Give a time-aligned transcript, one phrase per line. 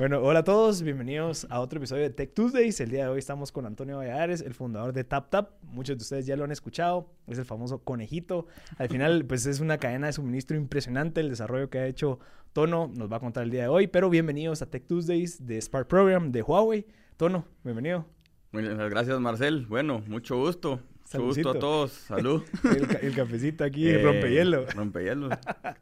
[0.00, 2.80] Bueno, hola a todos, bienvenidos a otro episodio de Tech Tuesdays.
[2.80, 5.62] El día de hoy estamos con Antonio Valladares, el fundador de TapTap.
[5.62, 8.46] Muchos de ustedes ya lo han escuchado, es el famoso conejito.
[8.78, 12.18] Al final, pues es una cadena de suministro impresionante el desarrollo que ha hecho
[12.54, 13.88] Tono, nos va a contar el día de hoy.
[13.88, 16.86] Pero bienvenidos a Tech Tuesdays de Spark Program de Huawei.
[17.18, 18.06] Tono, bienvenido.
[18.52, 19.66] Muchas gracias, Marcel.
[19.66, 20.80] Bueno, mucho gusto.
[21.12, 21.92] Mucho gusto a todos.
[21.92, 22.42] Salud.
[23.02, 24.64] el, cafecito aquí, eh, rompehielo.
[24.74, 25.28] Rompehielo.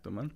[0.02, 0.32] Toman.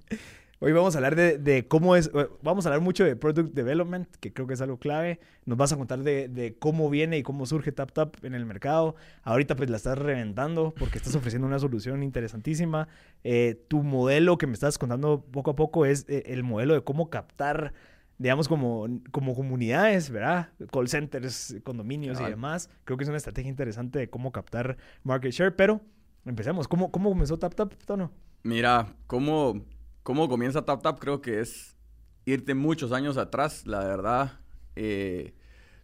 [0.65, 4.09] Hoy vamos a hablar de, cómo es, eh, vamos a hablar mucho de Product Development,
[4.21, 5.19] que creo que es algo clave.
[5.45, 8.95] Nos vas a contar de, cómo viene y cómo surge TapTap en el mercado.
[9.25, 12.87] Ahorita pues la estás reventando porque estás ofreciendo una solución interesantísima.
[13.25, 16.85] Eh, tu modelo que me estás contando poco a poco es eh, el modelo de
[16.85, 17.73] cómo captar,
[18.19, 20.51] digamos, como, como comunidades, ¿verdad?
[20.71, 22.71] Call centers, condominios y demás.
[22.85, 25.81] Creo que es una estrategia interesante de cómo captar market share, pero
[26.25, 26.69] empecemos.
[26.69, 28.13] ¿Cómo, cómo comenzó TapTap, Tono?
[28.45, 29.65] Mira, cómo
[30.03, 31.77] cómo comienza TapTap creo que es
[32.25, 34.41] irte muchos años atrás, la verdad.
[34.77, 35.35] Eh,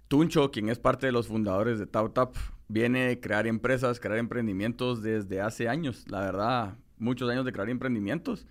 [0.08, 2.34] Tuncho, quien es parte de los fundadores de TapTap,
[2.68, 7.68] viene de crear empresas, crear emprendimientos desde hace años, la verdad, muchos años de crear
[7.68, 8.46] emprendimientos.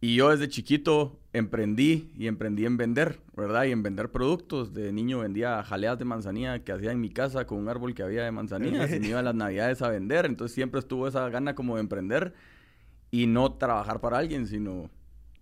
[0.00, 3.64] Y yo desde chiquito emprendí y emprendí en vender, ¿verdad?
[3.64, 4.72] Y en vender productos.
[4.72, 8.04] De niño vendía jaleas de manzanilla que hacía en mi casa con un árbol que
[8.04, 10.24] había de manzanillas y me iba a las navidades a vender.
[10.26, 12.32] Entonces siempre estuvo esa gana como de emprender
[13.10, 14.90] y no trabajar para alguien, sino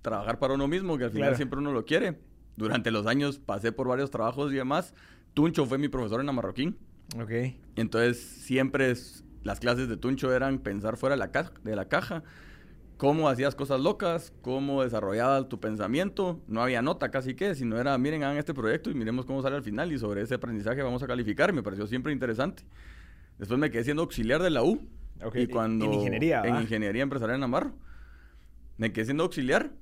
[0.03, 2.19] trabajar para uno mismo, que al final siempre uno lo quiere.
[2.57, 4.95] Durante los años pasé por varios trabajos y demás.
[5.35, 6.79] Tuncho fue mi profesor en Amarroquín.
[7.21, 7.31] Ok.
[7.77, 8.95] Entonces siempre
[9.43, 12.23] las clases de Tuncho eran pensar fuera de la, de la caja.
[12.97, 16.41] Cómo hacías cosas locas, cómo desarrollabas tu pensamiento.
[16.47, 19.57] No había nota casi que, sino era, miren, hagan este proyecto y miremos cómo sale
[19.57, 19.93] al final.
[19.93, 21.53] Y sobre ese aprendizaje vamos a calificar.
[21.53, 22.63] Me pareció siempre interesante.
[23.39, 24.89] Después me quedé siendo auxiliar de la U
[25.35, 26.43] y cuando, en ingeniería.
[26.45, 27.73] En ingeniería empresarial en Navarro.
[28.77, 29.73] Me quedé siendo auxiliar.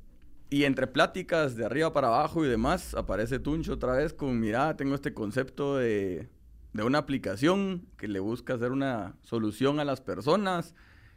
[0.50, 4.76] Y entre pláticas de arriba para abajo y demás, aparece Tuncho otra vez con, mira,
[4.76, 6.28] tengo este concepto de,
[6.72, 10.74] de una aplicación que le busca hacer una solución a las personas.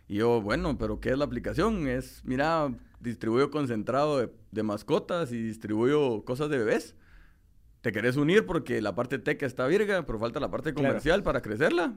[0.08, 1.88] Y yo, bueno, pero ¿qué es la aplicación?
[1.88, 6.96] Es, mira, distribuyo concentrado de, de mascotas y distribuyo cosas de bebés.
[7.81, 8.46] ¿Te querés unir?
[8.46, 11.94] Porque la parte tech está virga, pero falta la parte comercial para crecerla.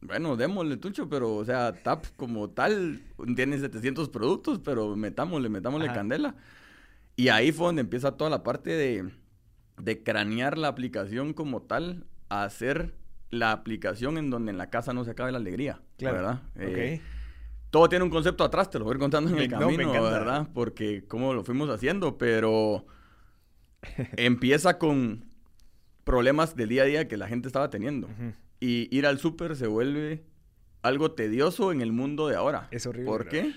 [0.00, 3.02] Bueno, démosle, Tucho, pero, o sea, TAP como tal
[3.34, 6.36] tiene 700 productos, pero metámosle, metámosle candela.
[7.16, 9.10] Y ahí fue donde empieza toda la parte de,
[9.76, 12.94] de cranear la aplicación como tal, a hacer
[13.30, 16.16] la aplicación en donde en la casa no se acabe la alegría, claro.
[16.16, 16.42] ¿verdad?
[16.56, 17.00] Eh,
[17.70, 20.48] todo tiene un concepto atrás, te lo voy a ir contando en el camino, ¿verdad?
[20.54, 22.86] Porque cómo lo fuimos haciendo, pero
[24.16, 25.26] empieza con
[26.04, 28.08] problemas del día a día que la gente estaba teniendo.
[28.60, 30.24] Y ir al súper se vuelve
[30.82, 32.68] algo tedioso en el mundo de ahora.
[32.70, 33.10] Es horrible.
[33.10, 33.52] ¿Por qué?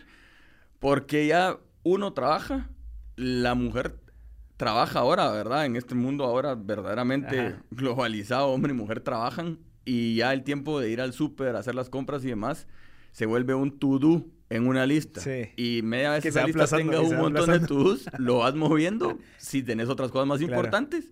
[0.80, 2.70] Porque ya uno trabaja,
[3.16, 4.00] la mujer
[4.58, 5.66] trabaja ahora, ¿verdad?
[5.66, 10.90] En este mundo ahora verdaderamente globalizado, hombre y mujer trabajan y ya el tiempo de
[10.92, 12.68] ir al súper, hacer las compras y demás,
[13.12, 15.22] se vuelve un to-do en una lista.
[15.22, 15.50] Sí.
[15.56, 19.64] Y media vez que esa lista tenga un montón de to-dos, lo vas moviendo si
[19.64, 21.12] tenés otras cosas más importantes.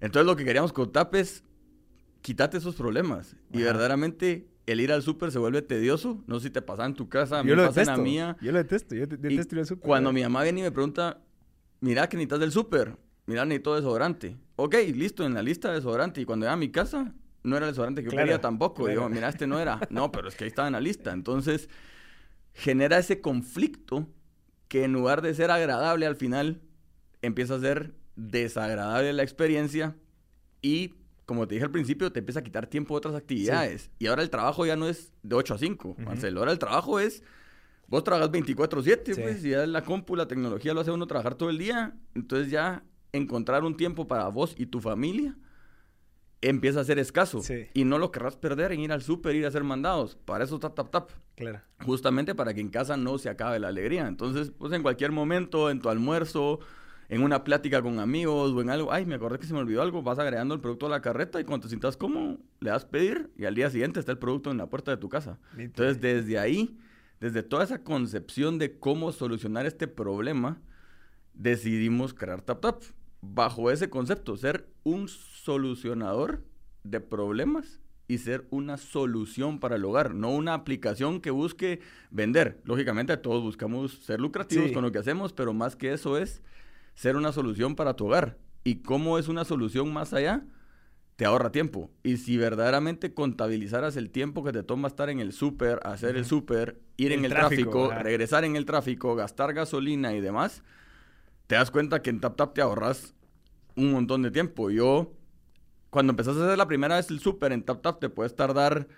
[0.00, 1.44] Entonces lo que queríamos con TAP es
[2.24, 3.36] quítate esos problemas.
[3.52, 6.24] Y verdaderamente el ir al súper se vuelve tedioso.
[6.26, 7.98] No sé si te pasa en tu casa, yo lo detesto.
[7.98, 8.38] mía.
[8.40, 9.86] Yo lo detesto, yo detesto ir al súper.
[9.86, 11.20] Cuando mi mamá viene y me pregunta,
[11.80, 12.96] mira que necesitas del súper,
[13.26, 14.38] mira necesito desodorante.
[14.56, 16.22] Ok, listo, en la lista de desodorante.
[16.22, 17.12] Y cuando iba a mi casa,
[17.42, 18.88] no era el desodorante que yo quería tampoco.
[18.88, 19.78] Digo, mira, este no era.
[19.90, 21.12] No, pero es que ahí estaba en la lista.
[21.12, 21.68] Entonces,
[22.54, 24.08] genera ese conflicto
[24.68, 26.62] que en lugar de ser agradable al final,
[27.20, 29.94] empieza a ser desagradable la experiencia
[30.62, 30.94] y
[31.26, 33.90] como te dije al principio, te empieza a quitar tiempo de otras actividades.
[33.98, 36.40] Y ahora el trabajo ya no es de 8 a 5, Marcelo.
[36.40, 37.22] Ahora el trabajo es,
[37.86, 41.50] vos trabajas 24/7, pues, y ya la compu, la tecnología lo hace uno trabajar todo
[41.50, 41.94] el día.
[42.14, 45.36] Entonces ya encontrar un tiempo para vos y tu familia
[46.40, 47.40] empieza a ser escaso.
[47.72, 50.16] Y no lo querrás perder en ir al súper, ir a hacer mandados.
[50.16, 51.10] Para eso está Tap Tap.
[51.36, 51.60] Claro.
[51.84, 54.06] Justamente para que en casa no se acabe la alegría.
[54.06, 56.60] Entonces, pues en cualquier momento, en tu almuerzo
[57.14, 59.82] en una plática con amigos o en algo, ay, me acordé que se me olvidó
[59.82, 62.84] algo, vas agregando el producto a la carreta y cuando te sientas como, le das
[62.84, 65.38] pedir y al día siguiente está el producto en la puerta de tu casa.
[65.56, 66.76] Entonces, desde ahí,
[67.20, 70.60] desde toda esa concepción de cómo solucionar este problema,
[71.34, 72.82] decidimos crear TapTap.
[73.20, 76.42] Bajo ese concepto, ser un solucionador
[76.82, 81.78] de problemas y ser una solución para el hogar, no una aplicación que busque
[82.10, 82.60] vender.
[82.64, 86.42] Lógicamente todos buscamos ser lucrativos con lo que hacemos, pero más que eso es
[86.94, 88.38] ser una solución para tu hogar.
[88.64, 90.44] ¿Y cómo es una solución más allá?
[91.16, 91.90] Te ahorra tiempo.
[92.02, 96.24] Y si verdaderamente contabilizaras el tiempo que te toma estar en el súper, hacer el
[96.24, 100.62] súper, ir en el tráfico, regresar en el tráfico, gastar gasolina y demás,
[101.46, 103.14] te das cuenta que en TapTap te ahorras
[103.76, 104.70] un montón de tiempo.
[104.70, 105.12] Yo,
[105.90, 108.88] cuando empezás a hacer la primera vez el súper en TapTap, te puedes tardar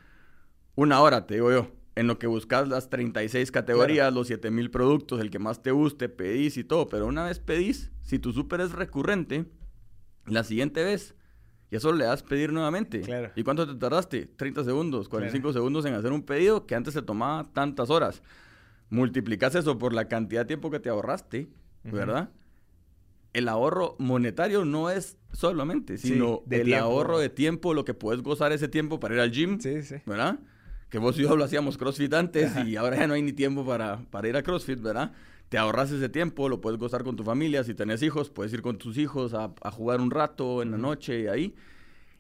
[0.75, 1.76] una hora, te digo yo.
[1.97, 6.09] En lo que buscas las 36 categorías, los 7000 productos, el que más te guste,
[6.11, 6.87] pedís y todo.
[6.89, 9.47] Pero una vez pedís, si tu súper es recurrente,
[10.27, 11.15] la siguiente vez
[11.71, 13.01] ya solo le das pedir nuevamente.
[13.01, 13.33] Claro.
[13.35, 14.27] ¿Y cuánto te tardaste?
[14.27, 18.23] 30 segundos, 45 segundos en hacer un pedido que antes se tomaba tantas horas.
[18.91, 21.49] Multiplicas eso por la cantidad de tiempo que te ahorraste,
[21.83, 22.29] ¿verdad?
[23.33, 26.85] El ahorro monetario no es solamente, Sí, sino de el tiempo.
[26.85, 29.97] ahorro de tiempo, lo que puedes gozar ese tiempo para ir al gym, Sí, sí.
[30.07, 30.39] ¿verdad?
[30.91, 33.67] Que vos y yo lo hacíamos CrossFit antes y ahora ya no hay ni tiempo
[33.67, 35.13] para, para ir a CrossFit, ¿verdad?
[35.49, 37.63] Te ahorras ese tiempo, lo puedes gozar con tu familia.
[37.65, 40.79] Si tenés hijos, puedes ir con tus hijos a, a jugar un rato en la
[40.79, 41.55] noche y ahí.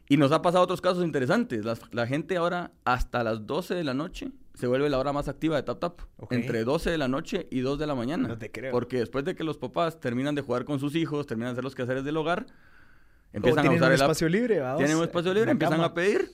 [0.08, 1.64] Y nos ha pasado otros casos interesantes.
[1.90, 5.56] La gente ahora, hasta las 12 de la noche, se vuelve la hora más activa
[5.56, 6.00] de Tap Tap.
[6.18, 6.32] Ok.
[6.32, 8.28] Entre 12 de la noche y 2 de la mañana.
[8.28, 8.70] No te creo.
[8.70, 11.64] Porque después de que los papás terminan de jugar con sus hijos, terminan de hacer
[11.64, 12.46] los quehaceres del hogar,
[13.32, 14.10] empiezan a usar el app.
[14.10, 14.62] espacio libre.
[14.76, 15.88] Tienen un espacio libre, empiezan cama.
[15.88, 16.30] a pedir.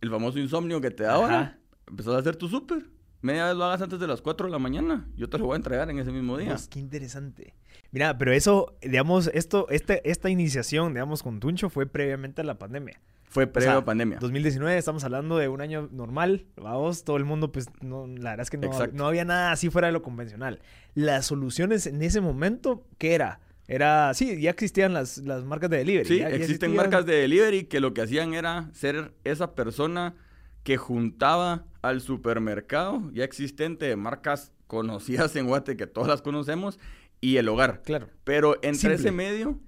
[0.00, 1.58] El famoso insomnio que te da ahora.
[1.86, 2.86] Empezás a hacer tu súper.
[3.20, 5.08] Media vez lo hagas antes de las 4 de la mañana.
[5.16, 6.54] Yo te lo voy a entregar en ese mismo día.
[6.70, 7.54] Qué interesante.
[7.90, 12.58] Mira, pero eso, digamos, esto, este, esta iniciación, digamos, con Tuncho fue previamente a la
[12.58, 13.00] pandemia.
[13.24, 14.18] Fue O previo sea, a pandemia.
[14.20, 18.42] 2019, estamos hablando de un año normal, vamos, todo el mundo, pues, no, la verdad
[18.42, 20.60] es que no, no había nada así fuera de lo convencional.
[20.94, 23.40] Las soluciones en ese momento, ¿qué era?
[23.68, 26.08] Era, sí, ya existían las, las marcas de delivery.
[26.08, 29.54] Sí, ya- ya existen existían- marcas de delivery que lo que hacían era ser esa
[29.54, 30.14] persona
[30.62, 36.78] que juntaba al supermercado ya existente de marcas conocidas en Guate, que todas las conocemos,
[37.20, 37.82] y el hogar.
[37.82, 38.08] Claro.
[38.24, 38.94] Pero entre Simple.
[38.96, 39.60] ese medio,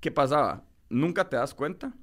[0.00, 0.64] ¿qué pasaba?
[0.88, 1.94] Nunca te das cuenta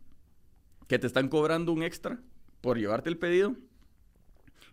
[0.88, 2.19] que te están cobrando un extra
[2.61, 3.55] por llevarte el pedido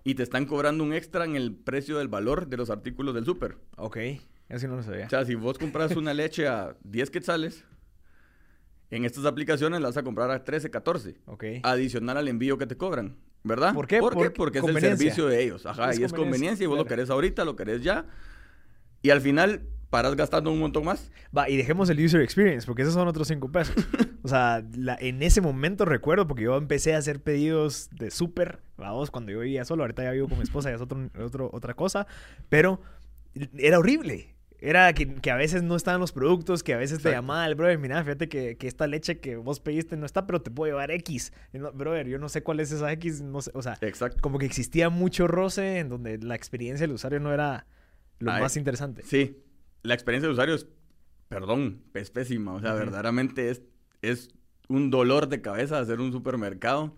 [0.04, 3.24] y te están cobrando un extra en el precio del valor de los artículos del
[3.24, 3.56] súper.
[3.76, 3.98] Ok,
[4.48, 5.06] eso no lo sabía.
[5.06, 7.64] O sea, si vos compras una leche a 10 quetzales,
[8.90, 11.16] en estas aplicaciones la vas a comprar a 13, 14.
[11.26, 11.44] ok.
[11.62, 13.16] Adicional al envío que te cobran.
[13.44, 13.72] ¿Verdad?
[13.72, 14.00] ¿Por qué?
[14.00, 14.30] ¿Por qué?
[14.30, 15.64] Por Porque es el servicio de ellos.
[15.64, 16.96] Ajá, Es y es conveniencia, y vos lo claro.
[16.96, 18.06] querés ahorita, lo querés ya.
[19.00, 21.12] Y al final paras gastando un montón más.
[21.36, 23.74] Va, y dejemos el user experience, porque esos son otros cinco pesos.
[24.24, 28.60] o sea, la- en ese momento recuerdo, porque yo empecé a hacer pedidos de súper,
[28.76, 31.48] vamos, cuando yo vivía solo, ahorita ya vivo con mi esposa, ya es otro, otro-
[31.52, 32.06] otra cosa,
[32.48, 32.82] pero
[33.56, 34.34] era horrible.
[34.60, 37.54] Era que, que a veces no estaban los productos, que a veces te llamaba el
[37.54, 40.72] brother, mira, fíjate que, que esta leche que vos pediste no está, pero te puedo
[40.72, 41.32] llevar X.
[41.52, 44.18] No, brother, yo no sé cuál es esa X, no sé, o sea, Exacto.
[44.20, 47.66] como que existía mucho roce en donde la experiencia del usuario no era
[48.18, 49.02] lo Ay, más interesante.
[49.04, 49.42] Sí.
[49.82, 50.66] La experiencia de usuario es,
[51.28, 52.54] perdón, es pésima.
[52.54, 53.62] O sea, verdaderamente es,
[54.02, 54.30] es
[54.68, 56.96] un dolor de cabeza hacer un supermercado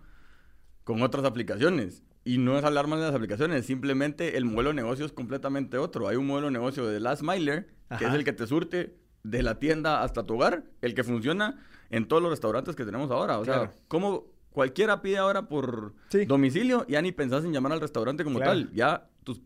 [0.83, 2.03] con otras aplicaciones.
[2.23, 5.77] Y no es hablar mal de las aplicaciones, simplemente el modelo de negocio es completamente
[5.77, 6.07] otro.
[6.07, 9.41] Hay un modelo de negocio de Last Miler, que es el que te surte de
[9.43, 11.59] la tienda hasta tu hogar, el que funciona
[11.89, 13.39] en todos los restaurantes que tenemos ahora.
[13.39, 13.71] O Claro.
[13.71, 16.25] sea, como cualquiera pide ahora por Sí.
[16.25, 18.51] domicilio, ya ni pensás en llamar al restaurante como Claro.
[18.51, 18.71] tal.
[18.73, 19.41] Ya tus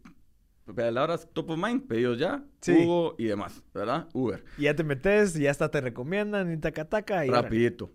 [0.76, 2.74] palabras top of mind, pedidos ya, Sí.
[2.74, 4.08] Hugo y demás, ¿verdad?
[4.14, 4.44] Uber.
[4.58, 7.30] Y ya te metes, y ya hasta te recomiendan y taca taca y.
[7.30, 7.92] Rapidito.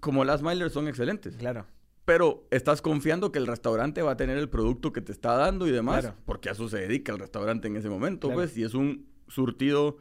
[0.00, 1.36] Como las Milers son excelentes.
[1.36, 1.66] Claro.
[2.04, 5.68] Pero estás confiando que el restaurante va a tener el producto que te está dando
[5.68, 6.16] y demás, Claro.
[6.24, 8.40] porque a eso se dedica el restaurante en ese momento, Claro.
[8.40, 9.98] pues, y es un surtido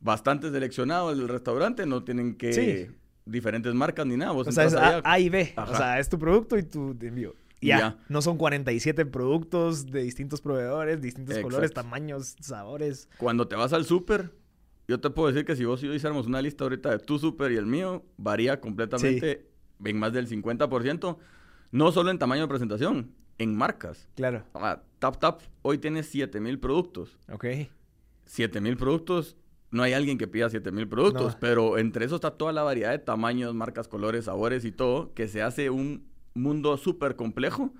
[0.00, 2.94] bastante seleccionado el del restaurante, no tienen que Sí.
[3.24, 4.32] diferentes marcas ni nada.
[4.32, 5.54] Vos O sea, es A, y B.
[5.56, 7.34] O sea, es tu producto y tu envío.
[7.60, 7.96] Ya.
[8.08, 13.08] No son 47 productos de distintos proveedores, distintos colores, tamaños, sabores.
[13.18, 14.32] Cuando te vas al súper,
[14.88, 17.20] yo te puedo decir que si vos y yo hiciéramos una lista ahorita de tu
[17.20, 19.46] súper y el mío, varía completamente
[19.84, 21.16] en más del 50%,
[21.70, 24.08] no solo en tamaño de presentación, en marcas.
[24.14, 24.44] Claro.
[24.98, 27.18] Tap Tap hoy tiene 7000 productos.
[27.30, 27.46] Ok.
[28.26, 29.36] 7000 productos,
[29.70, 31.40] no hay alguien que pida 7000 productos, No.
[31.40, 35.28] pero entre eso está toda la variedad de tamaños, marcas, colores, sabores y todo, que
[35.28, 37.72] se hace un mundo súper complejo,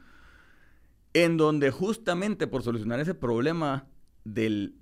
[1.14, 3.86] en donde justamente por solucionar ese problema
[4.24, 4.74] del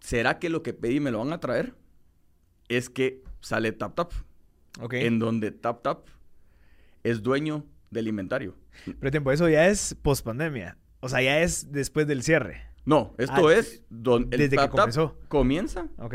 [0.00, 1.74] ¿será que lo que pedí me lo van a traer?
[2.68, 4.12] Es que sale Tap Tap,
[4.80, 4.94] Ok.
[4.94, 6.06] en donde Tap Tap
[7.04, 8.54] es dueño del inventario.
[9.00, 10.76] Pero tiempo, eso ya es post pandemia.
[11.00, 12.62] O sea, ya es después del cierre.
[12.84, 15.18] No, esto Ah, es donde el desde que Tap comenzó.
[15.28, 16.14] comienza Ok.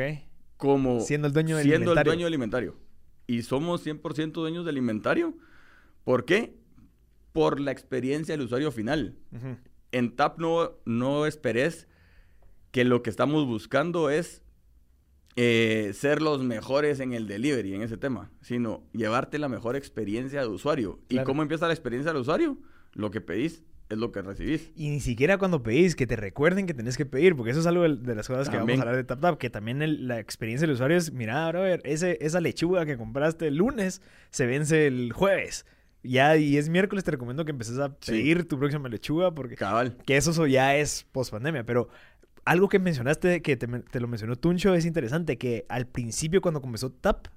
[0.57, 2.11] como Siendo el dueño del siendo inventario.
[2.11, 2.75] el dueño del inventario.
[3.27, 5.35] Y somos 100% dueños del inventario.
[6.03, 6.55] ¿Por qué?
[7.31, 9.15] Por la experiencia del usuario final.
[9.91, 11.87] En TAP no, no esperes
[12.71, 14.42] que lo que estamos buscando es
[15.35, 20.41] eh, ser los mejores en el delivery, en ese tema, sino llevarte la mejor experiencia
[20.41, 20.99] de usuario.
[21.09, 21.25] ¿Y Claro.
[21.27, 22.57] cómo empieza la experiencia del usuario?
[22.93, 24.71] Lo que pedís es lo que recibís.
[24.75, 27.65] Y ni siquiera cuando pedís, que te recuerden que tenés que pedir, porque eso es
[27.67, 30.19] algo de, de las cosas que vamos a hablar de TapTap, que también el- la
[30.19, 34.87] experiencia del usuario es, mira, brother, ese, esa lechuga que compraste el lunes se vence
[34.87, 35.65] el jueves.
[36.05, 38.11] Ya, y es miércoles, te recomiendo que empeces a Sí.
[38.11, 39.95] pedir tu próxima lechuga, porque Cabal.
[40.05, 41.87] que eso so- ya es post pandemia, pero
[42.45, 43.67] algo que mencionaste, que te,
[43.99, 47.27] lo mencionó Tuncho, es interesante, que al principio cuando comenzó TAP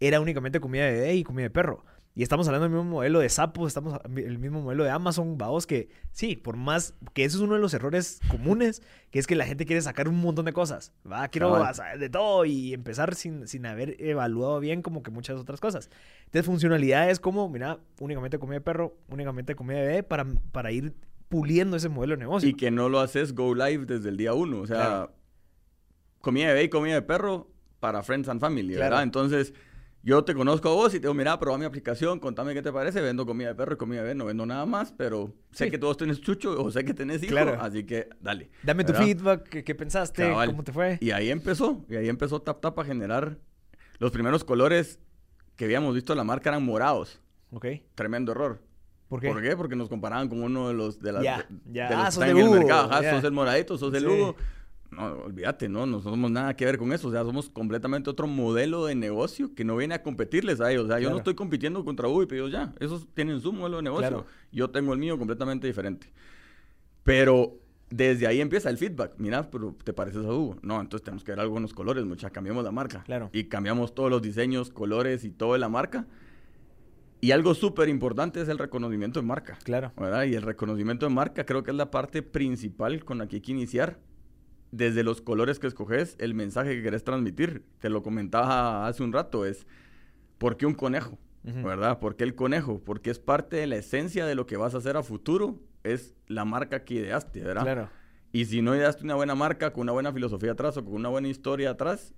[0.00, 1.84] era únicamente comida de bebé y comida de perro.
[2.14, 5.68] Y estamos hablando del mismo modelo de Zappos, estamos el mismo modelo de Amazon, vaos,
[5.68, 9.36] que sí, por más que eso es uno de los errores comunes, que es que
[9.36, 13.14] la gente quiere sacar un montón de cosas, va, quiero saber de todo y empezar
[13.14, 15.90] sin, sin haber evaluado bien como que muchas otras cosas.
[16.24, 20.72] Entonces, funcionalidad es como, mira, únicamente comida de perro, únicamente comida de bebé, para, para
[20.72, 20.94] ir
[21.28, 22.48] puliendo ese modelo de negocio.
[22.48, 24.60] Y que no lo haces go live desde el día uno.
[24.60, 25.12] O sea, Claro.
[26.20, 28.84] comida de bebé y comida de perro para Friends and Family, Claro.
[28.90, 29.02] ¿verdad?
[29.02, 29.54] Entonces,
[30.02, 32.72] yo te conozco a vos y te digo, mira, probá mi aplicación, contame qué te
[32.72, 33.00] parece.
[33.00, 35.70] Vendo comida de perro y comida de bebé, no vendo nada más, pero sé Sí.
[35.70, 37.58] que todos tenés chucho o sé que tenés hijo, Claro.
[37.60, 38.50] así que dale.
[38.62, 40.22] Dame tu feedback, ¿qué, qué pensaste?
[40.28, 40.50] Cabal.
[40.50, 40.98] ¿Cómo te fue?
[41.00, 43.38] Y ahí empezó, y ahí empezó Tap Tap a generar
[43.98, 44.98] los primeros colores
[45.56, 47.20] que habíamos visto en la marca eran morados.
[47.50, 47.66] Ok.
[47.94, 48.60] Tremendo error.
[49.08, 49.28] ¿Por qué?
[49.28, 49.56] ¿Por qué?
[49.56, 51.46] Porque nos comparaban con uno de los de las de- ya.
[51.88, 52.90] de los Ah, que sos están de en el mercado.
[52.90, 53.14] Ajá, ya.
[53.14, 54.06] sos el moradito, sos el Sí.
[54.06, 54.36] Hugo.
[54.90, 57.08] No, olvídate, no, no somos nada que ver con eso.
[57.08, 60.84] O sea, somos completamente otro modelo de negocio que no viene a competirles a ellos.
[60.84, 61.12] O sea, yo Claro.
[61.14, 62.72] no estoy compitiendo contra Hugo y ellos ya.
[62.80, 64.08] Esos tienen su modelo de negocio.
[64.08, 64.26] Claro.
[64.50, 66.10] Yo tengo el mío completamente diferente.
[67.02, 67.58] Pero
[67.90, 69.12] desde ahí empieza el feedback.
[69.18, 70.56] Mira, pero te pareces a Hugo.
[70.62, 72.30] No, entonces tenemos que ver algo en los colores, mucha.
[72.30, 73.02] Cambiamos la marca.
[73.04, 73.30] Claro.
[73.32, 76.06] Y cambiamos todos los diseños, colores y todo de la marca.
[77.20, 79.58] Y algo súper importante es el reconocimiento de marca.
[79.64, 79.92] Claro.
[79.96, 80.24] ¿verdad?
[80.24, 83.42] Y el reconocimiento de marca creo que es la parte principal con la que hay
[83.42, 83.98] que iniciar.
[84.70, 87.64] Desde los colores que escoges, el mensaje que querés transmitir.
[87.80, 89.66] Te lo comentaba hace un rato, es
[90.36, 91.18] ¿por qué un conejo?
[91.42, 91.98] ¿Verdad?
[91.98, 92.82] ¿Por qué el conejo?
[92.84, 95.58] Porque es parte de la esencia de lo que vas a hacer a futuro.
[95.82, 97.62] Es la marca que ideaste, ¿verdad?
[97.62, 97.90] Claro.
[98.32, 101.08] Y si no ideaste una buena marca, con una buena filosofía atrás o con una
[101.08, 102.14] buena historia atrás,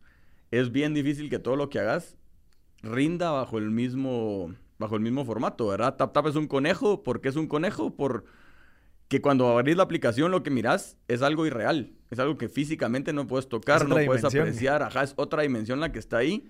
[0.50, 2.16] es bien difícil que todo lo que hagas
[2.82, 5.94] rinda bajo el mismo, bajo el mismo formato, ¿verdad?
[5.96, 7.04] Tap Tap es un conejo.
[7.04, 7.94] ¿Por qué es un conejo?
[7.94, 8.24] Por
[9.08, 11.92] que cuando abrís la aplicación lo que mirás es algo irreal.
[12.10, 14.42] Es algo que físicamente no puedes tocar, no puedes dimensión.
[14.42, 14.82] apreciar.
[14.82, 16.48] Ajá, es otra dimensión la que está ahí.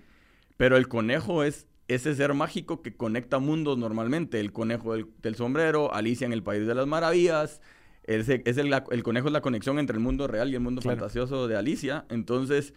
[0.57, 4.39] Pero el conejo es ese ser mágico que conecta mundos normalmente.
[4.39, 7.61] El conejo del, del sombrero, Alicia en el País de las Maravillas.
[8.03, 8.71] Ese- es el,
[9.03, 10.97] conejo es la conexión entre el mundo real y el mundo Claro.
[10.99, 12.05] fantasioso de Alicia.
[12.09, 12.73] Entonces,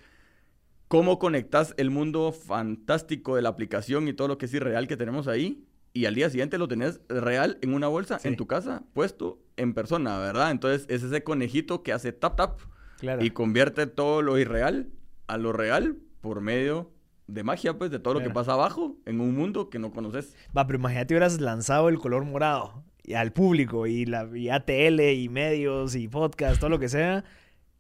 [0.95, 4.97] ¿cómo conectas el mundo fantástico de la aplicación y todo lo que es irreal que
[4.97, 5.65] tenemos ahí?
[5.93, 8.29] Y al día siguiente lo tenés real en una bolsa, Sí.
[8.29, 10.53] en tu casa, puesto en persona, ¿verdad?
[10.53, 12.61] Entonces, es ese conejito que hace tap tap
[13.01, 13.25] Claro.
[13.25, 14.89] y convierte todo lo irreal
[15.27, 16.93] a lo real por medio
[17.27, 20.37] de magia, pues, de todo lo que pasa abajo en un mundo que no conoces.
[20.57, 25.01] Va, pero imagínate hubieras lanzado el color morado y al público y, la, y ATL
[25.13, 27.25] y medios y podcast, todo lo que sea.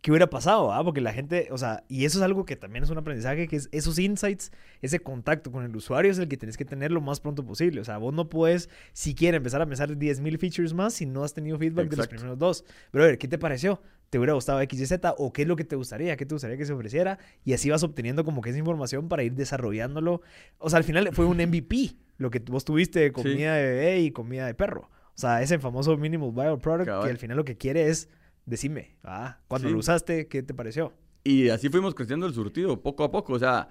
[0.04, 0.70] ¿Qué hubiera pasado?
[0.70, 0.84] ah?
[0.84, 3.56] Porque la gente, o sea, y eso es algo que también es un aprendizaje, que
[3.56, 7.00] es esos insights, ese contacto con el usuario es el que tienes que tener lo
[7.00, 7.80] más pronto posible.
[7.80, 11.32] O sea, vos no puedes siquiera empezar a pensar 10.000 features más si no has
[11.32, 12.66] tenido feedback de los primeros dos.
[12.90, 13.80] Pero a ver, ¿qué te pareció?
[14.10, 15.14] ¿Te hubiera gustado X y Z?
[15.16, 16.18] ¿O qué es lo que te gustaría?
[16.18, 17.18] ¿Qué te gustaría que se ofreciera?
[17.42, 20.20] Y así vas obteniendo como que esa información para ir desarrollándolo.
[20.58, 24.00] O sea, al final fue un MVP lo que vos tuviste de comida de bebé
[24.00, 24.90] y comida de perro.
[25.14, 27.04] O sea, ese famoso Minimal Bio Product Cabal.
[27.04, 28.10] que al final lo que quiere es
[28.46, 29.72] decime, ah, cuando Sí.
[29.72, 30.92] lo usaste, ¿qué te pareció?
[31.22, 33.32] Y así fuimos creciendo el surtido, poco a poco.
[33.32, 33.70] O sea,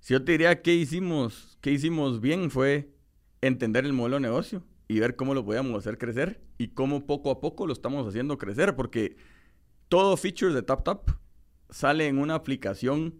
[0.00, 2.90] si yo te diría qué hicimos, qué hicimos bien fue
[3.42, 7.30] entender el modelo de negocio y ver cómo lo podíamos hacer crecer y cómo poco
[7.30, 8.76] a poco lo estamos haciendo crecer.
[8.76, 9.16] Porque
[9.88, 11.10] todo feature de TapTap
[11.68, 13.14] sale en una aplicación,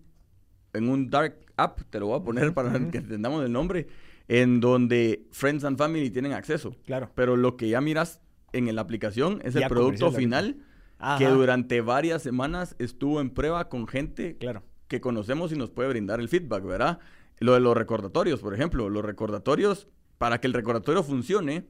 [0.73, 3.89] en un dark app, te lo voy a poner para que entendamos el nombre,
[4.29, 6.75] en donde Friends and Family tienen acceso.
[6.87, 7.11] Claro.
[7.15, 8.21] Pero lo que ya miras
[8.57, 10.59] en la aplicación es Ya el producto final
[11.19, 14.63] que durante varias semanas estuvo en prueba con gente Claro.
[14.89, 16.99] que conocemos y nos puede brindar el feedback, ¿verdad?
[17.41, 18.89] Lo de los recordatorios, por ejemplo.
[18.89, 21.67] Los recordatorios, para que el recordatorio funcione,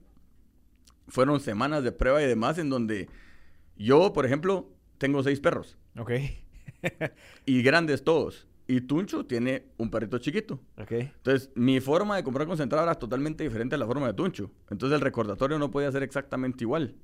[1.09, 3.09] fueron semanas de prueba y demás en donde
[3.77, 6.13] yo, por ejemplo, tengo seis perros Ok.
[7.47, 8.47] y grandes todos.
[8.67, 10.61] Y Tuncho tiene un perrito chiquito.
[10.79, 10.93] Ok.
[10.93, 14.51] Entonces, mi forma de comprar concentrado era totalmente diferente a la forma de Tuncho.
[14.71, 16.95] Entonces, el recordatorio no podía ser exactamente igual.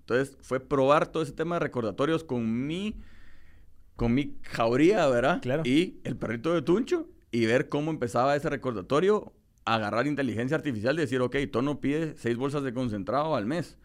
[0.00, 3.00] Entonces, fue probar todo ese tema de recordatorios con mi,
[3.94, 5.40] con mi jauría, ¿verdad?
[5.42, 5.62] Claro.
[5.66, 9.32] Y el perrito de Tuncho y ver cómo empezaba ese recordatorio
[9.64, 13.78] a agarrar inteligencia artificial y decir, ok, Tono pide seis bolsas de concentrado al mes.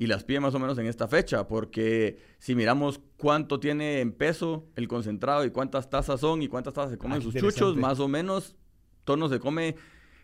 [0.00, 4.12] Y las pide más o menos en esta fecha, porque si miramos cuánto tiene en
[4.12, 7.76] peso el concentrado y cuántas tazas son y cuántas tazas se comen Ah, sus chuchos,
[7.76, 8.56] más o menos
[9.04, 9.76] Tono se come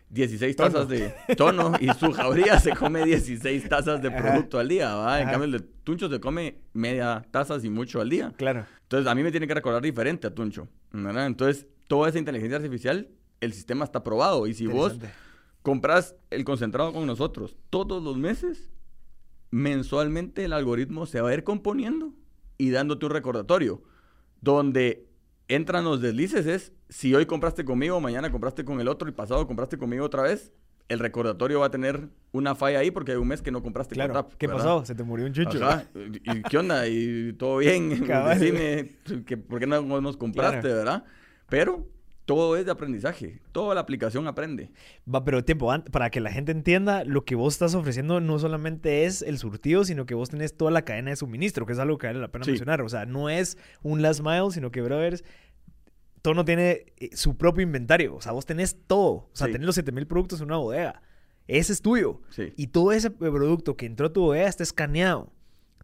[0.09, 4.95] 16 tazas de tono y su jauría se come 16 tazas de producto al día,
[4.95, 5.17] ¿va?
[5.19, 5.31] En Ajá.
[5.37, 8.33] cambio, el de Tuncho se come media taza y mucho al día.
[8.35, 8.65] Claro.
[8.83, 11.27] Entonces, a mí me tiene que recordar diferente a Tuncho, ¿verdad?
[11.27, 13.09] Entonces, toda esa inteligencia artificial,
[13.41, 14.47] el sistema está probado.
[14.47, 14.97] Y si vos
[15.61, 18.71] compras el concentrado con nosotros todos los meses,
[19.51, 22.13] mensualmente el algoritmo se va a ir componiendo
[22.57, 23.81] y dándote un recordatorio.
[24.41, 25.07] Donde
[25.47, 29.47] entran los deslices es, si hoy compraste conmigo, mañana compraste con el otro y pasado
[29.47, 30.51] compraste conmigo otra vez,
[30.89, 33.95] el recordatorio va a tener una falla ahí porque hay un mes que no compraste
[33.95, 34.13] Claro.
[34.13, 34.33] con TAP.
[34.37, 34.63] ¿Qué ¿verdad?
[34.63, 34.85] pasó?
[34.85, 35.65] Se te murió un chucho.
[35.65, 35.85] Ajá.
[35.95, 36.87] ¿Y qué onda?
[36.87, 37.89] ¿Y todo bien?
[38.07, 40.75] Decime, que, ¿por qué no nos compraste, Claro.
[40.77, 41.03] verdad?
[41.49, 41.87] Pero
[42.27, 43.39] todo es de aprendizaje.
[43.53, 44.69] Toda la aplicación aprende.
[45.11, 49.05] Va, pero tiempo, para que la gente entienda, lo que vos estás ofreciendo no solamente
[49.05, 51.97] es el surtido, sino que vos tenés toda la cadena de suministro, que es algo
[51.97, 52.51] que vale la pena Sí.
[52.51, 52.81] mencionar.
[52.81, 55.23] O sea, no es un last mile, sino que, brothers,
[56.21, 58.15] Tono tiene eh, su propio inventario.
[58.15, 59.11] O sea, vos tenés todo.
[59.11, 59.53] O sea, Sí.
[59.53, 61.01] tenés los 7000 productos en una bodega.
[61.47, 62.19] Ese es tuyo.
[62.29, 62.51] Sí.
[62.57, 65.31] Y todo ese producto que entró a tu bodega está escaneado.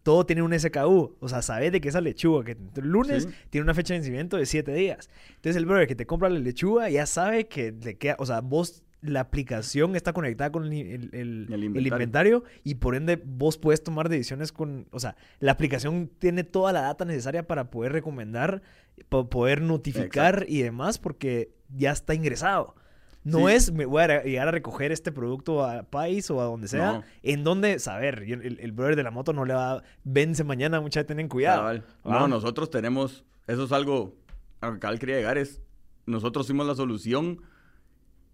[0.04, 1.16] Todo tiene un SKU.
[1.18, 3.30] O sea, sabes de que esa lechuga que el lunes Sí.
[3.50, 5.10] tiene una fecha de vencimiento de 7 días.
[5.30, 8.40] Entonces el brother que te compra la lechuga ya sabe que le queda, o sea,
[8.40, 11.92] vos la aplicación está conectada con el, el- el- El el inventario.
[11.96, 16.72] inventario y por ende vos puedes tomar decisiones con, o sea, la aplicación tiene toda
[16.72, 18.62] la data necesaria para poder recomendar,
[19.10, 22.76] para poder notificar y demás porque ya está ingresado.
[23.24, 23.54] No Sí.
[23.54, 26.92] es, me voy a llegar a recoger este producto a País o a donde sea,
[26.92, 27.04] No.
[27.22, 31.04] en donde, saber, el, el brother de la moto no le va, vence mañana, mucha
[31.04, 31.66] ten cuidado.
[31.68, 31.82] Ah.
[32.04, 34.14] No, nosotros tenemos, eso es algo
[34.60, 35.62] a lo que cabal quería llegar, es,
[36.06, 37.40] nosotros fuimos la solución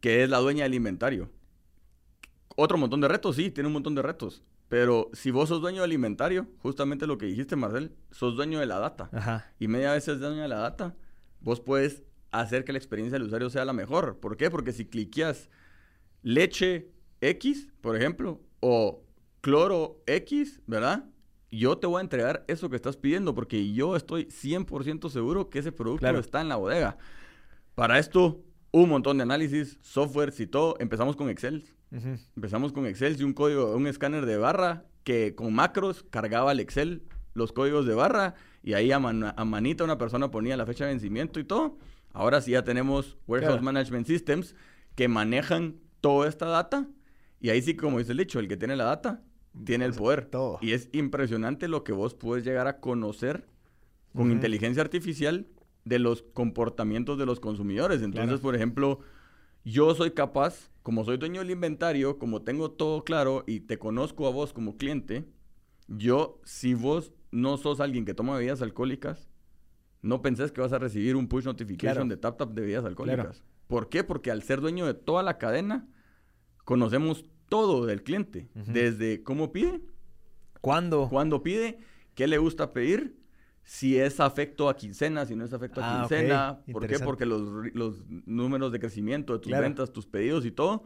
[0.00, 1.30] que es la dueña del inventario.
[2.56, 4.42] Otro montón de retos, sí, tiene un montón de retos.
[4.68, 8.66] Pero si vos sos dueño del inventario, justamente lo que dijiste, Marcel, sos dueño de
[8.66, 9.08] la data.
[9.12, 9.52] Ajá.
[9.58, 10.94] Y media vez es dueño de la data,
[11.40, 12.02] vos puedes
[12.32, 14.18] hacer que la experiencia del usuario sea la mejor.
[14.18, 14.50] ¿Por qué?
[14.50, 15.48] Porque si cliqueas
[16.22, 19.02] leche X, por ejemplo, o
[19.40, 21.04] cloro X, ¿verdad?
[21.50, 25.58] Yo te voy a entregar eso que estás pidiendo porque yo estoy 100% seguro que
[25.58, 26.20] ese producto Claro.
[26.20, 26.96] está en la bodega.
[27.74, 30.76] Para esto, un montón de análisis, softwares y todo.
[30.78, 31.64] Empezamos con Excel.
[32.36, 36.60] Empezamos con Excel y un código, un escáner de barra que con macros cargaba el
[36.60, 37.02] Excel
[37.34, 40.84] los códigos de barra y ahí a, man- a manita una persona ponía la fecha
[40.84, 41.78] de vencimiento y todo.
[42.12, 43.62] Ahora sí ya tenemos Warehouse Claro.
[43.64, 44.54] Management Systems
[44.94, 46.88] que manejan toda esta data
[47.40, 49.22] y ahí sí, como dice el dicho, el que tiene la data
[49.64, 50.26] tiene el poder.
[50.26, 50.58] todo.
[50.60, 53.46] Y es impresionante lo que vos puedes llegar a conocer
[54.14, 55.46] con inteligencia artificial
[55.84, 58.02] de los comportamientos de los consumidores.
[58.02, 58.42] Entonces, Claro.
[58.42, 59.00] por ejemplo,
[59.64, 64.26] yo soy capaz, como soy dueño del inventario, como tengo todo claro y te conozco
[64.26, 65.24] a vos como cliente,
[65.88, 69.28] yo, si vos no sos alguien que toma bebidas alcohólicas,
[70.02, 72.08] no pensés que vas a recibir un push notification Claro.
[72.08, 73.26] de tap tap de bebidas alcohólicas.
[73.38, 73.44] Claro.
[73.68, 74.02] ¿Por qué?
[74.04, 75.86] Porque al ser dueño de toda la cadena,
[76.64, 79.80] conocemos todo del cliente, desde cómo pide,
[80.60, 81.08] ¿Cuándo?
[81.08, 81.78] cuándo pide,
[82.14, 83.16] qué le gusta pedir,
[83.64, 86.60] si es afecto a quincena, si no es afecto a Ah, quincena.
[86.72, 86.98] ¿Por qué?
[86.98, 87.42] Porque los,
[87.74, 89.62] los números de crecimiento de tus Claro.
[89.64, 90.82] ventas, tus pedidos y todo,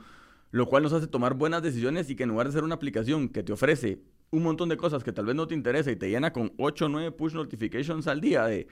[0.51, 3.29] lo cual nos hace tomar buenas decisiones y que en lugar de ser una aplicación
[3.29, 6.09] que te ofrece un montón de cosas que tal vez no te interesa y te
[6.11, 8.67] llena con 8 o 9 push notifications al día de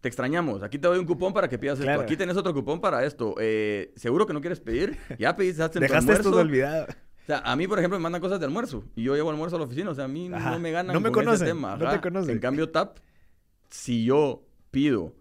[0.00, 1.92] te extrañamos, aquí te doy un cupón para que pidas Claro.
[1.92, 5.68] esto, aquí tenés otro cupón para esto, eh, seguro que no quieres pedir, ya pediste
[5.68, 6.86] tu Dejaste esto de olvidado.
[6.88, 9.56] O sea, a mí, por ejemplo, me mandan cosas de almuerzo y yo llevo almuerzo
[9.56, 9.90] a la oficina.
[9.90, 10.52] O sea, a mí Ajá.
[10.52, 11.76] no me ganan No me con ese conocen, tema.
[11.76, 12.30] no te conocen.
[12.30, 12.98] En cambio, TAP,
[13.68, 15.14] si yo pido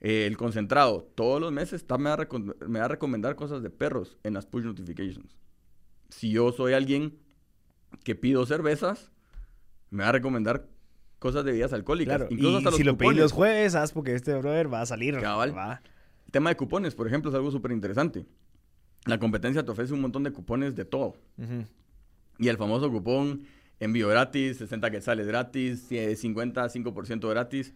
[0.00, 2.28] eh, el concentrado todos los meses, TAP me va, a
[2.68, 5.38] me va a recomendar cosas de perros en las push notifications.
[6.10, 7.18] Si yo soy alguien
[8.04, 9.10] que pido cervezas,
[9.88, 10.68] me va a recomendar
[11.26, 12.16] cosas de bebidas alcohólicas.
[12.16, 12.28] Claro.
[12.30, 13.22] Incluso y hasta los si lo pedís cupones.
[13.22, 15.18] los jueves, haz porque este brother va a salir.
[15.20, 15.56] Cabal.
[15.56, 15.80] Va.
[16.26, 18.26] El tema de cupones, por ejemplo, es algo súper interesante.
[19.04, 21.14] La competencia te ofrece un montón de cupones de todo.
[21.38, 21.64] Ujú.
[22.38, 23.42] Y el famoso cupón
[23.78, 27.72] envío gratis, 60 quetzales gratis, eh, 50, 5% gratis.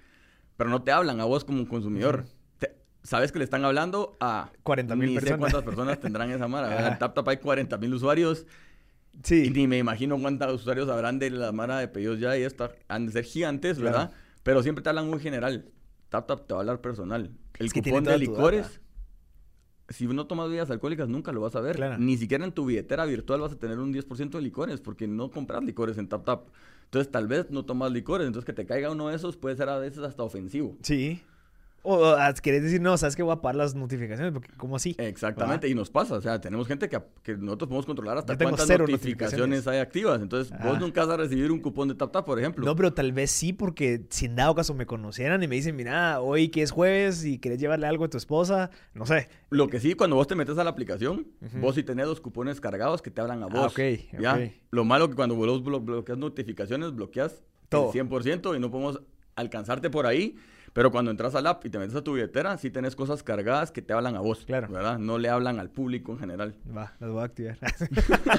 [0.57, 2.25] Pero no te hablan a vos como consumidor.
[2.59, 5.39] Te- Sabes que le están hablando a 40,000 ni sé personas.
[5.41, 6.69] cuántas personas tendrán esa mara.
[6.93, 8.47] En TapTap hay 40 mil usuarios.
[9.23, 9.45] Sí.
[9.47, 12.37] Y ni me imagino cuántos usuarios habrán de la mara de pedidos ya.
[12.39, 13.99] Y esta, han de ser gigantes, Claro.
[13.99, 14.13] ¿verdad?
[14.43, 15.67] Pero siempre te hablan muy general.
[16.09, 17.31] TapTap te va a hablar personal.
[17.59, 18.81] El Es cupón de licores.
[19.91, 21.77] Si no tomas bebidas alcohólicas, nunca lo vas a ver.
[21.77, 21.99] Claro.
[21.99, 25.31] Ni siquiera en tu billetera virtual vas a tener un 10% de licores, porque no
[25.31, 26.49] compras licores en TapTap.
[26.85, 28.27] Entonces, tal vez no tomas licores.
[28.27, 30.77] Entonces, que te caiga uno de esos puede ser a veces hasta ofensivo.
[30.83, 31.23] Sí.
[31.83, 34.77] O, o, ah, querés decir, no, sabes que voy a apagar las notificaciones, porque ¿cómo
[34.77, 34.95] así?
[34.99, 38.69] Exactamente, y nos pasa, o sea, tenemos gente que, que nosotros podemos controlar hasta cuántas
[38.69, 39.67] notificaciones, notificaciones.
[39.67, 40.21] hay activas.
[40.21, 40.79] Entonces, vos Ah.
[40.79, 42.67] nunca vas a recibir un cupón de TapTap, por ejemplo.
[42.67, 45.75] No, pero tal vez sí, porque si en dado caso me conocieran y me dicen,
[45.75, 49.29] mira, hoy que es jueves y querés llevarle algo a tu esposa, no sé.
[49.49, 51.27] Lo que sí, cuando vos te metes a la aplicación,
[51.61, 53.73] vos sí tenés los cupones cargados que te hablan a Ah, vos.
[53.73, 53.81] ok,
[54.21, 54.35] ¿ya?
[54.35, 54.41] ok.
[54.71, 57.87] Lo malo que cuando vos blo- bloqueas notificaciones, bloqueas Todo.
[57.87, 59.01] el 100% y no podemos
[59.35, 60.37] alcanzarte por ahí.
[60.73, 63.73] Pero cuando entras al app y te metes a tu billetera, sí tenés cosas cargadas
[63.73, 64.45] que te hablan a vos.
[64.47, 64.69] Claro.
[64.69, 64.99] ¿Verdad?
[64.99, 66.55] No le hablan al público en general.
[66.77, 67.59] Va, las voy a activar.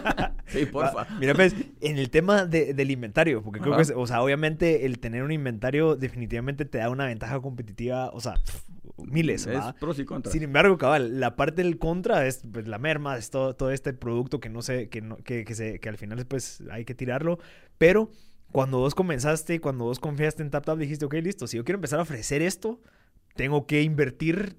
[0.48, 0.94] Sí, porfa.
[1.04, 4.22] Va, Mira, pues, en el tema de- del inventario, porque creo que, es- o sea,
[4.22, 8.36] obviamente el tener un inventario definitivamente te da una ventaja competitiva, o sea,
[8.98, 10.34] miles, Es pros y contras.
[10.34, 13.94] Sin embargo, cabal, la parte del contra es pues, la merma, es todo, todo este
[13.94, 16.96] producto que no sé, que, no, que, que, se, que al final pues hay que
[16.96, 17.40] tirarlo.
[17.78, 18.10] Pero
[18.52, 22.00] cuando vos comenzaste, cuando vos confiaste en TapTap, dijiste, ok, listo, si yo quiero empezar
[22.00, 22.80] a ofrecer esto,
[23.36, 24.58] tengo que invertir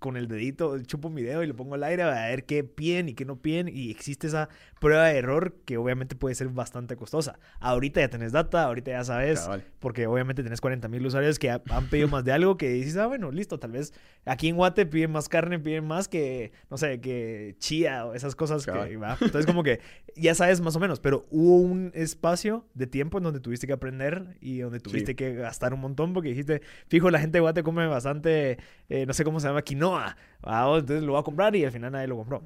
[0.00, 3.08] con el dedito, chupo mi dedo y lo pongo al aire a ver qué piden
[3.08, 3.68] y qué no piden.
[3.68, 4.48] Y existe esa
[4.80, 7.38] prueba de error que obviamente puede ser bastante costosa.
[7.60, 9.64] Ahorita ya tenés data, ahorita ya sabes, Cabal.
[9.78, 12.96] porque obviamente tenés 40 mil usuarios que ha- han pedido más de algo que dices,
[12.96, 13.92] ah, bueno, listo, tal vez
[14.24, 18.34] aquí en Guate piden más carne, piden más que, no sé, que chía o esas
[18.34, 18.96] cosas que.
[18.96, 19.18] ¿va?
[19.20, 19.80] Entonces como que
[20.16, 23.74] ya sabes más o menos, pero hubo un espacio de tiempo en donde tuviste que
[23.74, 25.14] aprender y donde tuviste Sí.
[25.14, 28.58] que gastar un montón porque dijiste, fijo, la gente de Guate come bastante,
[28.88, 30.16] eh, no sé cómo se llama, quinoa, ah,
[30.68, 32.42] oh, entonces lo voy a comprar y al final nadie lo compró.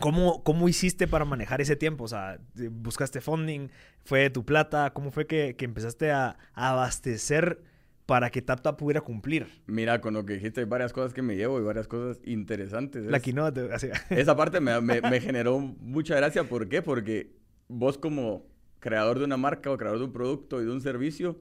[0.00, 2.04] ¿Cómo, ¿Cómo hiciste para manejar ese tiempo?
[2.04, 3.68] O sea, eh, ¿buscaste funding?
[4.04, 4.92] ¿Fue tu plata?
[4.94, 7.62] ¿Cómo fue que, que empezaste a, a abastecer
[8.06, 9.46] para que TapTap pudiera cumplir?
[9.66, 13.04] Mira, con lo que dijiste, hay varias cosas que me llevo y varias cosas interesantes.
[13.04, 13.68] La quinoa, te-.
[14.10, 16.44] Esa parte me, me- me generó mucha gracia.
[16.44, 16.80] ¿Por qué?
[16.80, 17.36] Porque
[17.68, 18.46] vos como
[18.80, 21.38] creador de una marca o creador de un producto y de un servicio,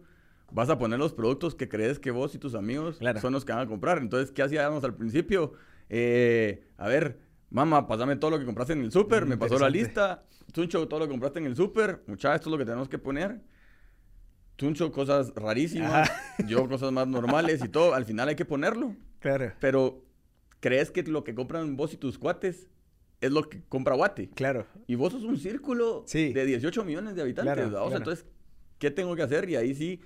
[0.52, 3.20] vas a poner los productos que crees que vos y tus amigos Claro.
[3.22, 3.98] son los que van a comprar.
[4.00, 5.54] Entonces, ¿qué hacíamos al principio?
[5.90, 9.26] Eh, a ver, mamá, pásame todo lo que compraste en el súper.
[9.26, 10.24] Me pasó la lista.
[10.54, 12.02] Tuncho, todo lo que compraste en el súper.
[12.08, 13.42] Mucha, esto es lo que tenemos que poner.
[14.56, 16.10] Tuncho, cosas rarísimas.
[16.10, 16.46] Ajá.
[16.48, 17.94] Yo, cosas más normales y todo.
[17.94, 18.96] Al final hay que ponerlo.
[19.20, 20.04] Claro, Pero,
[20.60, 22.68] ¿crees que lo que compran vos y tus cuates
[23.22, 24.30] es lo que compra Guate?
[24.34, 24.66] claro.
[24.88, 26.34] Y vos sos un círculo Sí.
[26.34, 27.96] de 18 millones de habitantes, Claro, claro.
[27.96, 28.26] entonces,
[28.80, 29.48] ¿qué tengo que hacer?
[29.50, 30.02] Y ahí sí,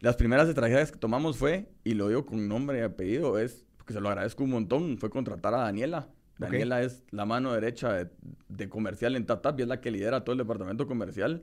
[0.00, 3.92] las primeras estrategias que tomamos fue, y lo digo con nombre y apellido, es, porque
[3.92, 6.08] se lo agradezco un montón, fue contratar a Daniela.
[6.38, 8.08] Daniela es la mano derecha de,
[8.48, 11.42] de comercial en TapTap y es la que lidera todo el departamento comercial.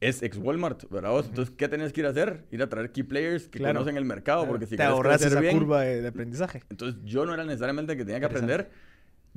[0.00, 1.10] Es ex Walmart, ¿verdad?
[1.12, 1.24] vos?
[1.26, 2.44] Entonces, ¿qué tenés que ir a hacer?
[2.50, 3.78] Ir a traer key players que Claro.
[3.78, 4.52] conocen el mercado, Claro.
[4.52, 6.62] porque si te ahorras esa bien, curva de, aprendizaje.
[6.68, 8.70] entonces yo no era necesariamente el que tenía que aprender.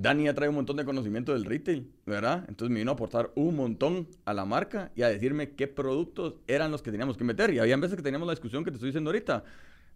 [0.02, 2.46] Dani ya trae un montón de conocimiento del retail, ¿verdad?
[2.48, 6.40] Entonces me vino a aportar un montón a la marca y a decirme qué productos
[6.48, 7.54] eran los que teníamos que meter.
[7.54, 9.44] Y había veces que teníamos la discusión que te estoy diciendo ahorita.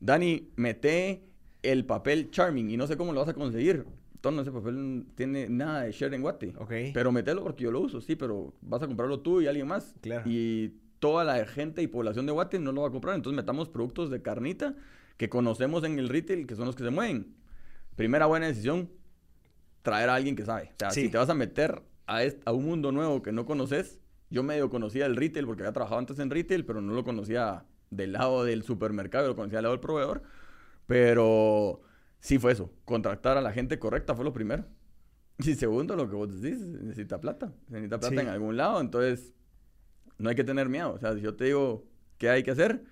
[0.02, 1.24] Dani, mete
[1.62, 3.86] el papel Charming y no sé cómo lo vas a conseguir.
[4.20, 6.54] Todo ese papel no tiene nada de share en Guate.
[6.58, 6.74] Ok.
[6.94, 9.96] Pero metelo porque yo lo uso, sí, pero vas a comprarlo tú y alguien más.
[10.02, 10.30] Claro.
[10.30, 13.16] Y toda la gente y población de Guate no lo va a comprar.
[13.16, 14.76] Entonces metamos productos de carnita
[15.16, 17.36] que conocemos en el retail, que son los que se mueven.
[17.96, 18.90] Primera buena decisión,
[19.84, 20.72] traer a alguien que sabe.
[20.74, 21.02] O sea, Sí.
[21.04, 24.00] si te vas a meter a, a un mundo nuevo que no conoces,
[24.32, 27.66] yo medio conocía el retail porque había trabajado antes en retail, pero no lo conocía
[27.92, 30.24] del lado del supermercado, lo conocía del lado del proveedor.
[30.88, 31.82] Pero
[32.20, 34.66] sí fue eso, contratar a la gente correcta fue lo primero.
[35.40, 37.52] Y segundo, lo que vos decís, necesita plata.
[37.68, 38.22] Se necesita plata Sí.
[38.22, 39.34] en algún lado, entonces
[40.20, 40.94] no hay que tener miedo.
[40.94, 41.86] O sea, si yo te digo
[42.20, 42.84] qué hay que hacer,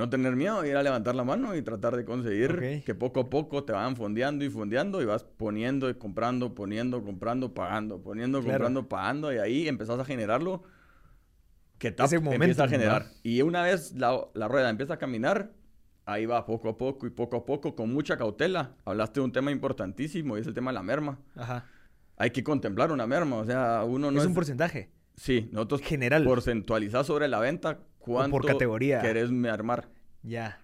[0.00, 3.30] no tener miedo, ir a levantar la mano y tratar de conseguir que poco a
[3.30, 8.40] poco te van fondeando y fondeando y vas poniendo y comprando, poniendo, comprando, pagando, poniendo,
[8.40, 8.52] Claro.
[8.54, 10.62] comprando, pagando y ahí empezás a generarlo
[11.78, 13.06] que TAP Ese empieza a generar.
[13.22, 15.52] Y una vez la, la rueda empieza a caminar,
[16.04, 18.74] ahí va poco a poco y poco a poco con mucha cautela.
[18.84, 21.18] Hablaste de un tema importantísimo y es el tema de la merma.
[21.36, 21.66] Ajá.
[22.16, 24.28] Hay que contemplar una merma, o sea, uno no es es...
[24.28, 26.24] un porcentaje Sí, nosotros general.
[26.24, 29.00] porcentualizar sobre la venta cuánto categoría.
[29.00, 29.88] querés mermar.
[30.22, 30.60] Ya.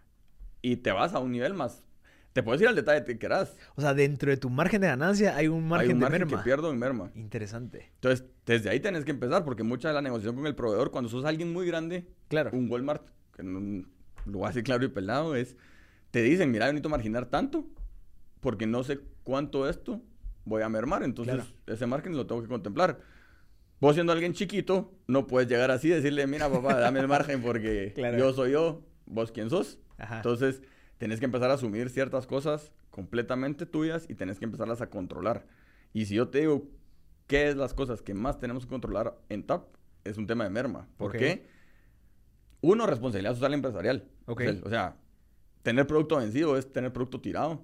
[0.63, 1.85] Y te vas a un nivel más.
[2.33, 3.57] Te puedes ir al detalle que querás.
[3.77, 6.21] O sea, dentro de tu margen de ganancia hay un margen Hay un de margen
[6.27, 6.37] merma.
[6.39, 7.11] que pierdo en merma.
[7.15, 7.91] Interesante.
[7.95, 11.09] Entonces, desde ahí tenés que empezar, porque mucha de la negociación con el proveedor, cuando
[11.09, 12.51] sos alguien muy grande, Claro.
[12.53, 13.87] un Walmart, que no,
[14.27, 15.57] lo voy a decir claro y pelado, es,
[16.11, 17.65] te dicen, mira, yo necesito marginar tanto,
[18.41, 20.03] porque no sé cuánto esto
[20.45, 21.51] voy a mermar, entonces Claro.
[21.67, 23.01] ese margen lo tengo que contemplar.
[23.81, 27.43] Vos siendo alguien chiquito, no puedes llegar así y decirle, mira papá, dame el margen
[27.43, 28.17] porque Claro.
[28.19, 29.79] yo soy yo, vos quién sos.
[29.99, 30.17] Ajá.
[30.17, 30.63] Entonces,
[30.99, 35.47] tenés que empezar a asumir ciertas cosas completamente tuyas y tenés que empezarlas a controlar.
[35.93, 36.69] Y si yo te digo
[37.27, 39.67] qué es las cosas que más tenemos que controlar en TAP,
[40.05, 40.89] es un tema de merma.
[40.97, 41.17] ¿Por Ok.
[41.19, 41.47] qué?
[42.63, 44.09] Uno, responsabilidad social empresarial.
[44.27, 44.41] Ok.
[44.41, 44.97] O sea, o sea,
[45.63, 47.63] tener producto vencido es tener producto tirado.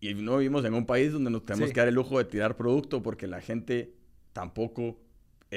[0.00, 1.74] Y no vivimos en un país donde nos tenemos Sí.
[1.74, 3.94] que dar el lujo de tirar producto porque la gente
[4.32, 5.00] tampoco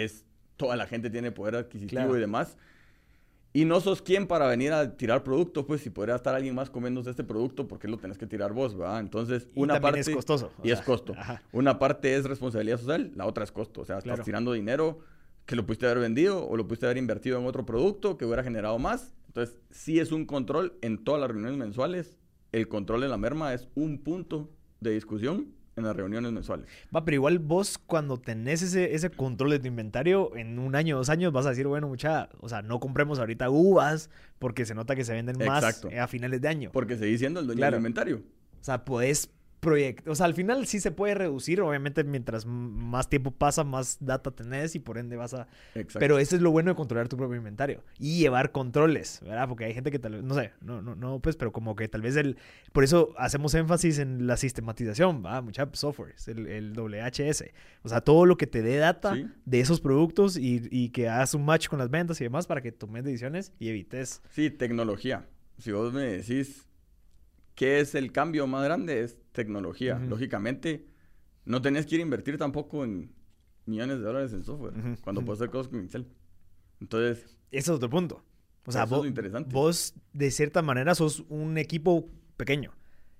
[0.04, 0.26] es...
[0.58, 2.16] Toda la gente tiene poder adquisitivo Claro.
[2.18, 2.58] y demás.
[3.52, 6.70] Y no sos quien para venir a tirar producto, pues si podría estar alguien más
[6.70, 9.00] comiéndose este producto, ¿por qué lo tenés que tirar vos, verdad?
[9.00, 10.02] Entonces, Y una parte...
[10.02, 10.52] es costoso.
[10.64, 11.14] Y es costo.
[11.18, 11.42] Ajá.
[11.54, 13.82] Una parte es responsabilidad social, la otra es costo.
[13.82, 14.14] O sea, Claro.
[14.16, 15.00] estás tirando dinero
[15.46, 18.44] que lo pudiste haber vendido o lo pudiste haber invertido en otro producto que hubiera
[18.44, 19.14] generado más.
[19.28, 22.18] Entonces, sí es un control en todas las reuniones mensuales.
[22.54, 24.50] El control de la merma es un punto
[24.82, 26.68] de discusión en las reuniones mensuales.
[26.96, 30.98] Va, pero igual vos cuando tenés ese, ese control de tu inventario, en un año,
[30.98, 34.10] dos años, vas a decir, bueno, mucha, o sea, no compremos ahorita uvas
[34.40, 35.90] porque se nota que se venden más Exacto.
[36.00, 36.70] a finales de año.
[36.72, 37.74] Porque seguís siendo el dueño Claro.
[37.76, 38.22] del inventario.
[38.62, 39.30] O sea, podés
[39.66, 43.98] proyectar, o sea, al final sí se puede reducir, obviamente mientras más tiempo pasa, más
[44.00, 45.48] data tenés y por ende vas a...
[45.74, 46.00] Exacto.
[46.00, 49.50] Pero eso es lo bueno de controlar tu propio inventario y llevar controles, ¿verdad?
[49.50, 51.88] Porque hay gente que tal vez, no sé, no, no, no, pues, pero como que
[51.90, 52.38] tal vez el...
[52.72, 55.42] Por eso hacemos énfasis en la sistematización, ¿va?
[55.42, 57.44] Mucha software, el, el WHS.
[57.84, 59.28] O sea, todo lo que te dé data Sí.
[59.46, 62.62] de esos productos y, y que hagas un match con las ventas y demás para
[62.62, 64.22] que tomes decisiones y evites...
[64.30, 65.26] Sí, tecnología.
[65.58, 66.65] Si vos me decís
[67.56, 69.98] qué es el cambio más grande, es tecnología.
[70.00, 70.86] Lógicamente,
[71.46, 73.14] no tenés que ir a invertir tampoco en
[73.66, 76.08] millones de dólares en software cuando puedes hacer cosas con Excel.
[76.82, 78.24] Entonces, Ese es otro punto.
[78.66, 79.06] O sea, vos,
[79.48, 82.72] vos de cierta manera sos un equipo pequeño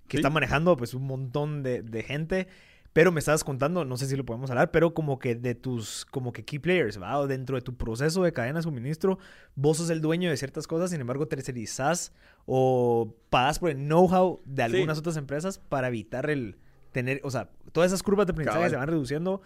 [0.08, 0.22] que Sí.
[0.22, 2.48] está manejando pues un montón de, de gente,
[2.96, 6.06] pero me estabas contando, no sé si lo podemos hablar, pero como que de tus
[6.12, 7.20] como que key players, ¿va?
[7.20, 9.20] O dentro de tu proceso de cadena de suministro,
[9.54, 12.14] vos sos el dueño de ciertas cosas, sin embargo tercerizás
[12.46, 14.76] o pagas por el know-how de Sí.
[14.76, 16.56] algunas otras empresas para evitar el
[16.94, 18.70] tener, o sea, todas esas curvas de aprendizaje Cabal.
[18.72, 19.42] se van reduciendo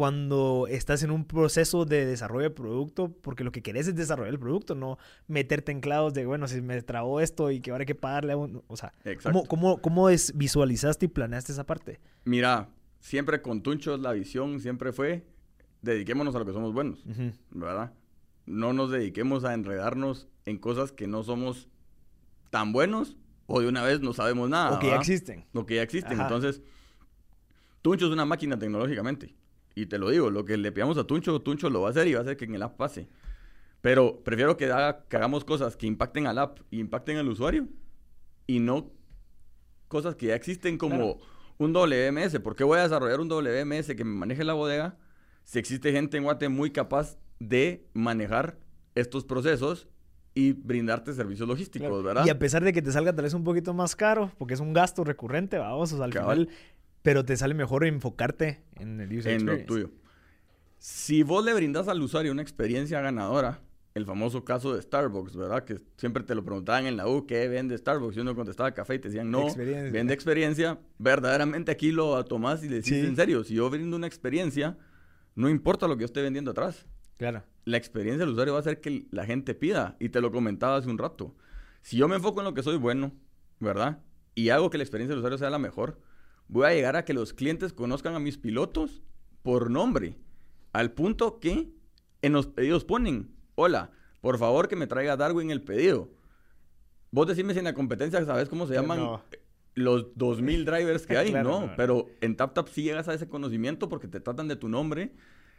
[0.00, 4.32] cuando estás en un proceso de desarrollo de producto, porque lo que querés es desarrollar
[4.32, 7.82] el producto, no meterte en clavos de, bueno, si me trabó esto y que ahora
[7.82, 8.62] hay que pagarle a un...
[8.66, 9.40] O sea, Exacto.
[9.46, 12.00] ¿cómo, cómo, cómo es- visualizaste y planeaste esa parte?
[12.24, 15.26] mira, siempre con Tunchos la visión siempre fue
[15.82, 17.04] dediquémonos a lo que somos buenos.
[17.50, 17.92] ¿verdad?
[18.46, 21.68] No nos dediquemos a enredarnos en cosas que no somos
[22.48, 24.78] tan buenos o de una vez no sabemos nada.
[24.78, 25.44] o que ya existen.
[25.52, 26.14] Lo que ya existen.
[26.14, 26.22] Ajá.
[26.22, 26.62] Entonces,
[27.82, 29.34] Tuncho es una máquina tecnológicamente.
[29.74, 32.06] Y te lo digo, lo que le pidamos a Tuncho, Tuncho lo va a hacer
[32.08, 33.08] y va a hacer que en el app pase.
[33.80, 37.66] Pero prefiero que, haga- que hagamos cosas que impacten al app y impacten al usuario
[38.46, 38.90] y no
[39.88, 41.18] cosas que ya existen como
[41.58, 42.40] un WMS.
[42.40, 44.98] ¿Por qué voy a desarrollar un WMS que me maneje la bodega
[45.44, 48.58] si existe gente en Guate muy capaz de manejar
[48.94, 49.88] estos procesos
[50.34, 52.02] y brindarte servicios logísticos, Claro.
[52.02, 52.26] ¿verdad?
[52.26, 54.60] Y a pesar de que te salga tal vez un poquito más caro, porque es
[54.60, 56.46] un gasto recurrente, vamos, o sea, al Cabal.
[56.46, 56.58] final,
[57.02, 59.90] pero te sale mejor enfocarte en el user en lo tuyo.
[60.78, 63.60] Si vos le brindas al usuario una experiencia ganadora,
[63.94, 65.64] el famoso caso de Starbucks, ¿verdad?
[65.64, 68.16] Que siempre te lo preguntaban en la U, ¿qué vende Starbucks?
[68.16, 69.90] Y uno contestaba café y te decían, no, Experiencia.
[69.90, 70.78] vende experiencia.
[70.98, 73.00] Verdaderamente aquí lo tomás y le decís, Sí.
[73.06, 74.78] en serio, si yo brindo una experiencia,
[75.34, 76.86] no importa lo que yo esté vendiendo atrás.
[77.18, 77.42] Claro.
[77.66, 79.96] La experiencia del usuario va a hacer que la gente pida.
[80.00, 81.34] Y te lo comentaba hace un rato.
[81.82, 83.12] Si yo me enfoco en lo que soy bueno,
[83.58, 83.98] ¿verdad?
[84.34, 86.00] Y hago que la experiencia del usuario sea la mejor,
[86.50, 89.02] voy a llegar a que los clientes conozcan a mis pilotos
[89.42, 90.16] por nombre.
[90.72, 91.70] Al punto que
[92.22, 96.08] en los pedidos ponen, hola, por favor que me traiga Darwin el pedido.
[97.12, 99.22] Vos decime si en la competencia sabes cómo se Eh, llaman no.
[99.74, 101.72] los 2000 drivers que hay, Claro, no, no.
[101.76, 105.12] pero en TapTap sí llegas a ese conocimiento porque te tratan de tu nombre,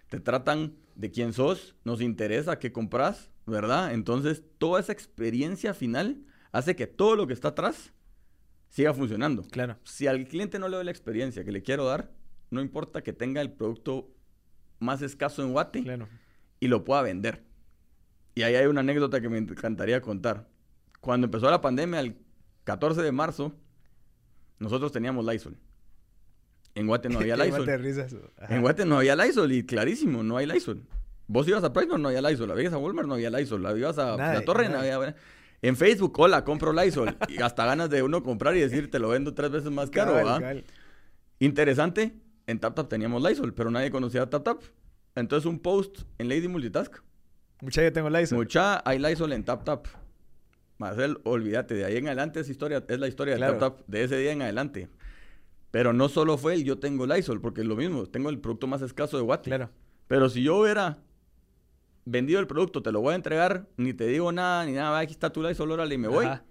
[0.10, 3.94] te tratan de quién sos, nos interesa qué compras, ¿verdad?
[3.94, 7.94] Entonces, toda esa experiencia final hace que todo lo que está atrás
[8.72, 9.44] siga funcionando.
[9.44, 9.78] Claro.
[9.84, 12.10] Si al cliente no le doy la experiencia que le quiero dar,
[12.50, 14.10] no importa que tenga el producto
[14.80, 16.08] más escaso en Guate Claro.
[16.60, 17.44] y lo pueda vender.
[18.34, 20.48] Y ahí hay una anécdota que me encantaría contar.
[21.02, 22.18] Cuando empezó la pandemia, el
[22.64, 23.54] 14 de marzo,
[24.60, 25.58] nosotros teníamos Lysol.
[26.74, 27.68] En Guate no había Lysol.
[28.50, 30.84] En Guate no había Lysol y clarísimo, no hay Lysol.
[31.28, 32.48] Vos ibas a Pricemark, no había Lysol.
[32.50, 33.62] La ibas a Walmart, no había Lysol.
[33.64, 35.16] La ibas a Nada, La Torre, no había...
[35.62, 37.16] En Facebook, hola, compro Lysol.
[37.30, 40.14] Y hasta ganas de uno comprar y decir, te lo vendo tres veces más caro,
[40.14, 40.64] cabal.
[41.40, 42.14] Interesante,
[42.48, 44.62] en TapTap teníamos Lysol, pero nadie conocía a TapTap.
[45.16, 46.96] Entonces un post en Lady Multitask.
[47.62, 48.38] Mucha yo tengo Lysol.
[48.40, 49.86] Mucha hay Lysol en TapTap.
[50.80, 53.54] Marcel, olvídate, de ahí en adelante es historia, es la historia Claro.
[53.54, 54.90] de TapTap, de ese día en adelante.
[55.70, 58.66] Pero no solo fue el yo tengo Lysol, porque es lo mismo, tengo el producto
[58.66, 59.50] más escaso de Guate.
[59.52, 59.70] Claro.
[60.08, 60.98] Pero si yo hubiera
[62.06, 65.00] vendido el producto, te lo voy a entregar, ni te digo nada, ni nada, "Va,
[65.00, 66.26] aquí está tu Lysol, órale, y me voy.
[66.26, 66.44] Ajá.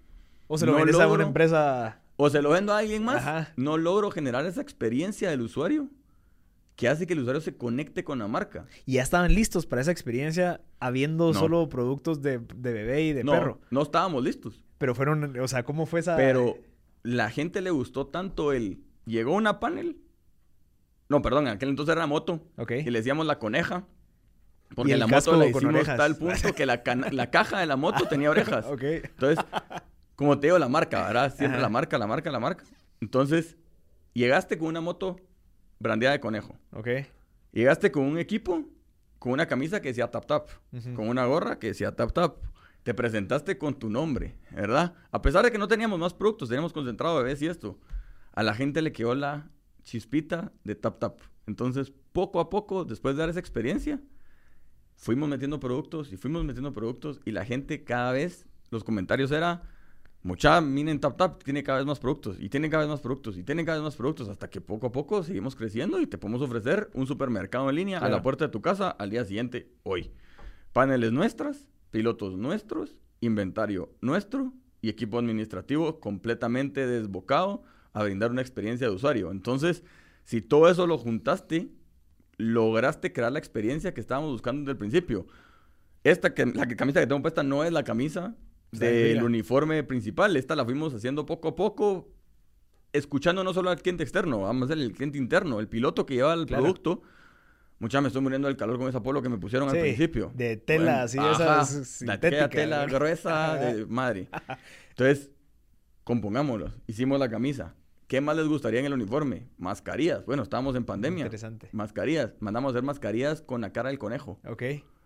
[0.47, 2.01] O se lo No vendes a una empresa.
[2.17, 3.53] O se lo vendo a alguien más, Ajá.
[3.55, 5.89] no logro generar esa experiencia del usuario
[6.75, 8.65] que hace que el usuario se conecte con la marca.
[8.85, 11.39] Y ya estaban listos para esa experiencia habiendo No.
[11.39, 13.59] solo productos de, de bebé y de no, perro.
[13.69, 14.63] no estábamos listos.
[14.77, 16.15] Pero fueron, o sea, ¿cómo fue esa...?
[16.15, 16.57] Pero
[17.03, 18.83] la gente le gustó tanto el...
[19.05, 19.97] Llegó una panel.
[21.09, 22.47] No, perdón, en aquel entonces era moto.
[22.57, 22.71] Ok.
[22.85, 23.85] Y le decíamos la coneja.
[24.75, 25.97] Porque la moto la hicimos orejas.
[25.97, 26.81] tal punto que la,
[27.11, 28.65] la caja de la moto tenía orejas.
[28.69, 28.83] Ok.
[28.83, 29.43] Entonces,
[30.15, 31.35] como te digo, la marca, ¿verdad?
[31.35, 31.63] Siempre Ajá.
[31.63, 32.63] la marca, la marca, la marca.
[33.01, 33.57] Entonces,
[34.13, 35.19] llegaste con una moto
[35.79, 36.55] brandeada de conejo.
[36.73, 36.87] Ok.
[37.51, 38.63] Llegaste con un equipo,
[39.19, 40.49] con una camisa que decía tap tap,
[40.95, 42.37] con una gorra que decía tap tap.
[42.83, 44.93] Te presentaste con tu nombre, ¿verdad?
[45.11, 47.77] A pesar de que no teníamos más productos, teníamos concentrado bebés y esto.
[48.33, 49.49] A la gente le quedó la
[49.83, 51.19] chispita de tap tap.
[51.45, 53.99] Entonces, poco a poco, después de dar esa experiencia,
[55.01, 59.63] fuimos metiendo productos y fuimos metiendo productos y la gente cada vez, los comentarios era,
[60.21, 63.35] mucha, miren Tap Tap, tiene cada vez más productos y tiene cada vez más productos
[63.35, 66.19] y tiene cada vez más productos hasta que poco a poco seguimos creciendo y te
[66.19, 69.71] podemos ofrecer un supermercado en línea a la puerta de tu casa al día siguiente,
[69.81, 70.11] hoy.
[70.71, 78.87] Paneles nuestras, pilotos nuestros, inventario nuestro y equipo administrativo completamente desbocado a brindar una experiencia
[78.87, 79.31] de usuario.
[79.31, 79.83] Entonces,
[80.25, 81.71] si todo eso lo juntaste,
[82.41, 85.27] lograste crear la experiencia que estábamos buscando desde el principio.
[86.03, 88.35] Esta que, la que- camisa que tengo puesta no es la camisa
[88.71, 90.35] del uniforme principal.
[90.35, 92.09] Esta la fuimos haciendo poco a poco,
[92.93, 96.15] escuchando no solo al cliente externo, vamos a hacer el cliente interno, el piloto que
[96.15, 96.63] lleva el Claro.
[96.63, 97.01] producto.
[97.79, 100.31] Mucha me estoy muriendo del calor con esa polo que me pusieron al principio.
[100.35, 102.93] de tela, así, ajá, esas la- tela ¿no?
[102.93, 104.29] gruesa de madre.
[104.89, 105.31] Entonces,
[106.03, 106.71] compongámoslo.
[106.87, 107.73] Hicimos la camisa.
[108.11, 109.47] ¿Qué más les gustaría en el uniforme?
[109.57, 110.25] Mascarillas.
[110.25, 111.23] Bueno, estábamos en pandemia.
[111.23, 111.69] Interesante.
[111.71, 112.33] Mascarillas.
[112.41, 114.37] Mandamos a hacer mascarillas con la cara del conejo.
[114.45, 114.63] Ok.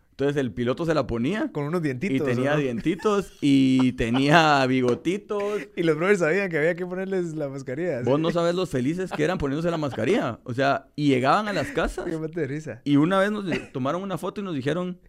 [0.10, 2.28] Entonces el piloto se la ponía Con unos y dientitos.
[2.28, 2.62] tenía ¿o no?
[2.64, 5.44] dientitos y tenía bigotitos.
[5.76, 8.02] Y los brothers sabían que había que ponerles la mascarilla.
[8.02, 10.40] Vos no sabes los felices que eran poniéndose la mascarilla.
[10.44, 12.82] O sea, y llegaban a las casas Qué mate de risa.
[12.86, 15.00] y una vez nos tomaron una foto y nos dijeron,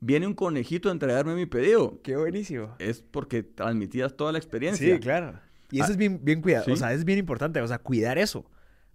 [0.00, 2.00] viene un conejito a entregarme mi pedido.
[2.02, 2.74] Qué buenísimo.
[2.78, 4.94] Es porque transmitías toda la experiencia.
[4.94, 5.40] Sí, claro.
[5.74, 6.64] Y eso Ah, es bien, bien cuidado.
[6.66, 6.70] sí.
[6.72, 7.60] O sea, es bien importante.
[7.60, 8.44] O sea, cuidar eso.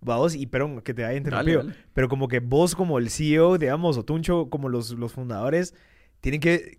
[0.02, 1.64] Vamos, y perdón que te haya interrumpido.
[1.64, 1.76] dale.
[1.94, 5.74] Pero como que vos, como el CEO, digamos, o Tuncho, como los, los fundadores,
[6.22, 6.78] tienen que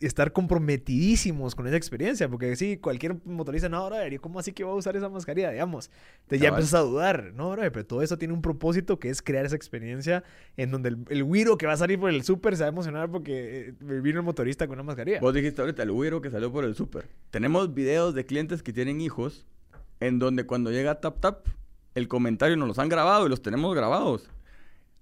[0.00, 2.28] estar comprometidísimos con esa experiencia.
[2.28, 5.50] Porque sí, cualquier motorista, no, brother, ¿y ¿cómo así que voy a usar esa mascarilla?
[5.50, 5.90] Digamos.
[6.22, 7.32] Entonces ya empiezas a dudar.
[7.34, 10.24] No, brother, pero todo eso tiene un propósito que es crear esa experiencia
[10.56, 12.72] en donde el, el güiro que va a salir por el súper se va a
[12.72, 15.20] emocionar porque eh, vino el motorista con una mascarilla.
[15.20, 17.08] Vos dijiste ahorita el güiro que salió por el súper.
[17.30, 19.46] Tenemos videos de clientes que tienen hijos
[20.00, 21.46] en donde cuando llega Tap Tap,
[21.94, 24.30] el comentario nos los han grabado y los tenemos grabados.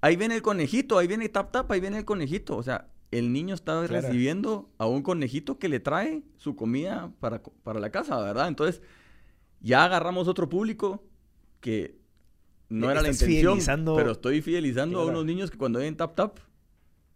[0.01, 2.57] Ahí viene el conejito, ahí viene Tap Tap, ahí viene el conejito.
[2.57, 4.09] O sea, el niño está Claro.
[4.09, 8.49] recibiendo a un conejito que le trae su comida para, para la casa, ¿verdad?
[8.49, 8.83] Entonces,
[9.61, 11.05] ya agarramos otro público
[11.61, 11.99] que
[12.69, 13.59] no Eh, era la intención,
[13.97, 16.39] pero estoy fidelizando a unos niños que cuando ven Tap Tap,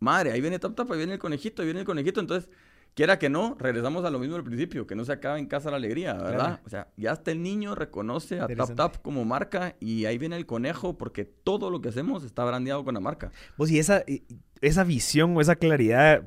[0.00, 2.20] madre, ahí viene Tap Tap, ahí viene el conejito, ahí viene el conejito.
[2.20, 2.50] Entonces,
[2.94, 5.70] quiera que no, regresamos a lo mismo del principio, que no se acaba en casa
[5.70, 6.34] la alegría, ¿verdad?
[6.34, 6.58] Claro.
[6.64, 8.74] O sea, ya hasta el niño reconoce a Tap.
[8.74, 12.84] Tap como marca y ahí viene el conejo porque todo lo que hacemos está brandeado
[12.84, 13.30] con la marca.
[13.56, 14.04] Vos, y esa,
[14.60, 16.26] esa visión o esa claridad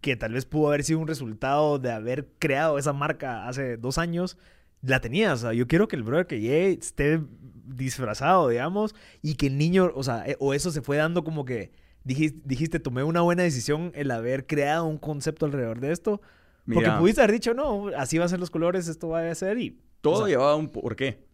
[0.00, 3.98] que tal vez pudo haber sido un resultado de haber creado esa marca hace dos
[3.98, 4.36] años,
[4.82, 5.40] la tenías.
[5.40, 7.20] O sea, yo quiero que el brother que llegue esté
[7.64, 11.44] disfrazado, digamos, y que el niño, o sea, eh, o eso se fue dando como
[11.44, 11.72] que
[12.04, 16.20] dijiste, dijiste tomé una buena decisión el haber creado un concepto alrededor de esto.
[16.66, 16.98] Porque Mira.
[16.98, 19.80] pudiste haber dicho, no, así van a ser los colores, esto va a ser y...
[20.00, 21.26] Todo o sea, llevaba un porqué.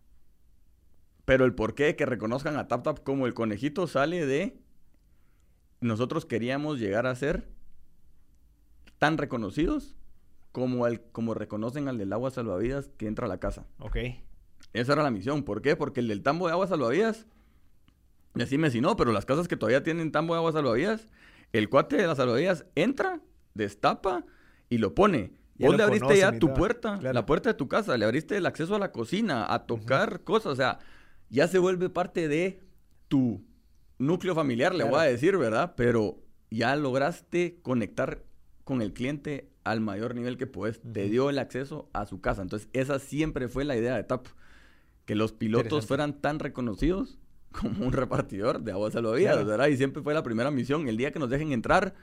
[1.25, 4.61] Pero el porqué que reconozcan a Tap Tap como el conejito sale de
[5.81, 7.49] nosotros queríamos llegar a ser
[8.99, 9.97] tan reconocidos
[10.53, 13.67] como el como reconocen al del agua salvavidas que entra a la casa.
[13.79, 13.97] Ok.
[14.73, 15.43] Esa era la misión.
[15.43, 15.77] ¿Por qué?
[15.77, 17.27] Porque el del tambo de agua salvavidas,
[18.35, 21.07] decime si no, pero las casas que todavía tienen tambo de agua salvavidas,
[21.53, 23.21] el cuate de las salvavidas entra,
[23.55, 24.25] destapa
[24.69, 25.33] y lo pone.
[25.57, 27.13] Ya Vos lo le abriste ya tu puerta, Claro.
[27.15, 30.53] la puerta de tu casa, le abriste el acceso a la cocina, a tocar cosas,
[30.53, 30.79] o sea,
[31.29, 32.61] ya se vuelve parte de
[33.09, 33.45] tu
[33.99, 35.75] núcleo familiar, le voy a decir, ¿verdad?
[35.77, 38.23] Pero ya lograste conectar
[38.65, 40.81] con el cliente al mayor nivel que puedes.
[40.81, 42.41] Te dio el acceso a su casa.
[42.41, 44.27] Entonces, esa siempre fue la idea de TAP.
[45.05, 47.19] Que los pilotos fueran tan reconocidos
[47.61, 49.49] como un repartidor de agua salvavidas, Claro.
[49.49, 49.67] ¿verdad?
[49.69, 50.89] Y siempre fue la primera misión.
[50.89, 51.95] El día que nos dejen entrar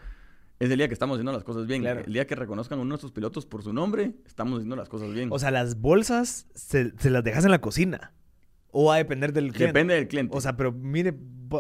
[0.60, 1.81] es el día que estamos haciendo las cosas bien.
[1.81, 2.01] Claro.
[2.05, 4.89] El día que reconozcan a uno de nuestros pilotos por su nombre, estamos haciendo las
[4.89, 5.29] cosas bien.
[5.31, 8.13] O sea, las bolsas se, se las dejas en la cocina.
[8.71, 9.67] O va a depender del cliente.
[9.67, 10.36] Depende del cliente.
[10.36, 11.15] O sea, pero mire,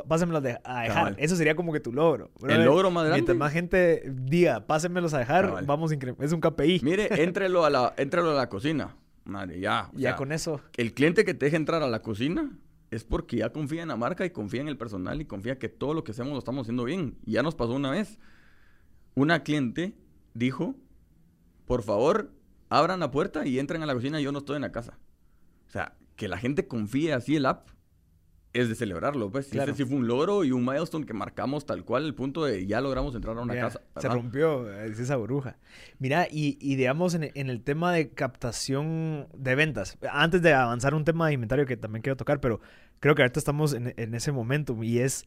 [0.07, 0.95] pásenmelos de- a dejar.
[0.95, 1.15] Cabal.
[1.19, 2.31] Eso sería como que tu logro.
[2.47, 3.33] el logro más Mientras grande.
[3.39, 5.65] más gente diga, pásenmelos a dejar, Cabal.
[5.65, 6.81] vamos a Es un KPI.
[6.83, 8.95] Mire, éntrelo a la, a la cocina.
[9.23, 9.89] Madre, ya.
[9.93, 10.61] ya sea, con eso.
[10.75, 12.51] El cliente que te deje entrar a la cocina
[12.91, 15.69] es porque ya confía en la marca y confía en el personal y confía que
[15.69, 17.17] todo lo que hacemos lo estamos haciendo bien.
[17.25, 18.19] Ya nos pasó una vez.
[19.15, 19.97] Una cliente
[20.33, 20.75] dijo,
[21.65, 22.31] por favor,
[22.69, 24.97] abran la puerta y entren a la cocina, yo no estoy en la casa.
[25.67, 27.69] O sea, que la gente confíe así el app
[28.61, 29.47] es de celebrarlo, pues.
[29.47, 29.71] Claro.
[29.71, 32.65] Este sí fue un logro y un milestone que marcamos tal cual el punto de
[32.65, 33.81] ya logramos entrar a una casa.
[33.97, 35.57] Se rompió, es esa burbuja.
[35.99, 40.93] Mira, y, y digamos en, en el tema de captación de ventas, antes de avanzar
[40.93, 42.59] un tema de inventario que también quiero tocar, pero
[42.99, 45.25] creo que ahorita estamos en, en ese momento y es,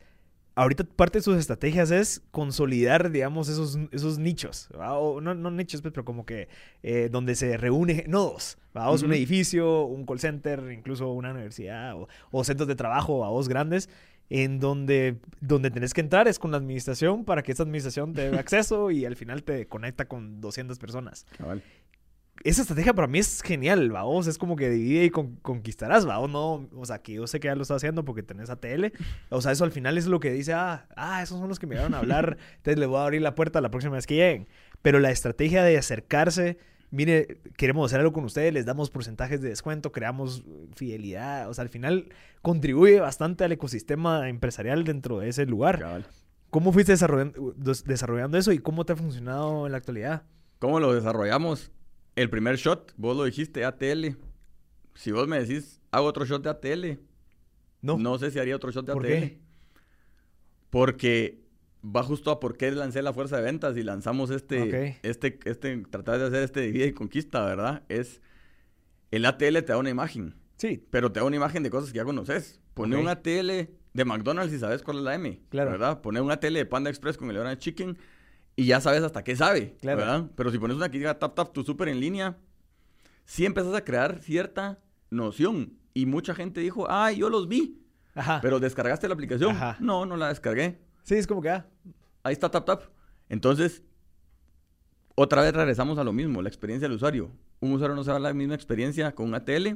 [0.54, 5.82] ahorita parte de sus estrategias es consolidar, digamos, esos, esos nichos, o no, no nichos,
[5.82, 6.48] pues, pero como que
[6.82, 9.16] eh, donde se reúne nodos, vamos, un Ujú.
[9.16, 13.88] edificio, un call center, incluso una universidad o, o centros de trabajo, a vos grandes,
[14.28, 18.30] en donde, donde tenés que entrar es con la administración para que esta administración te
[18.30, 21.26] dé acceso y al final te conecta con 200 personas.
[21.36, 21.62] Cabal.
[22.42, 26.18] Esa estrategia para mí es genial, vamos, es como que divide y con- conquistarás, va,
[26.18, 28.92] o no, o sea, que yo sé que ya lo estás haciendo porque tenés ATL,
[29.28, 31.66] o sea, eso al final es lo que dice, ah, ah, esos son los que
[31.66, 34.14] me llegaron a hablar, entonces le voy a abrir la puerta la próxima vez que
[34.14, 34.48] lleguen,
[34.80, 36.56] pero la estrategia de acercarse,
[36.90, 40.42] mire, queremos hacer algo con ustedes, les damos porcentajes de descuento, creamos
[40.74, 42.08] fidelidad, o sea, al final
[42.40, 45.78] contribuye bastante al ecosistema empresarial dentro de ese lugar.
[45.78, 46.06] Cabal.
[46.48, 50.22] ¿Cómo fuiste desarrollando, des- desarrollando eso y cómo te ha funcionado en la actualidad?
[50.58, 51.70] ¿Cómo lo desarrollamos?
[52.20, 54.14] El primer shot, vos lo dijiste, ATL.
[54.94, 56.98] Si vos me decís, hago otro shot de ATL,
[57.80, 57.96] No.
[57.96, 59.12] no, sé si haría otro shot de ¿Por ATL.
[59.12, 59.38] qué?
[60.68, 61.40] Porque
[61.84, 64.98] va justo a por qué lancé la fuerza de ventas y lanzamos este, Ok.
[65.02, 67.84] este, este, tratar de hacer este divide y conquista, ¿verdad?
[67.88, 68.20] Es,
[69.10, 71.96] el ATL te da una imagen, Sí, pero te da una imagen de cosas que
[71.96, 72.60] ya conoces.
[72.74, 73.02] Pone Ok.
[73.02, 73.50] un ATL
[73.94, 75.70] de McDonald's y sabes cuál es la M, Claro.
[75.70, 76.02] ¿verdad?
[76.02, 77.96] Pone un ATL de Panda Express con el Orange Chicken
[78.60, 79.98] y ya sabes hasta qué sabe, Claro.
[79.98, 80.30] ¿verdad?
[80.36, 82.36] Pero si pones una que diga tap tap tu súper en línea,
[83.24, 85.78] sí empezás a crear cierta noción.
[85.94, 87.80] Y mucha gente dijo, ay, yo los vi.
[88.14, 88.40] ajá.
[88.42, 89.56] Pero descargaste la aplicación.
[89.56, 89.76] Ajá.
[89.80, 90.78] No, no la descargué.
[91.04, 91.66] sí, es como que, ah,
[92.22, 92.82] Ahí está tap tap.
[93.30, 93.82] Entonces,
[95.14, 97.30] otra vez regresamos a lo mismo, la experiencia del usuario.
[97.60, 99.68] Un usuario no se va a la misma experiencia con un ATL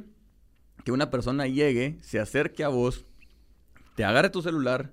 [0.83, 3.05] que una persona llegue, se acerque a vos,
[3.95, 4.91] te agarre tu celular.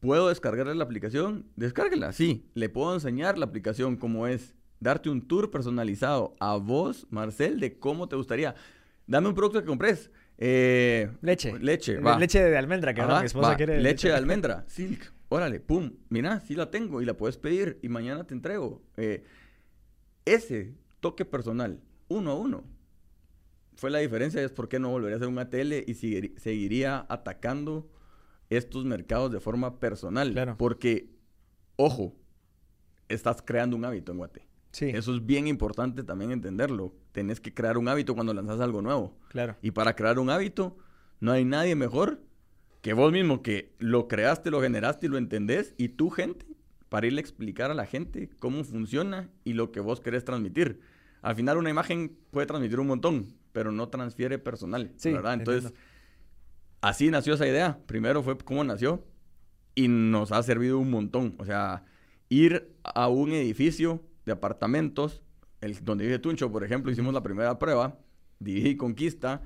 [0.00, 1.46] ¿Puedo descargarle la aplicación?
[1.56, 2.46] Descárguela, sí.
[2.54, 4.54] Le puedo enseñar la aplicación como es.
[4.80, 8.54] Darte un tour personalizado a vos, Marcel, de cómo te gustaría.
[9.06, 10.10] Dame un producto que compres.
[10.38, 11.58] Eh, leche.
[11.58, 12.18] Leche, va.
[12.18, 13.78] Leche de almendra, que Ajá, mi esposa va, quiere.
[13.82, 15.12] Leche de almendra, Silk.
[15.28, 15.92] Órale, pum.
[16.08, 18.82] Mira, sí la tengo y la puedes pedir y mañana te entrego.
[18.96, 19.22] Eh,
[20.24, 22.64] ese toque personal, uno a uno,
[23.76, 24.42] fue la diferencia.
[24.42, 27.86] Es por qué no volvería a ser un ATL y seguir- seguiría atacando
[28.50, 30.32] estos mercados de forma personal.
[30.32, 30.56] Claro.
[30.58, 31.10] Porque,
[31.76, 32.14] ojo,
[33.08, 34.46] estás creando un hábito en Guate.
[34.72, 36.94] Sí, Eso es bien importante también entenderlo.
[37.12, 39.16] Tenés que crear un hábito cuando lanzas algo nuevo.
[39.28, 39.56] claro.
[39.62, 40.76] Y para crear un hábito,
[41.18, 42.20] no hay nadie mejor
[42.80, 46.46] que vos mismo que lo creaste, lo generaste y lo entendés, y tu gente,
[46.88, 50.80] para irle a explicar a la gente cómo funciona y lo que vos querés transmitir.
[51.20, 55.34] Al final una imagen puede transmitir un montón, pero no transfiere personal, Sí, ¿verdad?
[55.34, 55.89] Entonces, entiendo.
[56.80, 57.78] Así nació esa idea.
[57.86, 59.04] Primero fue cómo nació
[59.74, 61.34] y nos ha servido un montón.
[61.38, 61.84] O sea,
[62.28, 65.22] ir a un edificio de apartamentos,
[65.60, 67.98] el, donde vive Tuncho, por ejemplo, hicimos la primera prueba,
[68.44, 69.42] y Conquista,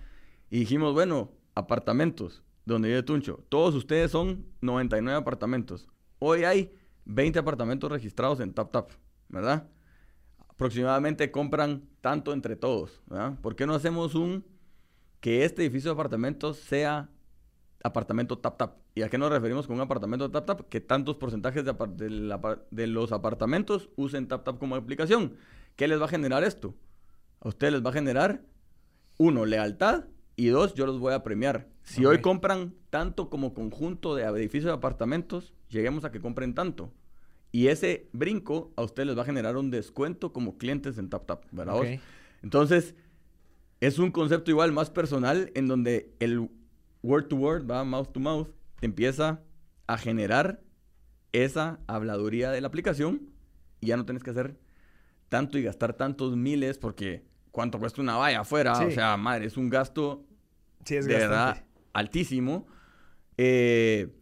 [0.51, 5.89] y dijimos, bueno, apartamentos, donde vive Tuncho, todos ustedes son 99 apartamentos.
[6.19, 6.73] Hoy hay
[7.05, 8.91] 20 apartamentos registrados en TapTap,
[9.29, 9.69] ¿verdad?
[10.49, 13.39] Aproximadamente compran tanto entre todos, ¿verdad?
[13.41, 14.45] ¿Por qué no hacemos un
[15.21, 17.11] que este edificio de apartamentos sea
[17.85, 18.79] apartamento tap tap.
[18.95, 20.69] ¿Y a qué nos referimos con un apartamento tap tap?
[20.69, 25.35] Que tantos porcentajes de, los apartamentos usen tap tap como aplicación.
[25.77, 26.75] ¿Qué les va a generar esto?
[27.41, 28.43] A ustedes les va a generar,
[29.19, 31.69] uno, lealtad y dos, yo los voy a premiar.
[31.83, 36.91] Si hoy compran tanto como conjunto de edificios de apartamentos, lleguemos a que compren tanto.
[37.53, 41.27] Y ese brinco a ustedes les va a generar un descuento como clientes en tap
[41.27, 41.75] tap, ¿verdad?
[41.75, 41.87] vos?
[41.87, 42.01] Ok.
[42.43, 42.95] Entonces,
[43.81, 46.49] es un concepto igual más personal en donde el
[47.05, 48.49] word to word, va mouth to mouth,
[48.81, 49.41] te empieza
[49.87, 50.63] a generar
[51.33, 53.29] esa habladuría de la aplicación
[53.81, 54.59] y ya no tienes que hacer
[55.29, 58.85] tanto y gastar tantos miles porque cuánto cuesta una valla afuera, Sí.
[58.85, 60.25] o sea, madre, es un gasto
[60.85, 62.67] Sí, es de verdad altísimo
[63.37, 64.15] eh,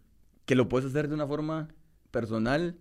[0.46, 1.68] que lo puedes hacer de una forma
[2.10, 2.78] personal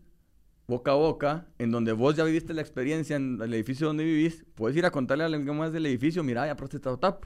[0.67, 4.45] boca a boca, en donde vos ya viviste la experiencia en el edificio donde vivís,
[4.55, 7.25] puedes ir a contarle a alguien más del edificio, mira, ya probaste tap,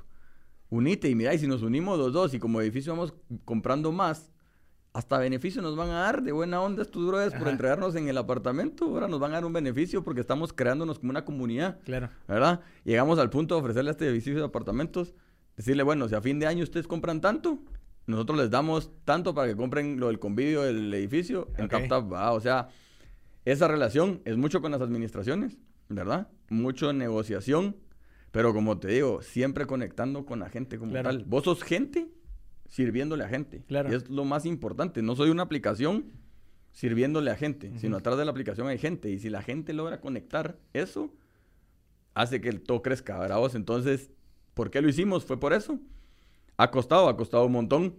[0.69, 3.13] unite y mira, y si nos unimos los dos y como edificio vamos
[3.45, 4.31] comprando más,
[4.93, 8.17] hasta beneficio nos van a dar de buena onda estos brothers por entregarnos en el
[8.17, 11.79] apartamento, ahora nos van a dar un beneficio porque estamos creándonos como una comunidad.
[11.83, 12.09] Claro.
[12.27, 12.61] ¿verdad?
[12.85, 15.13] Llegamos al punto de ofrecerle a este edificio de apartamentos,
[15.57, 17.59] decirle, bueno, si a fin de año ustedes compran tanto,
[18.07, 21.71] nosotros les damos tanto para que compren lo del convivio del edificio en Ok.
[21.71, 22.31] TapTap, ¿va?
[22.31, 22.69] O sea,
[23.43, 25.57] esa relación es mucho con las administraciones,
[25.89, 26.29] ¿verdad?
[26.49, 27.75] Mucho negociación,
[28.35, 31.07] pero como te digo, siempre conectando con la gente como Claro.
[31.09, 31.23] tal.
[31.23, 32.09] Vos sos gente
[32.67, 33.63] sirviéndole a gente.
[33.65, 33.89] Claro.
[33.89, 35.01] Y es lo más importante.
[35.01, 36.11] No soy una aplicación
[36.73, 39.09] sirviéndole a gente, sino atrás de la aplicación hay gente.
[39.09, 41.13] Y si la gente logra conectar eso,
[42.13, 43.55] hace que el todo crezca, ¿verdad vos?
[43.55, 44.11] Entonces,
[44.53, 45.23] ¿por qué lo hicimos?
[45.23, 45.79] Fue por eso.
[46.57, 47.95] Ha costado, ha costado un montón,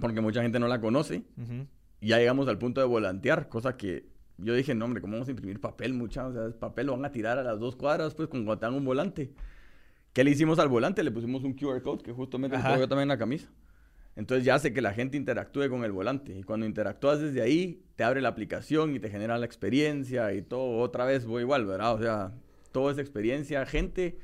[0.00, 1.22] porque mucha gente no la conoce.
[1.36, 1.66] Ujú.
[2.00, 4.08] Y ya llegamos al punto de volantear, cosa que
[4.38, 6.30] yo dije, no, hombre, ¿cómo vamos a imprimir papel, muchachos?
[6.30, 8.58] O sea, el papel lo van a tirar a las dos cuadras, pues, con cuando
[8.60, 9.32] te dan un volante.
[10.16, 11.04] ¿Qué le hicimos al volante?
[11.04, 13.50] Le pusimos un QR code, que justamente lo yo también en la camisa.
[14.16, 16.34] Entonces ya hace que la gente interactúe con el volante.
[16.38, 20.40] Y cuando interactúas desde ahí, te abre la aplicación y te genera la experiencia y
[20.40, 20.78] todo.
[20.78, 21.92] Otra vez voy igual, ¿verdad?
[21.92, 22.32] O sea,
[22.72, 24.16] todo es experiencia, gente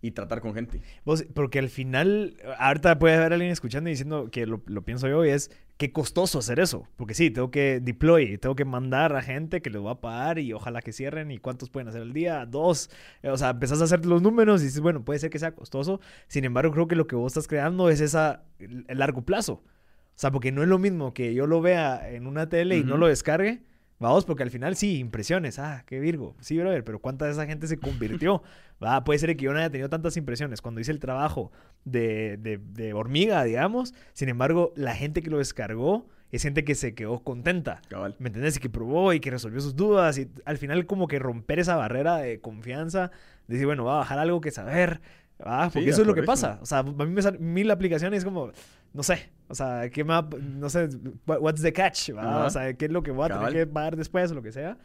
[0.00, 0.82] y tratar con gente.
[1.04, 5.06] Vos, porque al final, ahorita puede haber alguien escuchando y diciendo que lo, lo pienso
[5.06, 5.52] yo y es
[5.82, 6.86] qué costoso hacer eso.
[6.94, 10.38] Porque sí, tengo que deploy, tengo que mandar a gente que les va a pagar
[10.38, 12.88] y ojalá que cierren y cuántos pueden hacer al día, dos.
[13.24, 15.56] Eh, O sea, empezás a hacer los números y dices, bueno, puede ser que sea
[15.56, 16.00] costoso.
[16.28, 19.54] Sin embargo, creo que lo que vos estás creando es esa el largo plazo.
[19.54, 22.84] O sea, porque no es lo mismo que yo lo vea en una tele y
[22.84, 23.64] no lo descargue.
[23.98, 25.58] Vamos, porque al final sí, impresiones.
[25.58, 26.36] Ah, qué Virgo.
[26.40, 28.42] Sí, brother, pero ¿cuánta de esa gente se convirtió?
[28.82, 31.52] Va, puede ser que yo no haya tenido tantas impresiones cuando hice el trabajo
[31.84, 33.94] de, de, de hormiga, digamos.
[34.12, 37.82] Sin embargo, la gente que lo descargó es gente que se quedó contenta.
[37.88, 38.16] Cabal.
[38.18, 38.56] ¿Me entendés?
[38.56, 40.16] Y que probó y que resolvió sus dudas.
[40.18, 43.10] Y al final, como que romper esa barrera de confianza.
[43.46, 45.00] Decir, bueno, va a bajar algo que saber.
[45.38, 46.58] Porque Sí, eso es lo que pasa.
[46.62, 48.52] O sea, a mí me salen mil aplicaciones es como,
[48.94, 49.30] no sé.
[49.48, 50.24] O sea, ¿qué más?
[50.40, 50.88] No sé,
[51.26, 52.10] what- what's the catch?
[52.10, 53.48] O sea, ¿qué es lo que voy a Cabal.
[53.52, 54.78] tener que pagar después o lo que sea?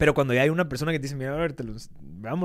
[0.00, 1.90] Pero cuando ya hay una persona que te dice, mira, a ver, te los-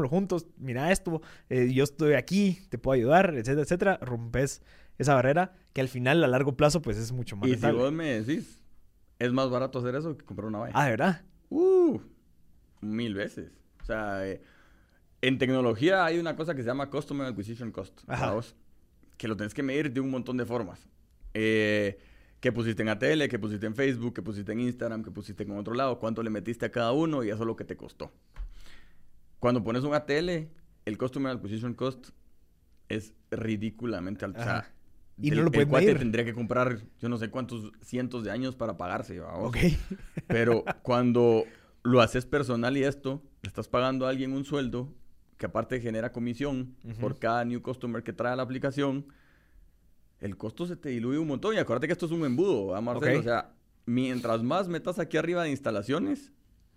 [0.09, 4.61] juntos, mira esto, eh, yo estoy aquí, te puedo ayudar, etcétera, etcétera, rompes
[4.97, 7.93] esa barrera que al final a largo plazo pues es mucho más Y si vos
[7.93, 8.59] me decís,
[9.19, 10.73] es más barato hacer eso que comprar una valla.
[10.75, 11.21] Ah, ¿de verdad?
[11.49, 11.97] Uh,
[12.81, 13.53] mil veces.
[13.81, 14.41] O sea, eh,
[15.21, 18.01] en tecnología hay una cosa que se llama Customer Acquisition Cost.
[19.15, 20.89] Que lo tenés que medir de un montón de formas.
[21.33, 21.97] Eh,
[22.45, 25.57] que pusiste en ATL, que pusiste en Facebook, que pusiste en Instagram, que pusiste en
[25.57, 28.13] otro lado, cuánto le metiste a cada uno y eso es lo que te costó.
[29.39, 30.29] Cuando pones un ATL,
[30.85, 32.09] el Customer Acquisition Cost
[32.87, 34.41] es ridículamente alto.
[34.41, 34.71] O sea, Ajá.
[35.19, 35.97] Y no lo puedes medir.
[35.97, 39.19] tendría que comprar yo no sé cuántos cientos de años para pagarse.
[39.19, 39.33] ¿va?
[39.39, 39.57] Ok.
[40.27, 41.45] Pero cuando
[41.81, 44.93] lo haces personal y esto, le estás pagando a alguien un sueldo
[45.39, 49.07] que aparte genera comisión por cada new customer que trae a la aplicación,
[50.19, 51.55] el costo se te diluye un montón.
[51.55, 53.19] Y acuérdate que esto es un embudo, ¿verdad, Marcelo?
[53.19, 53.51] O sea,
[53.85, 56.31] mientras más metas aquí arriba de instalaciones,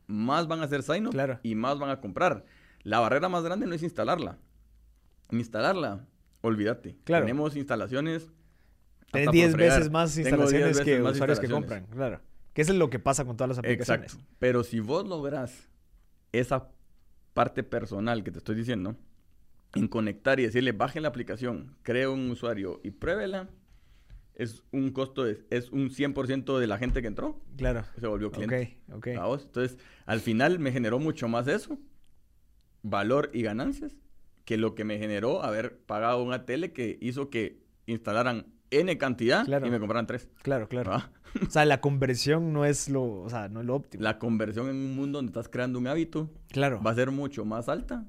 [0.06, 1.38] más van a hacer sign Claro.
[1.42, 2.44] y más van a comprar.
[2.82, 4.38] La barrera más grande no es instalarla.
[5.30, 6.06] Instalarla,
[6.40, 6.96] olvídate.
[7.04, 7.24] Claro.
[7.26, 8.30] Tenemos instalaciones.
[9.12, 9.78] Tenés hasta 10 por fregar.
[9.78, 12.20] veces más Tengo 10 instalaciones veces que más usuarios que compran, claro.
[12.52, 14.12] Que eso es lo que pasa con todas las aplicaciones.
[14.12, 14.34] Exacto.
[14.38, 15.68] Pero si vos logras
[16.32, 16.68] esa
[17.34, 18.96] parte personal que te estoy diciendo,
[19.78, 23.48] en conectar y decirle, baje la aplicación, cree un usuario y pruébela,
[24.34, 27.84] es un costo, de- es un 100% de la gente que entró, Claro.
[27.98, 28.78] se volvió cliente.
[28.92, 29.40] Ok, ok.
[29.42, 31.78] Entonces, al final me generó mucho más eso,
[32.82, 33.96] valor y ganancias,
[34.44, 39.44] que lo que me generó haber pagado una tele que hizo que instalaran N cantidad
[39.46, 39.66] Claro.
[39.66, 40.28] y me compraran tres.
[40.42, 40.90] Claro, claro.
[40.90, 41.10] ¿va?
[41.46, 44.02] O sea, la conversión no es lo, o sea, no es lo óptimo.
[44.02, 46.80] La conversión en un mundo donde estás creando un hábito Claro.
[46.82, 48.06] va a ser mucho más alta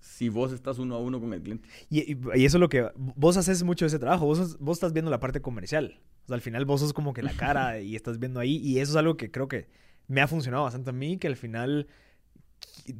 [0.00, 1.68] si vos estás uno a uno con el cliente.
[1.88, 4.26] Y, y- eso es lo que vos haces mucho de ese trabajo.
[4.26, 6.00] Vos, vos estás viendo la parte comercial.
[6.24, 8.56] O sea, al final vos sos como que la cara y estás viendo ahí.
[8.56, 9.68] Y eso es algo que creo que
[10.08, 11.86] me ha funcionado bastante a mí, que al final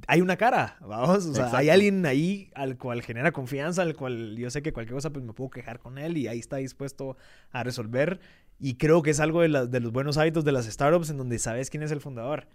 [0.07, 1.26] hay una cara, vamos.
[1.26, 4.94] O sea, hay alguien ahí al cual genera confianza, al cual yo sé que cualquier
[4.94, 7.16] cosa pues me puedo quejar con él y ahí está dispuesto
[7.51, 8.20] a resolver.
[8.59, 11.16] Y creo que es algo de, la- de los buenos hábitos de las startups en
[11.16, 12.46] donde sabes quién es el fundador.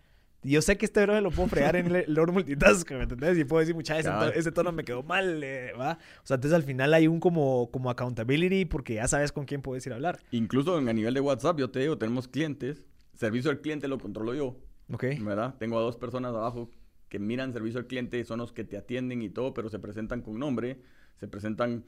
[0.48, 3.38] Yo sé que este brother lo puedo fregar en el Lord Multitask, ¿me entendés?
[3.38, 4.32] Y puedo decir, mucha ese, Cabal.
[4.32, 5.98] to- ese tono me quedó mal, eh, ¿va?
[6.24, 9.62] O sea, entonces al final hay un como, como accountability porque ya sabes con quién
[9.64, 10.20] puedes ir a hablar.
[10.32, 12.86] Incluso en- a nivel de WhatsApp, yo te digo, tenemos clientes,
[13.16, 14.58] servicio al cliente lo controlo yo,
[14.94, 15.06] ¿Ok?
[15.22, 15.56] ¿verdad?
[15.58, 16.70] Tengo a dos personas abajo
[17.10, 20.22] que miran servicio al cliente, son los que te atienden y todo, pero se presentan
[20.22, 20.80] con nombre,
[21.20, 21.86] se presentan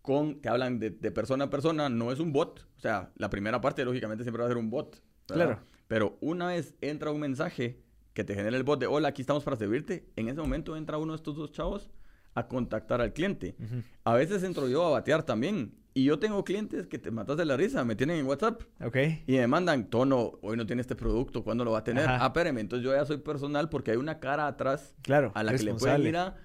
[0.00, 3.30] con, te hablan de, de persona a persona, no es un bot, o sea, la
[3.30, 5.46] primera parte lógicamente siempre va a ser un bot, ¿verdad?
[5.46, 5.60] Claro.
[5.88, 7.80] Pero una vez entra un mensaje
[8.12, 10.98] que te genera el bot de, hola, aquí estamos para servirte, en ese momento entra
[10.98, 11.90] uno de estos dos chavos
[12.34, 13.56] a contactar al cliente.
[14.04, 15.74] A veces entro yo a batear también.
[15.96, 18.96] Y yo tengo clientes que te matas de la risa, me tienen en WhatsApp ¿Ok?
[19.28, 22.04] y me mandan, tono, hoy no tiene este producto, ¿cuándo lo va a tener?
[22.04, 22.24] Ajá.
[22.24, 25.30] Ah, espérame, entonces yo ya soy personal porque hay una cara atrás Claro.
[25.36, 26.36] a la que le pueden ir a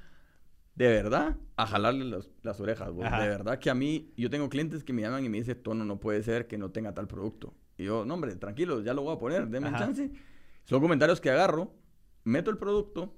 [0.75, 2.95] de verdad, a jalarle las, las orejas.
[2.95, 5.83] De verdad que a mí, yo tengo clientes que me llaman y me dicen, Tono,
[5.83, 7.53] no puede ser que no tenga tal producto.
[7.79, 10.11] Y yo, no, hombre, tranquilo, ya lo voy a poner, denme un chance.
[10.65, 11.73] Son comentarios que agarro,
[12.25, 13.15] meto el producto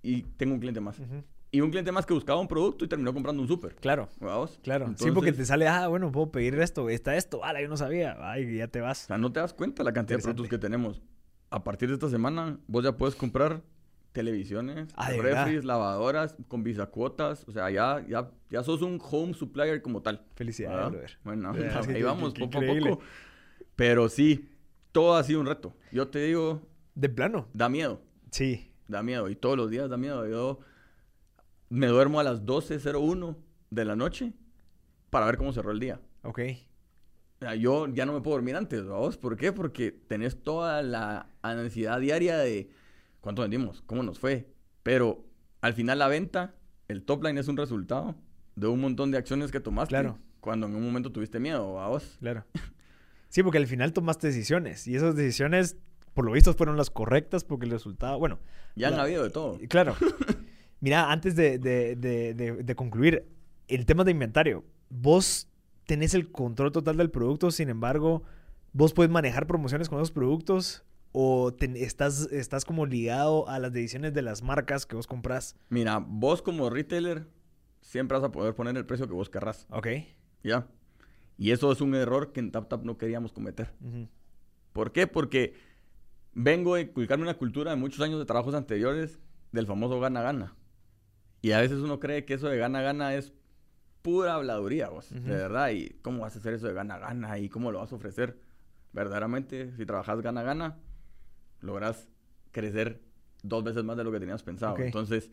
[0.00, 0.98] y tengo un cliente más.
[1.00, 1.24] Ujú.
[1.50, 3.74] Y un cliente más que buscaba un producto y terminó comprando un súper.
[3.74, 4.08] Claro.
[4.20, 4.60] ¿Vamos?
[4.62, 7.66] Claro, sí, Entonces, porque te sale, ah, bueno, puedo pedir esto, está esto, ah, yo
[7.66, 8.98] no sabía, ay, ya te O vas.
[8.98, 11.02] sea, no te das cuenta la cantidad de productos que tenemos.
[11.50, 13.62] A partir de esta semana, vos ya puedes comprar
[14.12, 17.44] televisiones, Ah, refris, lavadoras, con bisacuotas.
[17.48, 20.24] O sea, ya, ya, ya sos un home supplier como tal.
[20.36, 21.18] Felicidades.
[21.24, 23.00] Bueno, sí, ahí vamos, poco a poco.
[23.80, 24.46] Pero sí,
[24.92, 25.72] todo ha sido un reto.
[25.90, 26.60] Yo te digo,
[26.94, 27.48] De plano.
[27.54, 28.70] da miedo, Sí.
[28.88, 29.30] da miedo.
[29.30, 30.28] Y todos los días da miedo.
[30.28, 30.60] Yo
[31.70, 33.38] me duermo a las 12.01
[33.70, 34.34] de la noche
[35.08, 35.98] para ver cómo cerró el día.
[36.24, 36.40] Ok.
[37.36, 39.16] O sea, yo ya no me puedo dormir antes, ¿vos?
[39.16, 39.50] ¿Por qué?
[39.50, 42.68] Porque tenés toda la ansiedad diaria de
[43.22, 44.52] cuánto vendimos, cómo nos fue.
[44.82, 45.24] Pero
[45.62, 46.54] al final la venta,
[46.88, 48.14] el top line es un resultado
[48.56, 49.94] de un montón de acciones que tomaste.
[49.94, 50.18] Claro.
[50.40, 52.18] Cuando en un momento tuviste miedo, ¿a vos?
[52.20, 52.44] Claro.
[53.30, 55.76] Sí, porque al final tomaste decisiones y esas decisiones,
[56.12, 58.38] por lo visto, fueron las correctas porque el resultado, bueno,
[58.76, 59.58] Ya han La- habido de todo.
[59.68, 59.96] claro.
[60.80, 63.26] Mira, antes de, de- de- de- concluir,
[63.68, 65.48] el tema de inventario, vos
[65.86, 68.22] tenés el control total del producto, sin embargo,
[68.72, 73.72] vos puedes manejar promociones con esos productos o ten- estás, estás como ligado a las
[73.72, 75.54] decisiones de las marcas que vos compras.
[75.68, 77.26] Mira, vos como retailer
[77.80, 79.66] siempre vas a poder poner el precio que vos querrás.
[79.70, 79.88] Ok.
[80.42, 80.66] ¿Ya?
[81.40, 83.72] Y eso es un error que en TapTap no queríamos cometer.
[83.80, 84.06] Ujú.
[84.74, 85.06] ¿Por qué?
[85.06, 85.54] Porque
[86.34, 89.18] vengo a inculcarme una cultura de muchos años de trabajos anteriores
[89.50, 90.54] del famoso gana-gana.
[91.40, 93.32] Y a veces uno cree que eso de gana-gana es
[94.02, 95.20] pura habladuría, vos, Ujú.
[95.22, 95.70] de verdad.
[95.70, 97.38] ¿Y cómo vas a hacer eso de gana-gana?
[97.38, 98.38] ¿Y cómo lo vas a ofrecer?
[98.92, 100.76] Verdaderamente, si trabajas gana-gana,
[101.62, 102.06] logras
[102.50, 103.00] crecer
[103.42, 104.76] dos veces más de lo que tenías pensado.
[104.78, 105.30] Entonces,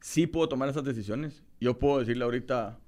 [0.00, 1.44] sí puedo tomar esas decisiones.
[1.60, 2.80] Yo puedo decirle ahorita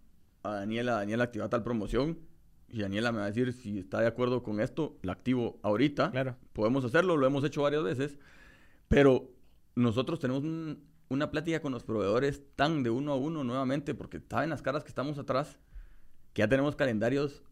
[0.43, 2.32] a Daniela, Daniela, activa tal promoción.
[2.73, 6.11] Y Daniela me va a decir si está de acuerdo con esto, la activo ahorita.
[6.11, 6.37] Claro.
[6.55, 8.19] Podemos hacerlo, lo hemos hecho varias veces.
[8.89, 9.31] Pero
[9.77, 14.21] nosotros tenemos un- una plática con los proveedores tan de uno a uno nuevamente, porque
[14.29, 15.59] saben las caras que estamos atrás,
[16.33, 17.43] que ya tenemos calendarios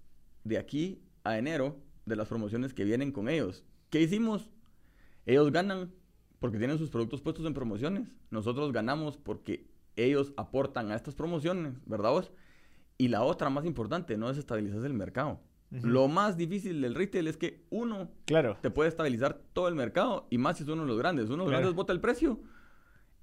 [0.45, 3.63] de aquí a enero de las promociones que vienen con ellos.
[3.91, 4.51] ¿Qué hicimos?
[5.27, 5.93] Ellos ganan
[6.39, 8.17] porque tienen sus productos puestos en promociones.
[8.31, 12.33] Nosotros ganamos porque ellos aportan a estas promociones, ¿verdad vos?
[13.01, 15.41] Y la otra más importante, no es estabilizar el mercado.
[15.73, 15.87] Ujú.
[15.87, 18.59] Lo más difícil del retail es que uno Claro.
[18.61, 21.27] te puede estabilizar todo el mercado y más si es uno de los grandes.
[21.27, 21.61] Uno de los Claro.
[21.63, 22.41] grandes bota el precio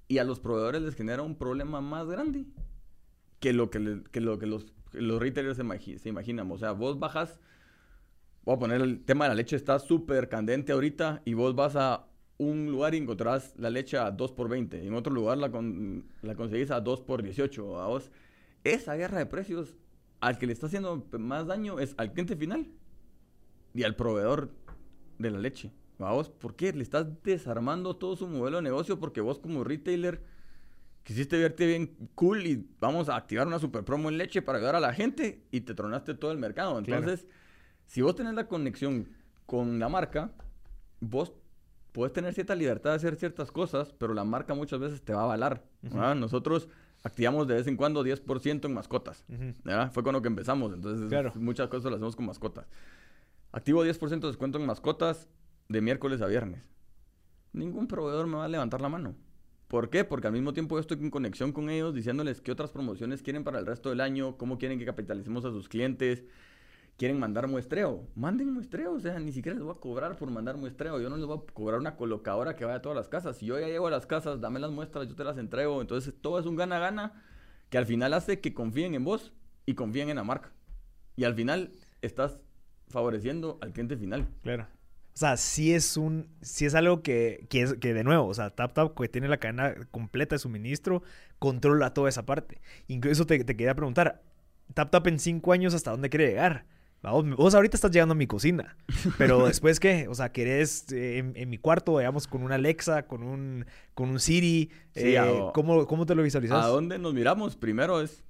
[0.08, 2.46] y a los proveedores les genera un problema más grande
[3.38, 6.50] que lo que, le- que lo que los, que los retailers se, imagi- se imaginan.
[6.50, 7.38] O sea, vos bajas,
[8.44, 11.76] voy a poner el tema de la leche, está súper candente ahorita y vos vas
[11.76, 12.08] a
[12.38, 14.84] un lugar y encontrás la leche a 2 por 20.
[14.86, 17.78] En otro lugar la, con- la conseguís a 2 por 18.
[17.80, 18.10] A vos,
[18.64, 19.76] esa guerra de precios
[20.20, 22.66] al que le está haciendo más daño es al cliente final
[23.74, 24.50] y al proveedor
[25.18, 25.72] de la leche.
[25.98, 26.72] Vamos, ¿por qué?
[26.72, 30.22] Le estás desarmando todo su modelo de negocio porque vos como retailer
[31.02, 34.76] quisiste verte bien cool y vamos a activar una super promo en leche para ayudar
[34.76, 36.82] a la gente y te tronaste todo el mercado.
[36.82, 37.02] Claro.
[37.02, 37.26] Entonces,
[37.86, 39.08] si vos tenés la conexión
[39.46, 40.30] con la marca,
[41.00, 41.32] vos
[41.92, 45.22] puedes tener cierta libertad de hacer ciertas cosas, pero la marca muchas veces te va
[45.22, 45.64] a avalar.
[45.80, 46.14] ¿verdad?
[46.14, 46.68] Nosotros
[47.02, 49.24] activamos de vez en cuando 10% en mascotas.
[49.28, 49.54] Ujú.
[49.64, 49.92] ¿verdad?
[49.92, 51.32] Fue con lo que empezamos, entonces Claro.
[51.36, 52.66] muchas cosas las hacemos con mascotas.
[53.52, 55.28] Activo 10% de descuento en mascotas
[55.68, 56.68] de miércoles a viernes.
[57.52, 59.14] Ningún proveedor me va a levantar la mano.
[59.68, 60.04] ¿Por qué?
[60.04, 63.44] Porque al mismo tiempo yo estoy en conexión con ellos diciéndoles qué otras promociones quieren
[63.44, 66.24] para el resto del año, cómo quieren que capitalicemos a sus clientes,
[66.98, 68.06] quieren mandar muestreo.
[68.14, 71.00] Manden muestreo, o sea, ni siquiera les voy a cobrar por mandar muestreo.
[71.00, 73.38] Yo no les voy a cobrar una colocadora que vaya a todas las casas.
[73.38, 75.80] Si yo ya llego a las casas, dame las muestras, yo te las entrego.
[75.80, 77.22] Entonces todo es un gana-gana
[77.70, 79.32] que al final hace que confíen en vos
[79.64, 80.52] y confíen en la marca.
[81.16, 81.72] Y al final
[82.02, 82.40] estás
[82.88, 84.28] favoreciendo al cliente final.
[84.42, 84.66] Claro.
[85.14, 88.34] O sea, sí es un, sí es algo que, que, es, que de nuevo, o
[88.34, 91.02] sea, TapTap que tiene la cadena completa de suministro,
[91.38, 92.60] controla toda esa parte.
[92.86, 94.22] Incluso te, te quería preguntar,
[94.74, 96.66] TapTap en cinco años, ¿hasta dónde quiere llegar?
[97.02, 98.76] Vos, vos ahorita estás llegando a mi cocina,
[99.18, 100.08] pero después qué?
[100.08, 104.08] O sea, ¿querés eh, en, en, mi cuarto, digamos, con una Alexa, con un, con
[104.10, 104.70] un Siri?
[104.94, 106.62] Sí, eh, a- ¿cómo, ¿Cómo te lo visualizas?
[106.62, 107.56] ¿A dónde nos miramos?
[107.56, 108.24] Primero es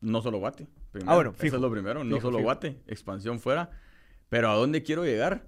[0.00, 0.66] no solo Guate.
[0.92, 1.10] Primero.
[1.10, 1.56] Ah, bueno, Eso fijo.
[1.56, 2.44] es lo primero, no Fijo, solo fijo.
[2.44, 3.70] Guate, expansión fuera.
[4.28, 5.46] Pero ¿a dónde quiero llegar?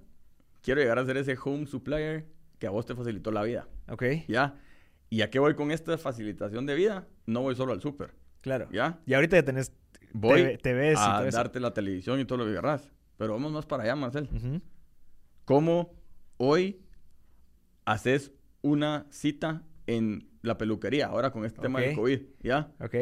[0.61, 2.25] Quiero llegar a ser ese home supplier
[2.59, 3.67] que a vos te facilitó la vida.
[3.89, 4.55] Ok, ¿Ya?
[5.09, 7.07] ¿Y a qué voy con esta facilitación de vida?
[7.25, 8.13] No voy solo al súper.
[8.41, 8.67] claro.
[8.71, 8.99] ¿Ya?
[9.05, 9.71] Y ahorita ya tenés
[10.13, 10.57] Voy
[10.97, 12.91] a darte la televisión y todo lo que querrás.
[13.17, 14.29] Pero vamos más para allá, Marcel.
[14.33, 14.61] Ujú.
[15.45, 15.93] ¿Cómo
[16.37, 16.81] hoy
[17.85, 18.31] haces
[18.61, 21.95] una cita en la peluquería, ahora con este tema del.
[21.95, 22.71] COVID, ¿ya?
[22.79, 22.95] Ok.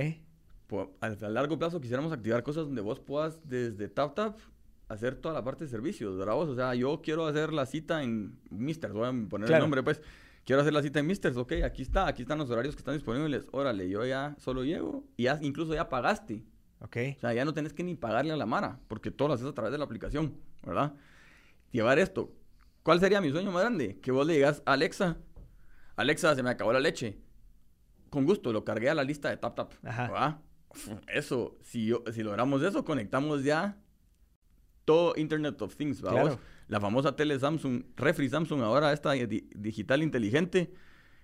[1.01, 4.37] A, a largo plazo quisiéramos activar cosas donde vos puedas desde TapTap
[4.87, 6.49] hacer toda la parte de servicios, ¿verdad vos?
[6.49, 9.63] O sea, yo quiero hacer la cita en Misters, voy a poner Claro.
[9.63, 10.01] el nombre, pues.
[10.45, 12.95] Quiero hacer la cita en Misters, ok, aquí está, aquí están los horarios que están
[12.95, 13.45] disponibles.
[13.51, 16.43] Órale, yo ya solo llego y ya, incluso ya pagaste.
[16.81, 16.97] Ok.
[17.17, 19.47] O sea, ya no tenés que ni pagarle a la Mara, porque todo lo haces
[19.47, 20.93] a través de la aplicación, ¿verdad?
[21.71, 22.33] Llevar esto.
[22.83, 23.99] ¿Cuál sería mi sueño más grande?
[24.01, 25.17] Que vos le digas a Alexa,
[25.95, 27.19] Alexa, se me acabó la leche.
[28.09, 29.73] Con gusto, lo cargué a la lista de TapTap.
[29.85, 30.07] Ajá.
[30.09, 30.39] ¿verdad?
[31.07, 33.77] Eso, si, yo- si logramos eso, conectamos ya
[34.85, 36.21] todo Internet of Things, ¿verdad?
[36.21, 36.39] Claro.
[36.67, 40.71] La famosa tele Samsung, refri Samsung, ahora esta di- digital inteligente,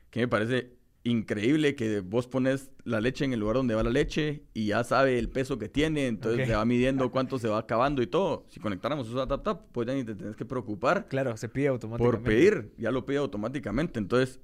[0.10, 0.76] que me parece
[1.06, 4.84] increíble que vos pones la leche en el lugar donde va la leche y ya
[4.84, 6.47] sabe el peso que tiene, entonces Ok.
[6.47, 8.45] le va midiendo cuánto se va acabando y todo.
[8.49, 11.68] Si conectáramos eso a TapTap, pues ya ni te tenés que preocupar Claro, se pide
[11.68, 12.18] automáticamente.
[12.18, 13.99] por pedir, ya lo pide automáticamente.
[13.99, 14.41] Entonces,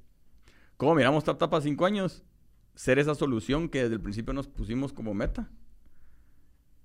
[0.78, 2.24] ¿cómo miramos TapTap a cinco años?
[2.76, 5.50] Ser esa solución que desde el principio nos pusimos como meta.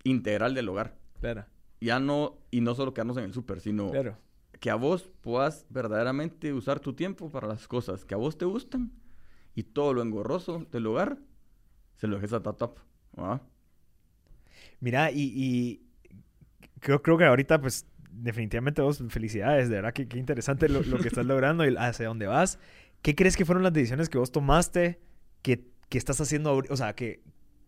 [0.04, 0.96] Integral del hogar.
[1.20, 1.44] Claro,
[1.80, 4.16] Ya no, y no solo quedarnos en el súper, sino claro.
[4.60, 8.44] que a vos puedas verdaderamente usar tu tiempo para las cosas que a vos te
[8.46, 8.90] gustan
[9.56, 11.18] y todo lo engorroso del hogar
[11.96, 12.38] se lo dejes a.
[12.38, 13.42] ¿verdad?
[14.80, 15.82] Mira, y, y
[16.80, 20.98] creo, creo que ahorita, pues, definitivamente vos, felicidades, de verdad que qué interesante lo, lo
[20.98, 22.58] que estás logrando y hacia dónde vas.
[23.00, 25.00] ¿Qué crees que fueron las decisiones que vos tomaste
[25.40, 26.62] que, que estás haciendo?
[26.68, 27.22] O sea, que,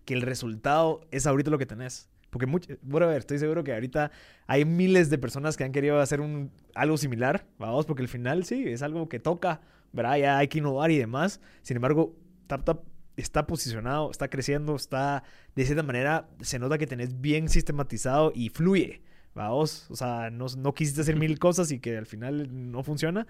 [0.05, 2.11] que el resultado es ahorita lo que tenés.
[2.29, 2.45] Porque,
[2.83, 4.11] bueno, a ver, estoy seguro que ahorita
[4.47, 8.45] hay miles de personas que han querido hacer un, algo similar, vamos, porque al final
[8.45, 9.63] sí, es algo que toca,
[9.93, 10.17] ¿verdad?
[10.17, 11.41] Ya hay que innovar y demás.
[11.63, 12.17] Sin embargo,
[12.47, 12.85] TapTap
[13.17, 15.25] está posicionado, está creciendo, está
[15.55, 19.03] de cierta manera, se nota que tenés bien sistematizado y fluye,
[19.35, 19.91] vamos.
[19.91, 23.27] O sea, no, no quisiste hacer mil cosas y que al final no funciona.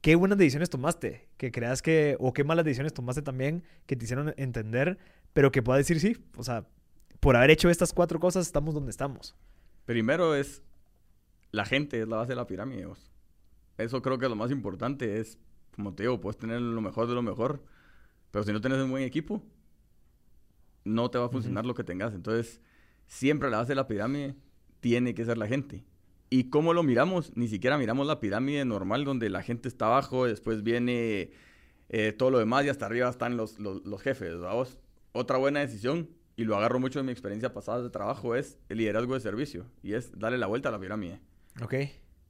[0.00, 1.28] ¿Qué buenas decisiones tomaste?
[1.36, 4.98] Que creas que, o qué malas decisiones tomaste también que te hicieron entender,
[5.32, 6.66] pero que puedas decir sí, o sea,
[7.20, 9.36] por haber hecho estas cuatro cosas estamos donde estamos.
[9.84, 10.62] Primero es
[11.52, 12.86] la gente, es la base de la pirámide.
[12.86, 13.12] vos.
[13.78, 15.20] Eso creo que es lo más importante.
[15.20, 15.38] Es,
[15.74, 17.62] como te digo, puedes tener lo mejor de lo mejor,
[18.30, 19.42] pero si no tienes un buen equipo,
[20.84, 22.14] no te va a funcionar lo que tengas.
[22.14, 22.60] Entonces,
[23.06, 24.34] siempre la base de la pirámide
[24.80, 25.84] tiene que ser la gente.
[26.30, 27.36] ¿Y cómo lo miramos?
[27.36, 31.30] Ni siquiera miramos la pirámide normal donde la gente está abajo, después viene
[31.90, 34.38] eh, todo lo demás y hasta arriba están los, los, los jefes.
[34.40, 34.78] ¿vamos?
[35.12, 38.78] Otra buena decisión, y lo agarro mucho de mi experiencia pasada de trabajo, es el
[38.78, 39.66] liderazgo de servicio.
[39.82, 41.20] Y es darle la vuelta a la pirámide.
[41.62, 41.74] Ok.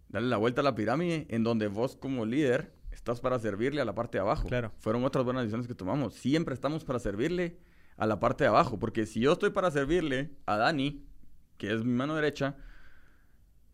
[0.08, 3.84] Darle la vuelta a la pirámide en donde vos como líder estás para servirle a
[3.84, 4.48] la parte de abajo.
[4.48, 4.72] Claro.
[4.78, 6.14] Fueron otras buenas decisiones que tomamos.
[6.14, 7.58] Siempre estamos para servirle
[7.96, 8.78] a la parte de abajo.
[8.78, 11.04] Porque si yo estoy para servirle a Dani,
[11.56, 12.56] que es mi mano derecha,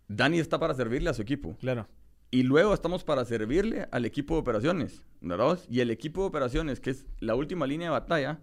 [0.09, 1.57] Dani está para servirle a su equipo.
[1.59, 1.89] Claro.
[2.31, 5.59] Y luego estamos para servirle al equipo de operaciones, ¿verdad?
[5.71, 8.41] Y el equipo de operaciones, que es la última línea de batalla,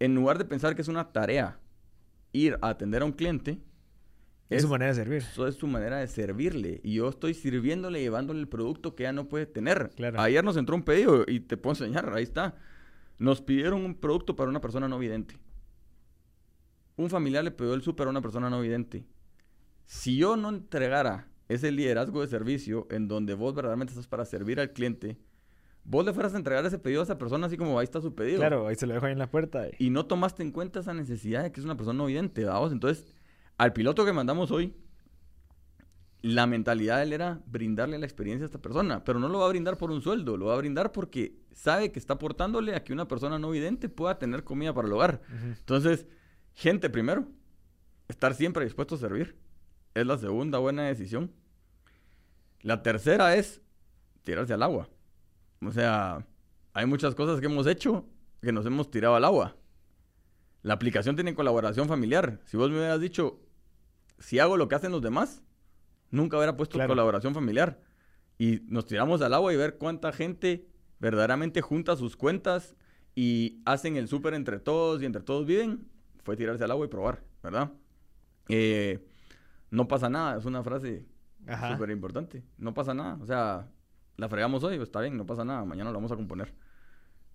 [0.00, 1.60] en lugar de pensar que es una tarea
[2.32, 3.60] ir a atender a un cliente,
[4.50, 5.18] Es su manera de servir.
[5.18, 6.80] eso es su manera de servirle.
[6.84, 9.90] Y yo estoy sirviéndole, llevándole el producto que ya no puede tener.
[9.96, 10.20] Claro.
[10.20, 12.54] Ayer nos entró un pedido y te puedo enseñar, ahí está.
[13.18, 15.38] Nos pidieron un producto para una persona no vidente.
[16.96, 19.06] Un familiar le pidió el súper a una persona no vidente.
[19.86, 24.60] Si yo no entregara ese liderazgo de servicio en donde vos verdaderamente estás para servir
[24.60, 25.16] al cliente,
[25.84, 28.14] vos le fueras a entregar ese pedido a esa persona así como ahí está su
[28.14, 29.66] pedido Claro, ahí se lo dejo ahí en la puerta.
[29.78, 32.44] y- y no tomaste en cuenta esa necesidad de que es una persona no vidente,
[32.44, 32.72] ¿vamos?
[32.72, 33.06] Entonces,
[33.62, 34.74] al piloto que mandamos hoy,
[36.20, 39.46] la mentalidad de él era brindarle la experiencia a esta persona, pero no lo va
[39.46, 42.82] a brindar por un sueldo, lo va a brindar porque sabe que está aportándole a
[42.82, 45.22] que una persona no vidente pueda tener comida para el hogar.
[45.60, 46.08] Entonces,
[46.54, 47.28] gente primero,
[48.08, 49.36] estar siempre dispuesto a servir,
[49.94, 51.30] es la segunda buena decisión.
[52.62, 53.62] La tercera es
[54.24, 54.88] tirarse al agua.
[55.64, 56.26] O sea,
[56.72, 58.08] hay muchas cosas que hemos hecho
[58.42, 59.54] que nos hemos tirado al agua.
[60.62, 62.40] La aplicación tiene colaboración familiar.
[62.44, 63.40] Si vos me hubieras dicho,
[64.22, 65.42] si hago lo que hacen los demás,
[66.10, 66.88] nunca hubiera puesto Claro.
[66.90, 67.80] colaboración familiar.
[68.38, 70.66] Y nos tiramos al agua y ver cuánta gente
[70.98, 72.74] verdaderamente junta sus cuentas
[73.14, 75.88] y hacen el súper entre todos y entre todos viven,
[76.24, 77.72] fue tirarse al agua y probar, ¿verdad?
[78.48, 79.04] Eh,
[79.70, 81.06] no pasa nada, es una frase
[81.72, 82.42] súper importante.
[82.58, 83.68] No pasa nada, o sea,
[84.16, 86.54] la fregamos hoy, pues, está bien, no pasa nada, mañana lo vamos a componer.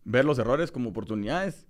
[0.06, 1.68] Ver los errores como oportunidades,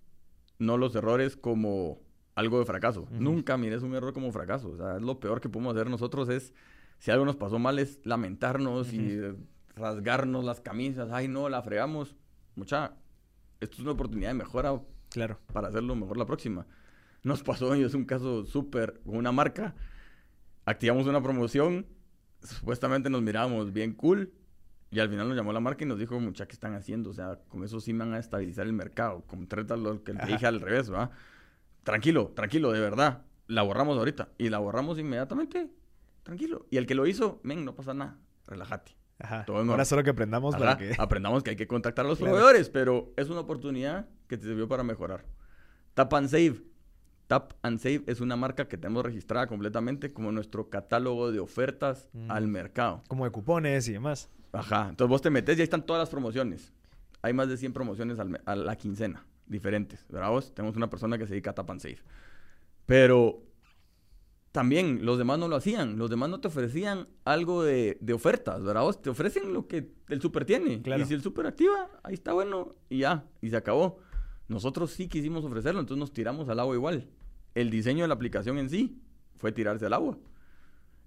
[0.60, 2.00] no los errores como
[2.38, 3.02] algo de fracaso.
[3.02, 3.16] Ujú.
[3.20, 6.30] Nunca mires un error como fracaso, o sea, es lo peor que podemos hacer nosotros
[6.30, 6.54] es,
[7.00, 9.20] si algo nos pasó mal, es lamentarnos y
[9.76, 12.16] rasgarnos las camisas, ay no, la fregamos.
[12.56, 12.94] Mucha,
[13.60, 14.80] esto es una oportunidad de mejora
[15.10, 15.40] Claro.
[15.52, 16.66] para hacerlo mejor la próxima.
[17.24, 19.74] Nos pasó y es un caso súper con una marca.
[20.66, 21.88] Activamos una promoción,
[22.42, 24.32] supuestamente nos mirábamos bien cool.
[24.90, 27.10] Y al final nos llamó la marca y nos dijo, mucha, ¿qué están haciendo?
[27.10, 29.22] O sea, con eso sí van a estabilizar el mercado.
[29.28, 30.28] Con trata lo que te Ajá.
[30.28, 31.12] dije al revés, ¿va?
[31.88, 33.22] Tranquilo, tranquilo, de verdad.
[33.48, 34.28] La borramos ahorita.
[34.38, 35.70] Y la borramos inmediatamente.
[36.24, 36.66] Tranquilo.
[36.70, 38.18] Y el que lo hizo, men, no pasa nada.
[38.46, 38.92] Relájate.
[39.20, 39.46] Ajá.
[39.46, 40.96] Todo en Ahora solo que aprendamos Ajá, para que...
[41.00, 42.34] Aprendamos que hay que contactar a los Claro.
[42.34, 45.24] proveedores, pero es una oportunidad que te sirvió para mejorar.
[45.94, 46.62] Tap and Save.
[47.28, 52.10] Tap and Save es una marca que tenemos registrada completamente como nuestro catálogo de ofertas
[52.14, 52.30] Mm.
[52.32, 53.02] al mercado.
[53.08, 54.30] Como de cupones y demás.
[54.52, 54.88] Ajá.
[54.90, 56.74] Entonces vos te metes y ahí están todas las promociones.
[57.22, 60.06] Hay más de 100 promociones al a la quincena, diferentes.
[60.10, 60.54] ¿Verdad vos?
[60.54, 62.00] Tenemos una persona que se dedica a Tap and Save.
[62.86, 63.44] Pero
[64.52, 65.98] también los demás no lo hacían.
[65.98, 69.02] Los demás no te ofrecían algo de, de ofertas, ¿verdad vos?
[69.02, 70.82] Te ofrecen lo que el super tiene.
[70.82, 71.04] Claro.
[71.04, 73.26] Y si el super activa, ahí está bueno y ya.
[73.42, 74.00] Y se acabó.
[74.48, 77.08] Nosotros sí quisimos ofrecerlo, entonces nos tiramos al agua igual.
[77.54, 79.02] El diseño de la aplicación en sí
[79.36, 80.18] fue tirarse al agua.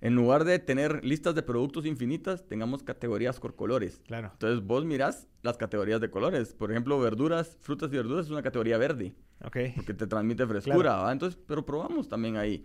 [0.03, 4.01] En lugar de tener listas de productos infinitas, tengamos categorías por colores.
[4.07, 4.31] Claro.
[4.33, 6.55] Entonces vos mirás las categorías de colores.
[6.55, 9.57] Por ejemplo, verduras, frutas y verduras es una categoría verde, Ok.
[9.77, 11.13] porque te transmite frescura, ¿va?
[11.13, 12.65] Entonces, pero probamos también ahí.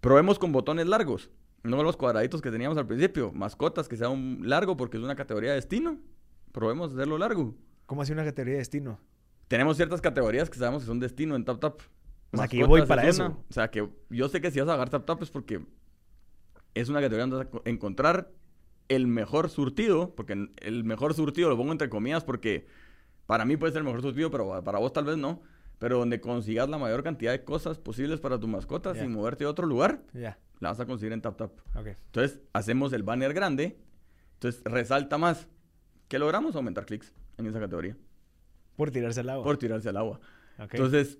[0.00, 1.30] Probemos con botones largos,
[1.62, 3.32] no los cuadraditos que teníamos al principio.
[3.32, 5.98] Mascotas que sea un largo porque es una categoría de destino.
[6.52, 7.54] Probemos hacerlo largo.
[7.86, 8.98] ¿Cómo así una categoría de destino?
[9.48, 11.80] Tenemos ciertas categorías que sabemos que son destino en TapTap.
[12.32, 13.26] O sea, que yo voy para es eso.
[13.26, 13.34] una.
[13.34, 15.60] O sea, que yo sé que si vas a agarrar TapTap es porque
[16.74, 18.30] es una categoría donde vas a co- encontrar
[18.88, 22.66] el mejor surtido, porque el mejor surtido lo pongo entre comillas porque
[23.26, 25.42] para mí puede ser el mejor surtido, pero para vos tal vez no.
[25.78, 29.00] Pero donde consigas la mayor cantidad de cosas posibles para tu mascota Ya.
[29.02, 30.38] sin moverte a otro lugar, Ya.
[30.60, 31.52] la vas a conseguir en TapTap.
[31.76, 31.86] Ok.
[32.06, 33.78] Entonces, hacemos el banner grande,
[34.34, 35.48] entonces resalta más.
[36.08, 36.54] ¿Qué logramos?
[36.54, 37.96] Aumentar clics en esa categoría
[38.76, 39.44] Por tirarse al agua.
[39.44, 40.20] por tirarse al agua.
[40.58, 41.18] Entonces,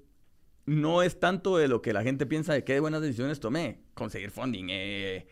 [0.66, 3.80] no es tanto de lo que la gente piensa de qué buenas decisiones tomé.
[3.94, 5.26] Conseguir funding, eh,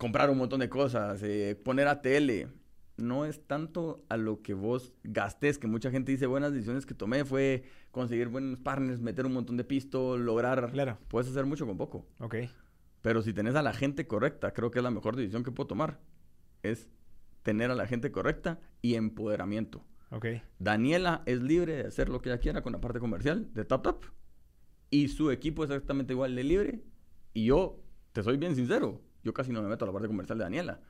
[0.00, 2.48] comprar un montón de cosas, eh, poner ATL.
[2.96, 6.94] No es tanto a lo que vos gastes, que mucha gente dice buenas decisiones que
[6.94, 10.72] tomé fue conseguir buenos partners, meter un montón de pisto, lograr...
[10.72, 10.96] Claro.
[11.08, 12.06] Puedes hacer mucho con poco.
[12.18, 12.36] Ok.
[13.02, 15.66] Pero si tenés a la gente correcta, creo que es la mejor decisión que puedo
[15.66, 16.00] tomar.
[16.62, 16.88] Es
[17.42, 19.84] tener a la gente correcta y empoderamiento.
[20.12, 20.26] Ok.
[20.58, 24.02] Daniela es libre de hacer lo que ella quiera con la parte comercial de TapTap.
[24.88, 26.84] Y su equipo es exactamente igual de libre.
[27.34, 27.82] Y yo,
[28.12, 30.80] te soy bien sincero, yo casi no me meto a la parte comercial de Daniela.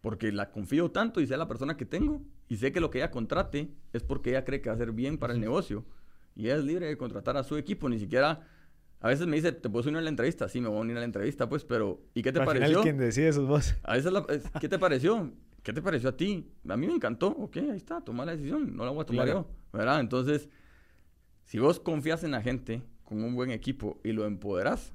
[0.00, 2.20] Porque la confío tanto y sé la persona que tengo.
[2.48, 4.92] Y sé que lo que ella contrate es porque ella cree que va a ser
[4.92, 5.84] bien para el negocio.
[6.36, 7.88] Y ella es libre de contratar a su equipo.
[7.88, 8.46] Ni siquiera...
[9.00, 10.48] A veces me dice, ¿te puedo unir a la entrevista?
[10.48, 12.00] Sí, me voy a unir a la entrevista, pues, pero...
[12.14, 12.68] ¿Y qué te Al pareció?
[12.68, 13.74] final, quien decide sos vos.
[13.82, 15.30] A veces, la- es- ¿qué te pareció?
[15.62, 16.50] ¿Qué te pareció a ti?
[16.68, 17.28] A mí me encantó.
[17.28, 18.74] Ok, ahí está, toma la decisión.
[18.74, 19.46] No la voy a tomar Claro.
[19.50, 19.78] yo.
[19.78, 20.00] ¿Verdad?
[20.00, 20.48] Entonces,
[21.44, 24.94] si vos confías en la gente con un buen equipo y lo empoderás,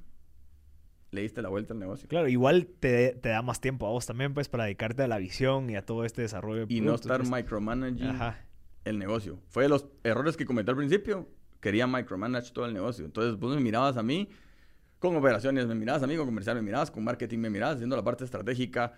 [1.12, 2.08] le diste la vuelta al negocio.
[2.08, 5.18] Claro, igual te, te da más tiempo a vos también, pues, para dedicarte a la
[5.18, 7.30] visión y a todo este desarrollo de Y no estar pues.
[7.30, 8.38] micromanaging Ajá.
[8.84, 9.38] el negocio.
[9.48, 11.28] Fue de los errores que cometí al principio.
[11.60, 13.04] Quería micromanage todo el negocio.
[13.04, 14.28] Entonces, vos me mirabas a mí
[14.98, 17.96] con operaciones, me mirabas a mí con comercial, me mirabas con marketing, me mirabas haciendo
[17.96, 18.92] la parte estratégica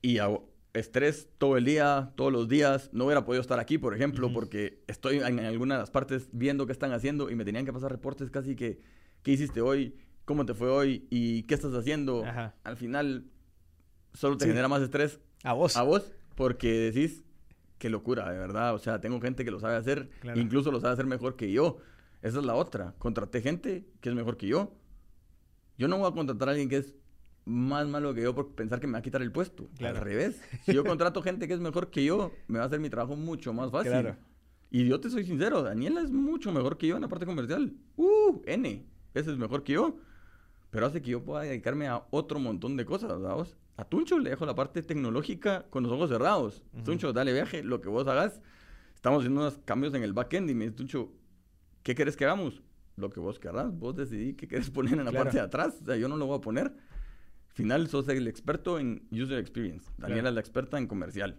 [0.00, 0.30] y a-
[0.72, 2.90] estrés todo el día, todos los días.
[2.92, 4.34] No hubiera podido estar aquí, por ejemplo, Ujú.
[4.34, 7.64] porque estoy en, en alguna de las partes viendo qué están haciendo y me tenían
[7.64, 8.80] que pasar reportes casi que,
[9.22, 9.94] ¿qué hiciste hoy?
[10.24, 11.06] ¿Cómo te fue hoy?
[11.10, 12.24] ¿Y qué estás haciendo?
[12.24, 12.54] Ajá.
[12.64, 13.26] Al final,
[14.14, 14.50] solo te Sí.
[14.50, 15.76] genera más estrés A vos.
[15.76, 17.22] a vos porque decís,
[17.78, 18.74] qué locura, de verdad.
[18.74, 20.40] O sea, tengo gente que lo sabe hacer, Claro.
[20.40, 21.78] incluso lo sabe hacer mejor que yo.
[22.22, 22.94] Esa es la otra.
[22.98, 24.72] Contraté gente que es mejor que yo.
[25.76, 26.94] Yo no voy a contratar a alguien que es
[27.44, 29.68] más malo que yo por pensar que me va a quitar el puesto.
[29.76, 29.98] Claro.
[29.98, 30.40] Al revés.
[30.64, 33.14] Si yo contrato gente que es mejor que yo, me va a hacer mi trabajo
[33.16, 33.90] mucho más fácil.
[33.92, 34.16] Claro.
[34.70, 37.74] Y yo te soy sincero, Daniela es mucho mejor que yo en la parte comercial.
[37.96, 38.86] Uh, N.
[39.12, 39.98] Veces mejor que yo.
[40.74, 43.56] Pero hace que yo pueda dedicarme a otro montón de cosas, ¿sabes?
[43.76, 46.64] A Tuncho le dejo la parte tecnológica con los ojos cerrados.
[46.72, 46.82] Ujú.
[46.82, 48.40] Tuncho, dale viaje, lo que vos hagas.
[48.92, 51.12] Estamos haciendo unos cambios en el backend y me dice, Tuncho,
[51.84, 52.60] ¿qué querés que hagamos?
[52.96, 53.72] Lo que vos querrás.
[53.78, 55.26] Vos decidí qué querés poner en la Claro.
[55.26, 55.78] parte de atrás.
[55.80, 56.66] O sea, yo no lo voy a poner.
[56.66, 59.86] Al final, sos el experto en user experience.
[59.96, 60.28] Daniela Claro.
[60.30, 61.38] es la experta en comercial.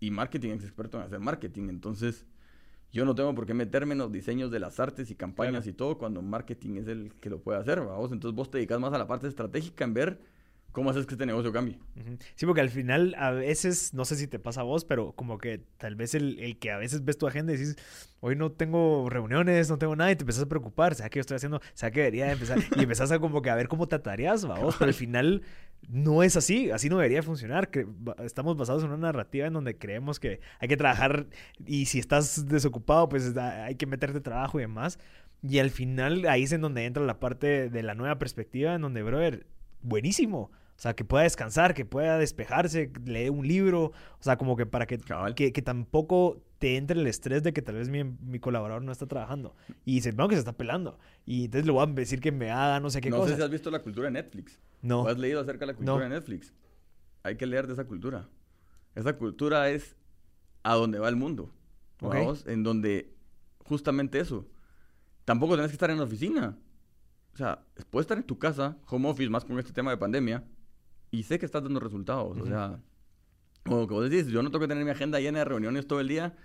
[0.00, 1.70] Y marketing es experto en hacer marketing.
[1.70, 2.26] Entonces,
[2.92, 5.70] yo no tengo por qué meterme en los diseños de las artes y campañas Claro.
[5.70, 8.10] y todo cuando marketing es el que lo puede hacer, vamos.
[8.12, 10.20] Entonces, vos te dedicas más a la parte estratégica en ver
[10.72, 11.78] cómo haces que este negocio cambie.
[12.34, 15.38] Sí, porque al final a veces, no sé si te pasa a vos, pero como
[15.38, 17.76] que tal vez el, el que a veces ves tu agenda y dices,
[18.20, 21.22] hoy no tengo reuniones, no tengo nada, y te empezás a preocupar, ¿sabes qué yo
[21.22, 21.60] estoy haciendo?
[21.74, 22.58] ¿Sabes que debería de empezar?
[22.76, 25.42] Y empezás a como que a ver cómo te tareas, vos, pero al final
[25.88, 27.70] no es así, así no debería funcionar.
[27.70, 27.86] que
[28.24, 31.26] estamos basados en una narrativa en donde creemos que hay que trabajar
[31.66, 34.98] y si estás desocupado, pues hay que meterte trabajo y demás.
[35.42, 38.82] Y al final ahí es en donde entra la parte de la nueva perspectiva, en
[38.82, 39.46] donde, brother,
[39.82, 40.50] buenísimo.
[40.80, 43.82] O sea, que pueda descansar, que pueda despejarse, lee un libro.
[43.84, 44.98] O sea, como que para que,
[45.36, 48.90] que, que tampoco te entre el estrés de que tal vez mi, mi colaborador no
[48.90, 49.54] está trabajando.
[49.84, 50.98] Y dice, no, que se está pelando.
[51.26, 53.28] Y entonces le voy a decir que me haga no sé qué no cosa.
[53.28, 54.58] sé si has visto la cultura de Netflix.
[54.80, 55.02] No.
[55.02, 56.02] ¿O has leído acerca de la cultura No.
[56.02, 56.54] de Netflix?
[57.24, 58.26] Hay que leer de esa cultura.
[58.94, 59.96] Esa cultura es
[60.62, 61.52] a donde va el mundo.
[62.00, 62.14] Ok.
[62.14, 62.46] ¿vamos?
[62.46, 63.12] En donde
[63.66, 64.48] justamente eso.
[65.26, 66.56] Tampoco tenés que estar en la oficina.
[67.34, 70.42] O sea, puedes estar en tu casa, home office, más con este tema de pandemia,
[71.10, 72.36] y sé que estás dando resultados.
[72.36, 72.48] O Ujú.
[72.48, 72.80] sea,
[73.64, 76.00] como que vos decís, yo no tengo que tener mi agenda llena de reuniones todo
[76.00, 76.36] el día.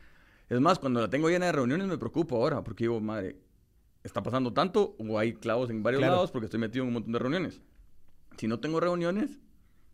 [0.49, 3.38] Es más, cuando la tengo llena de reuniones me preocupo ahora, porque digo, madre,
[4.03, 6.16] ¿está pasando tanto o hay clavos en varios Claro.
[6.16, 7.61] lados porque estoy metido en un montón de reuniones?
[8.38, 9.39] Si no tengo reuniones,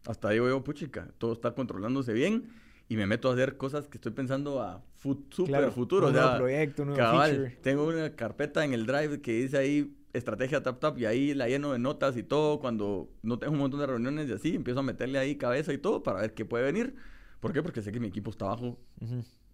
[0.05, 2.49] hasta digo yo, puchica, todo está controlándose bien
[2.89, 6.07] y me meto a hacer cosas que estoy pensando a super Claro, futuro.
[6.07, 7.57] un o nuevo sea, proyecto, un nuevo cabal, feature.
[7.61, 11.47] tengo una carpeta en el Drive que dice ahí estrategia tap tap y ahí la
[11.47, 12.59] lleno de notas y todo.
[12.59, 15.77] Cuando no tengo un montón de reuniones y así, empiezo a meterle ahí cabeza y
[15.77, 16.95] todo para ver qué puede venir.
[17.39, 17.61] ¿Por qué?
[17.63, 18.77] Porque sé que mi equipo está abajo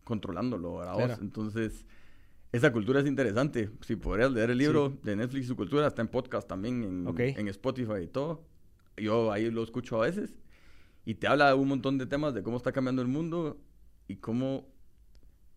[0.04, 0.94] controlándolo, ¿verdad?
[0.94, 1.04] vos?
[1.06, 1.22] Claro.
[1.22, 1.86] Entonces,
[2.52, 3.70] esa cultura es interesante.
[3.82, 7.08] Si podrías leer el libro de Netflix y su cultura, está en podcast también, en,
[7.08, 7.20] Ok.
[7.20, 8.46] en Spotify y todo.
[8.98, 10.40] Yo ahí lo escucho a veces.
[11.06, 13.58] Y te habla de un montón de temas de cómo está cambiando el mundo
[14.08, 14.68] y cómo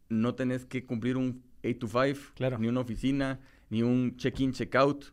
[0.09, 2.59] no tenés que cumplir un 8 to 5, Claro.
[2.59, 3.41] ni una oficina,
[3.71, 5.07] ni un check-in, check-out.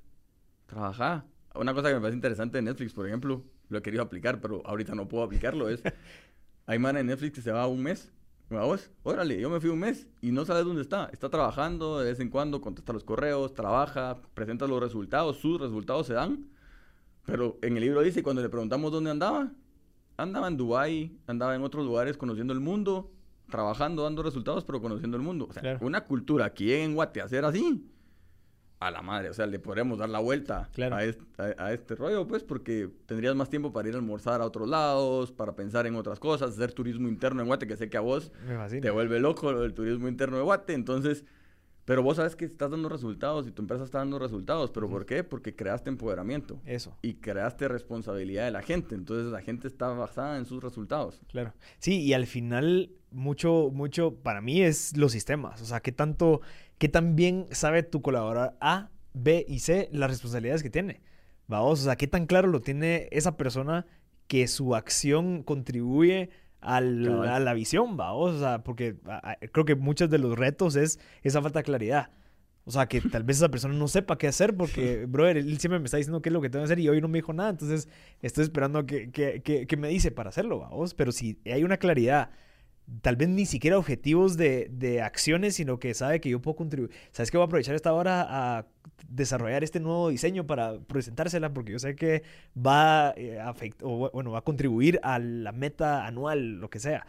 [0.66, 1.26] Trabaja.
[1.55, 4.62] Una cosa que me parece interesante de Netflix, por ejemplo, lo he querido aplicar, pero
[4.66, 5.82] ahorita no puedo aplicarlo, es...
[6.70, 8.12] Hay man en Netflix que se va un mes.
[8.49, 11.10] Vamos, órale, yo me fui un mes y no sabes dónde está.
[11.14, 16.08] Está trabajando de vez en cuando, contesta los correos, trabaja, presenta los resultados, sus resultados
[16.08, 16.49] se dan.
[17.26, 19.51] Pero en el libro dice, cuando le preguntamos dónde andaba,
[20.18, 23.12] andaba en Dubai, andaba en otros lugares conociendo el mundo,
[23.49, 25.47] trabajando, dando resultados, pero conociendo el mundo.
[25.49, 25.80] O sea, Claro.
[25.86, 27.86] una cultura que llegue en Guate a hacer así,
[28.80, 30.95] a la madre, o sea, le podremos dar la vuelta Claro.
[30.97, 34.39] a, este, a- a este rollo, pues, porque tendrías más tiempo para ir a almorzar
[34.41, 37.89] a otros lados, para pensar en otras cosas, hacer turismo interno en Guate, que sé
[37.89, 38.32] que a vos
[38.82, 41.25] te vuelve loco lo del turismo interno de Guate, entonces,
[41.86, 45.05] pero vos sabes que estás dando resultados y tu empresa está dando resultados, pero ¿por
[45.07, 45.23] qué?
[45.23, 46.95] Porque creaste empoderamiento Eso.
[47.01, 51.19] y creaste responsabilidad de la gente, entonces la gente está basada en sus resultados.
[51.30, 51.53] Claro.
[51.80, 55.61] Sí, y al final, mucho, mucho para mí es los sistemas.
[55.61, 56.41] O sea, qué tanto,
[56.78, 61.01] qué tan bien sabe tu colaborador A, B y C las responsabilidades que tiene.
[61.47, 63.86] Vamos, o sea, qué tan claro lo tiene esa persona
[64.28, 68.36] que su acción contribuye al- a la visión, vamos.
[68.36, 71.63] O sea, porque a- a- creo que muchos de los retos es esa falta de
[71.63, 72.09] claridad.
[72.65, 75.80] O sea, que tal vez esa persona no sepa qué hacer porque, brother, él siempre
[75.80, 77.32] me está diciendo qué es lo que tengo que hacer y hoy no me dijo
[77.32, 77.49] nada.
[77.51, 77.88] Entonces,
[78.21, 80.93] estoy esperando a que, que, que, que me dice para hacerlo, vamos.
[80.93, 82.32] Pero si hay una claridad,
[83.01, 86.91] tal vez ni siquiera objetivos de, de acciones, sino que sabe que yo puedo contribuir.
[87.11, 88.25] ¿Sabes que voy a aprovechar esta hora
[88.57, 88.65] a
[89.09, 91.53] desarrollar este nuevo diseño para presentársela?
[91.53, 92.23] Porque yo sé que
[92.55, 96.79] va, eh, a afect- o, bueno, va a contribuir a la meta anual, lo que
[96.79, 97.05] sea.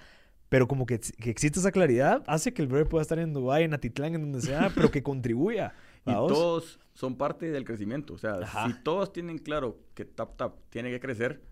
[0.49, 3.65] Pero como que, que existe esa claridad, hace que el brother pueda estar en Dubái,
[3.65, 5.75] en Atitlán, en donde sea, pero que contribuya.
[6.07, 6.33] Y ¿vaos?
[6.33, 8.15] todos son parte del crecimiento.
[8.15, 8.67] O sea, Ajá.
[8.67, 11.43] si todos tienen claro que TapTap tiene que crecer,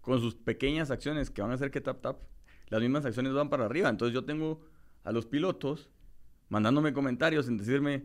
[0.00, 2.18] con sus pequeñas acciones que van a hacer que TapTap,
[2.74, 3.88] las mismas acciones van para arriba.
[3.88, 4.60] Entonces yo tengo
[5.04, 5.88] a los pilotos
[6.48, 8.04] mandándome comentarios en decirme,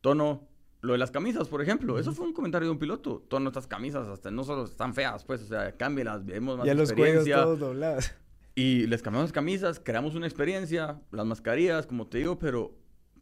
[0.00, 0.46] Tono,
[0.80, 3.24] lo de las camisas, por ejemplo, eso fue un comentario de un piloto.
[3.28, 6.74] Tono, estas camisas hasta no solo están feas, pues, o sea, cámbielas, vemos más Ya
[6.74, 7.42] los cuellos experiencia.
[7.44, 8.12] todos doblados.
[8.54, 12.74] Y les cambiamos las camisas, creamos una experiencia, las mascarillas, como te digo, pero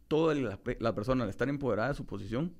[0.07, 2.53] toda la, pe- la persona al estar empoderada de su posición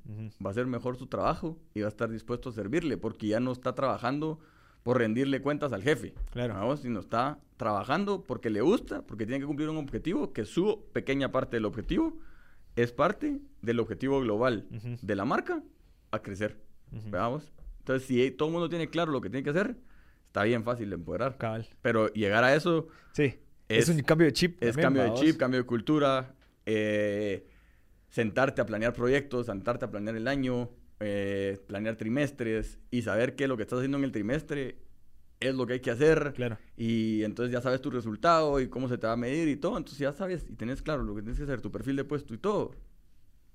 [0.44, 3.40] va a hacer mejor su trabajo y va a estar dispuesto a servirle porque ya
[3.40, 4.40] no está trabajando
[4.88, 6.54] por rendirle cuentas al jefe, Claro.
[6.54, 6.80] ¿vamos?
[6.80, 11.30] sino está trabajando porque le gusta, porque tiene que cumplir un objetivo, que su pequeña
[11.30, 12.18] parte del objetivo
[12.78, 14.96] es parte del objetivo global Ujú.
[15.02, 15.62] de la marca
[16.12, 16.56] a crecer.
[16.94, 17.10] Ujú.
[17.12, 17.52] ¿Veamos?
[17.80, 19.76] Entonces, si todo el mundo tiene claro lo que tiene que hacer,
[20.28, 21.38] está bien fácil de empoderar.
[21.38, 21.68] Cabal.
[21.82, 23.34] Pero llegar a eso Sí.
[23.68, 24.54] Es, Es- un cambio de chip.
[24.64, 25.20] es también, cambio de ¿vaos?
[25.20, 26.34] chip, cambio de cultura,
[26.66, 27.46] eh,
[28.10, 30.70] sentarte a planear proyectos, sentarte a planear el año,
[31.00, 34.78] eh, planear trimestres y saber que lo que estás haciendo en el trimestre
[35.40, 36.34] es lo que hay que hacer.
[36.36, 36.58] Claro.
[36.76, 39.78] Y entonces ya sabes tu resultado y cómo se te va a medir y todo.
[39.78, 42.34] Entonces ya sabes y tenés claro lo que tienes que hacer, tu perfil de puesto
[42.34, 42.72] y todo.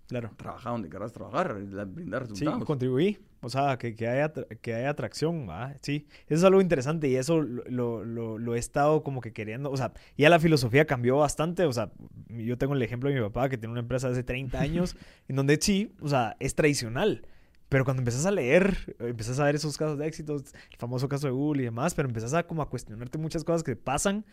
[0.08, 0.30] Claro.
[0.36, 1.54] Trabaja donde querrás trabajar,
[1.86, 2.64] brindar Sí, resultados.
[2.64, 3.18] contribuí.
[3.40, 5.74] O sea, que, que, haya, que haya atracción, ¿va?
[5.80, 9.32] Sí, eso es algo interesante y eso lo, lo, lo- lo he estado como que
[9.32, 9.70] queriendo.
[9.70, 11.64] O sea, ya la filosofía cambió bastante.
[11.64, 11.90] O sea,
[12.28, 14.96] yo tengo el ejemplo de mi papá que tiene una empresa de hace 30 años
[15.28, 17.26] en donde sí, o sea, es tradicional.
[17.72, 21.26] Pero cuando empezás a leer, empezás a ver esos casos de éxitos, el famoso caso
[21.26, 24.26] de Google y demás, pero empezás a como a cuestionarte muchas cosas que pasan.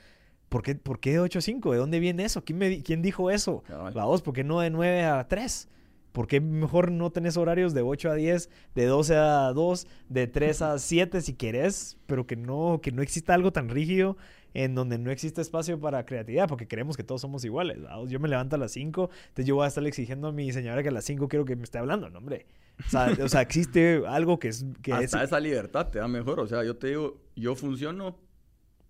[0.50, 1.72] ¿Por qué, por qué de 8 a 5?
[1.72, 2.44] ¿De dónde viene eso?
[2.44, 3.64] ¿Quién, me, quién dijo eso?
[3.66, 3.94] Cabal.
[3.94, 5.70] Vamos, ¿por qué no de 9 a 3?
[6.12, 10.28] ¿Por qué mejor no tenés horarios de 8 a 10, de 12 a 2, de
[10.28, 14.18] 3 a 7 si querés, pero que no, que no exista algo tan rígido
[14.54, 17.82] en donde no existe espacio para creatividad, porque creemos que todos somos iguales.
[17.82, 18.06] ¿verdad?
[18.08, 20.82] Yo me levanto a las 5, entonces yo voy a estar exigiendo a mi señora
[20.84, 22.46] que a las 5 quiero que me esté hablando, no, hombre.
[22.86, 24.66] O sea, o sea existe algo que es...
[24.82, 25.30] Que Hasta es...
[25.30, 26.40] esa libertad te da mejor.
[26.40, 28.18] O sea, yo te digo, yo funciono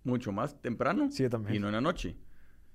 [0.04, 1.56] mucho más temprano Sí, yo también.
[1.56, 2.16] y no en la noche.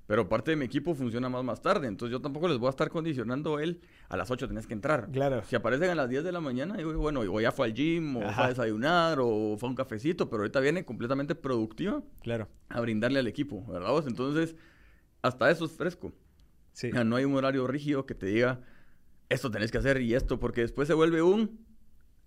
[0.07, 1.87] Pero parte de mi equipo funciona más más tarde.
[1.87, 5.09] Entonces yo tampoco les voy a estar condicionando él a las 8 tenés que entrar.
[5.11, 5.41] Claro.
[5.47, 8.17] Si aparecen a las 10 de la mañana, digo, bueno, o ya fue al gym,
[8.17, 8.45] o fue Ajá.
[8.45, 12.47] a desayunar, o fue a un cafecito, pero ahorita viene completamente productiva Claro.
[12.69, 14.05] a brindarle al equipo, ¿verdad vos?
[14.05, 14.55] Entonces,
[15.23, 16.13] hasta eso es fresco.
[16.73, 16.89] Sí.
[16.89, 18.61] O sea, no hay un horario rígido que te diga,
[19.29, 21.65] esto tenés que hacer y esto, porque después se vuelve un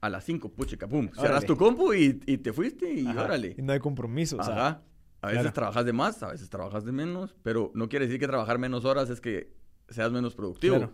[0.00, 1.10] a las 5, puchica, pum.
[1.14, 3.24] Cerras tu compu y, y te fuiste y Ajá.
[3.24, 3.54] órale.
[3.56, 4.36] Y no hay compromiso.
[4.38, 4.82] O sea, Ajá.
[5.20, 5.54] A veces claro.
[5.54, 8.84] trabajas de más, a veces trabajas de menos, pero no quiere decir que trabajar menos
[8.84, 9.52] horas es que
[9.88, 10.76] seas menos productivo.
[10.76, 10.92] Claro.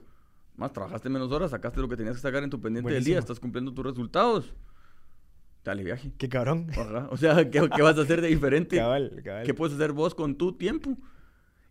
[0.57, 3.12] Más trabajaste menos horas, sacaste lo que tenías que sacar en tu pendiente del Buenísimo.
[3.14, 4.55] día, estás cumpliendo tus resultados.
[5.64, 6.12] Dale viaje.
[6.18, 6.68] qué cabrón.
[6.70, 7.09] Ajá.
[7.11, 8.77] O sea, ¿qué, qué vas a hacer de diferente?
[8.77, 9.45] cabal, cabal.
[9.45, 10.97] ¿Qué puedes hacer vos con tu tiempo?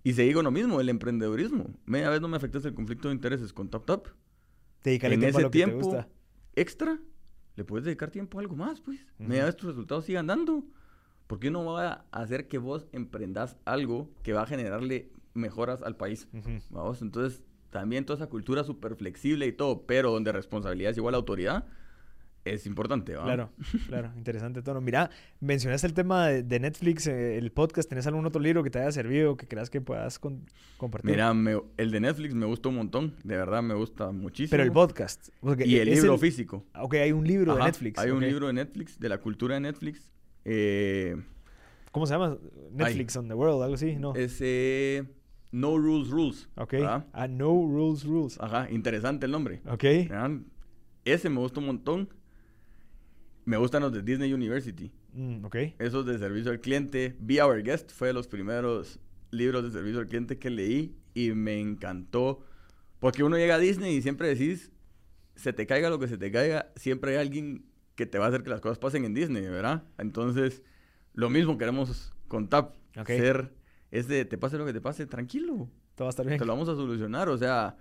[0.04, 1.70] Y se digo lo mismo, el emprendedurismo.
[1.86, 4.08] Media vez no me afectaste el conflicto de intereses con TapTap.
[4.84, 6.10] Dedícale En tiempo a ese lo que te tiempo gusta.
[6.56, 7.00] extra,
[7.56, 9.00] le puedes dedicar tiempo a algo más, pues.
[9.20, 9.30] Ujú.
[9.30, 10.64] Media vez tus resultados sigan dando.
[11.28, 15.82] ¿Por qué no va a hacer que vos emprendas algo que va a generarle mejoras
[15.82, 16.28] al país?
[16.34, 16.60] Ujú.
[16.70, 21.16] Vamos, entonces también toda esa cultura súper flexible y todo, pero donde responsabilidad es igual
[21.16, 21.66] a autoridad,
[22.46, 23.24] es importante, ¿va?
[23.24, 23.50] Claro,
[23.88, 24.82] claro, interesante tono.
[24.82, 25.10] Mira,
[25.40, 27.88] mencionaste el tema de, de Netflix, eh, el podcast.
[27.88, 30.46] ¿Tenés algún otro libro que te haya servido que creas que puedas con-
[30.78, 31.10] compartir?
[31.12, 34.52] Mira, me- el de Netflix me gustó un montón, de verdad me gusta muchísimo.
[34.52, 35.30] Pero el podcast.
[35.40, 36.66] porque Y el libro físico.
[36.76, 37.98] Ok, hay un libro de Netflix.
[37.98, 40.12] Hay un libro de Netflix, de la cultura de Netflix.
[40.46, 41.16] Eh,
[41.92, 42.38] ¿Cómo se llama?
[42.72, 44.16] Netflix on the World, algo así, ¿no?
[44.16, 45.06] ese
[45.52, 46.50] No Rules Rules.
[46.56, 46.74] ok.
[47.14, 48.40] Ah, No Rules Rules.
[48.40, 49.62] Ajá, interesante el nombre.
[49.68, 49.84] Ok.
[49.84, 50.32] ¿verdad?
[51.06, 52.10] Ese me gustó un montón.
[53.46, 54.92] Me gustan los de Disney University.
[55.14, 55.56] Mm, ok.
[55.78, 57.16] Esos de servicio al cliente.
[57.20, 59.00] Be Our Guest fue de los primeros
[59.32, 62.40] libros de servicio al cliente que leí y me encantó.
[63.00, 64.72] Porque uno llega a Disney y siempre decís,
[65.36, 67.66] se te caiga lo que se te caiga, siempre hay alguien
[67.96, 69.84] que te va a hacer que las cosas pasen en Disney, ¿verdad?
[69.98, 70.64] Entonces,
[71.14, 72.76] lo mismo queremos con TAP.
[72.98, 73.08] Ok.
[73.08, 73.54] Ser
[73.92, 75.70] ese, te pase lo que te pase, tranquilo.
[75.96, 76.40] Todo va a estar bien.
[76.40, 77.30] Te lo vamos a solucionar.
[77.30, 77.78] O sea,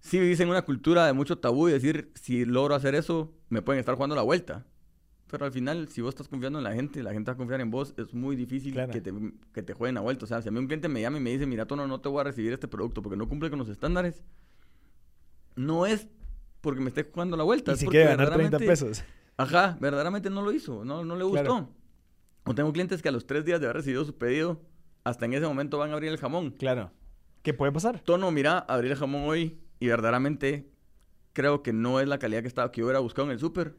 [0.00, 3.78] sí dicen una cultura de mucho tabú y decir, si logro hacer eso, me pueden
[3.80, 4.66] estar jugando la vuelta.
[5.28, 7.60] Pero al final, si vos estás confiando en la gente, la gente va a confiar
[7.60, 8.92] en vos, es muy difícil Claro.
[8.92, 9.12] que, te,
[9.52, 10.24] que te jueguen la vuelta.
[10.24, 12.00] O sea, si a mí un cliente me llama y me dice, mira, Tono, no
[12.00, 14.22] te voy a recibir este producto porque no cumple con los estándares,
[15.56, 16.08] no es
[16.64, 17.72] porque me esté jugando la vuelta.
[17.72, 19.04] Y si quiere ganar 30 verdaderamente- pesos.
[19.36, 21.42] Ajá, verdaderamente no lo hizo, no, no le gustó.
[21.44, 21.68] Claro.
[22.44, 24.60] O tengo clientes que a los tres días de haber recibido su pedido,
[25.04, 26.50] hasta en ese momento van a abrir el jamón.
[26.52, 26.90] Claro.
[27.42, 28.00] ¿Qué puede pasar?
[28.00, 30.70] Tono, mira, abrí el jamón hoy y verdaderamente
[31.32, 33.74] creo que no es la calidad que, estaba, que yo hubiera buscado en el súper.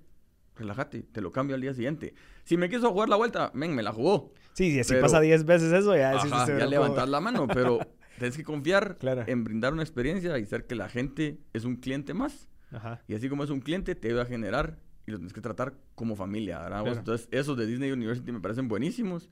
[0.56, 2.14] Relájate, te lo cambio al día siguiente.
[2.44, 4.32] Si me quiso jugar la vuelta, men, me la jugó.
[4.54, 7.20] Sí, si así Pero- pasa 10 veces eso, ya Ajá, este ya bro, levantas la
[7.20, 7.80] mano, pero
[8.20, 9.24] tienes que confiar Claro.
[9.28, 12.48] en brindar una experiencia y ser que la gente es un cliente más.
[12.72, 13.02] Ajá.
[13.08, 15.74] Y así como es un cliente, te va a generar y lo tienes que tratar
[15.94, 16.66] como familia.
[16.66, 16.92] Claro.
[16.94, 19.30] Entonces, esos de Disney University me parecen buenísimos.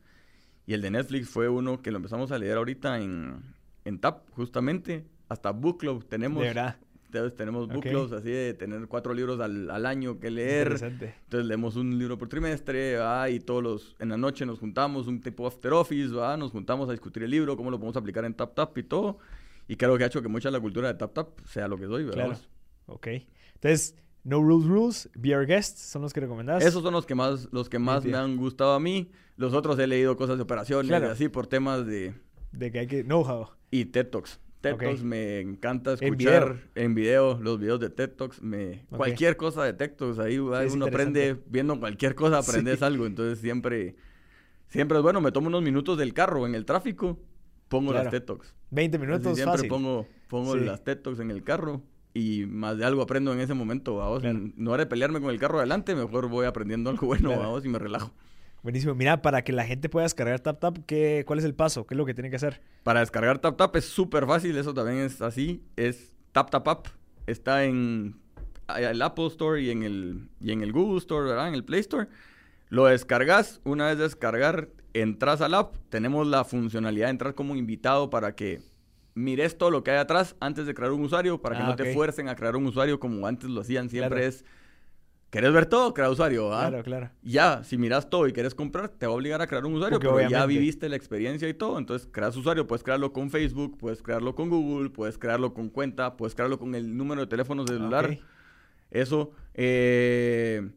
[0.65, 3.41] Y el de Netflix fue uno que lo empezamos a leer ahorita en,
[3.85, 5.05] en TAP, justamente.
[5.29, 6.41] Hasta Book Club tenemos.
[6.41, 6.77] De verdad.
[7.07, 7.89] Entonces, tenemos book Ok.
[7.89, 10.79] clubs así de tener cuatro libros al, al año que leer.
[10.81, 13.29] Entonces leemos un libro por trimestre, ¿va?
[13.29, 16.35] y todos los, en la noche nos juntamos, un tipo after office, ¿va?
[16.37, 19.19] nos juntamos a discutir el libro, cómo lo podemos aplicar en Tap Tap y todo.
[19.67, 21.77] Y creo que ha hecho que mucha de la cultura de Tap Tap sea lo
[21.77, 22.25] que soy, ¿verdad?
[22.25, 22.39] Claro.
[22.85, 23.07] Ok.
[23.55, 26.63] Entonces, No Rules Rules, Be Our Guest, son los que recomendás.
[26.63, 29.11] Esos son los que más, los que más me han gustado a mí.
[29.35, 31.07] Los otros he leído cosas de operaciones Claro.
[31.07, 32.13] y así por temas de...
[32.51, 33.49] De que hay que know-how.
[33.71, 34.39] Y TED Talks.
[34.61, 34.77] TED.
[34.77, 36.59] Talks me encanta En escuchar video.
[36.75, 38.41] en video, los videos de TED Talks.
[38.41, 38.85] Me.
[38.95, 42.85] Cualquier cosa de TED Talks, ahí uno aprende, viendo cualquier cosa aprendes Sí.
[42.85, 43.05] algo.
[43.05, 43.97] Entonces siempre,
[44.69, 45.19] siempre es bueno.
[45.19, 47.19] Me tomo unos minutos del carro en el tráfico,
[47.67, 48.05] pongo Claro.
[48.05, 48.55] las TED Talks.
[48.69, 49.67] 20 Así minutos, siempre fácil.
[49.69, 50.61] pongo, pongo Sí.
[50.61, 51.81] las TED Talks en el carro
[52.13, 53.95] y más de algo aprendo en ese momento.
[53.95, 54.19] ¿va?
[54.19, 54.39] Claro.
[54.55, 57.53] No haré pelearme con el carro adelante, mejor voy aprendiendo algo bueno Claro.
[57.53, 57.61] ¿va?
[57.63, 58.13] y me relajo.
[58.61, 58.95] Buenísimo.
[58.95, 61.85] Mira, para que la gente pueda descargar TapTap, ¿qué, ¿cuál es el paso?
[61.85, 62.61] ¿Qué es lo que tiene que hacer?
[62.83, 66.87] Para descargar TapTap es súper fácil, eso también es así, es TapTapApp.
[67.27, 68.15] Está en
[68.77, 71.49] el Apple Store y en el, y en el Google Store, ¿verdad?
[71.49, 72.07] En el Play Store.
[72.69, 78.09] Lo descargas, una vez descargar, entras al app, tenemos la funcionalidad de entrar como invitado
[78.09, 78.61] para que
[79.15, 81.75] mires todo lo que hay atrás antes de crear un usuario, para que Ah, no
[81.75, 84.27] te fuercen a crear un usuario como antes lo hacían, siempre Claro.
[84.29, 84.45] es
[85.29, 85.95] ¿Querés ver todo?
[85.95, 86.67] Crea usuario, ¿ah?
[86.67, 87.09] Claro, claro.
[87.23, 89.97] Ya, si miras todo y quieres comprar, te va a obligar a crear un usuario,
[89.99, 91.79] Porque pero ya viviste la experiencia y todo.
[91.79, 96.17] Entonces, creas usuario, puedes crearlo con Facebook, puedes crearlo con Google, puedes crearlo con cuenta,
[96.17, 98.15] puedes crearlo con el número de teléfono celular.
[98.91, 100.69] Eso, eh,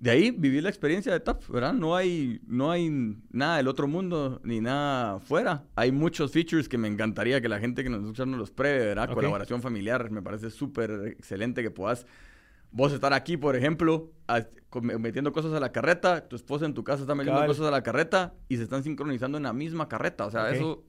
[0.00, 1.72] de ahí viví la experiencia de TAP, ¿verdad?
[1.74, 2.88] No hay, no hay
[3.30, 5.64] nada del otro mundo ni nada fuera.
[5.76, 8.86] Hay muchos features que me encantaría que la gente que nos escucha nos los pruebe,
[8.86, 9.12] ¿verdad?
[9.12, 12.06] Colaboración familiar, me parece súper excelente que puedas
[12.72, 14.46] vos estar aquí, por ejemplo, a-
[14.80, 17.48] metiendo cosas a la carreta, tu esposa en tu casa está metiendo Cabal.
[17.48, 20.24] cosas a la carreta y se están sincronizando en la misma carreta.
[20.26, 20.84] O sea, eso,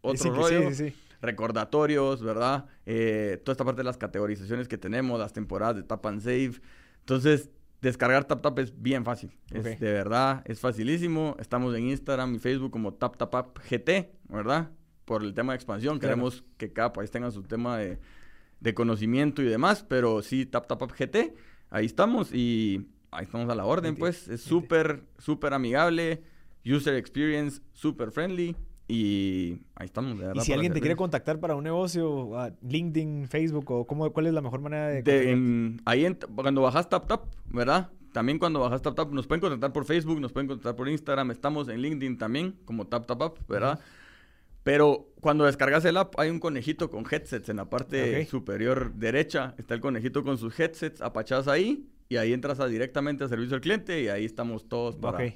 [0.00, 0.94] otro sí, rollo sí, sí.
[1.20, 2.66] recordatorios, ¿verdad?
[2.86, 6.60] Eh, toda esta parte de las categorizaciones que tenemos, las temporadas de Tap and Save.
[7.00, 7.50] Entonces,
[7.84, 9.30] descargar TapTap es bien fácil.
[9.52, 11.36] Es, de verdad, es facilísimo.
[11.38, 14.70] Estamos en Instagram y Facebook como TapTapApp GT, ¿verdad?
[15.04, 15.98] Por el tema de expansión.
[15.98, 16.14] Claro.
[16.14, 17.98] Queremos que cada país tenga su tema de,
[18.60, 21.34] de conocimiento y demás, pero sí, TapTapApp GT.
[21.70, 24.28] Ahí estamos y ahí estamos a la orden, pues.
[24.28, 26.22] Es súper, súper amigable.
[26.64, 28.56] User experience, súper friendly.
[28.86, 30.42] Y ahí estamos, de verdad.
[30.42, 34.26] Y si alguien te quiere contactar para un negocio, a LinkedIn, Facebook, o cómo, ¿cuál
[34.26, 37.90] es la mejor manera de, De- en- ahí en- cuando bajas TapTap, ¿verdad?
[38.12, 41.68] También cuando bajas TapTap nos pueden contactar por Facebook, nos pueden contactar por Instagram, estamos
[41.68, 43.80] en LinkedIn también como TapTapApp, ¿verdad?
[44.62, 49.54] Pero cuando descargas el app hay un conejito con headsets en la parte superior derecha,
[49.58, 53.56] está el conejito con sus headsets apachados ahí y ahí entras a directamente a servicio
[53.56, 55.34] al cliente y ahí estamos todos para, Ok.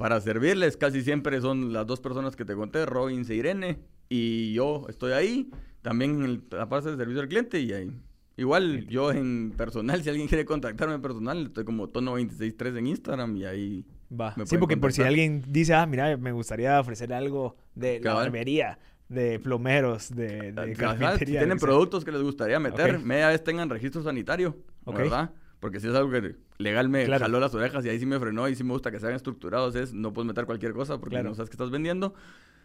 [0.00, 0.76] Para servirles.
[0.78, 3.78] Casi siempre son las dos personas que te conté, Robin e Irene,
[4.08, 5.50] y yo estoy ahí,
[5.82, 7.92] también en el- la parte de servicio al cliente y ahí.
[8.38, 13.36] Igual yo en personal, si alguien quiere contactarme en personal, estoy como tono263 en Instagram
[13.36, 13.84] y ahí...
[14.18, 14.32] Va.
[14.38, 18.14] me Sí, porque por si alguien dice, ah, mira, me gustaría ofrecer algo de la
[18.14, 18.78] barbería,
[19.10, 24.02] de plomeros, de, de si tienen productos que les gustaría meter, media vez tengan registro
[24.02, 24.96] sanitario, Ok.
[24.96, 25.30] ¿verdad?
[25.60, 27.24] Porque si es algo que legal me Claro.
[27.24, 29.74] jaló las orejas y ahí sí me frenó y sí me gusta que sean estructurados,
[29.76, 31.28] es no puedes meter cualquier cosa porque Claro.
[31.28, 32.14] no sabes qué estás vendiendo.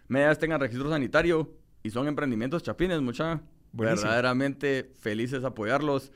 [0.08, 1.52] Media vez tengan registro sanitario
[1.84, 3.42] y son emprendimientos chapines, mucha.
[3.74, 4.04] Buenísimo.
[4.10, 6.12] Verdaderamente felices apoyarlos.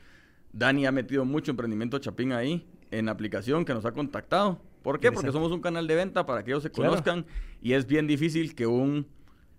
[0.52, 4.60] Dani ha metido mucho emprendimiento chapín ahí en la aplicación que nos ha contactado.
[4.82, 5.12] ¿Por qué?
[5.12, 6.90] Porque somos un canal de venta para que ellos se Claro.
[6.92, 7.26] conozcan
[7.60, 9.06] y es bien difícil que un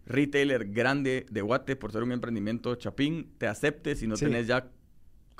[0.07, 4.26] retailer grande de Guate, por ser un emprendimiento chapín, te acepte si no Sí.
[4.26, 4.68] tenés ya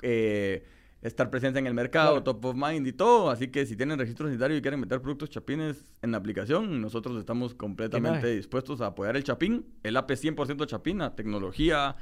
[0.03, 0.63] eh,
[1.02, 2.23] estar presente en el mercado, Claro.
[2.23, 3.30] top of mind y todo.
[3.30, 7.18] Así que si tienen registro sanitario y quieren meter productos chapines en la aplicación, nosotros
[7.19, 9.65] estamos completamente dispuestos a apoyar el chapín.
[9.84, 11.95] El es 100% chapina, tecnología,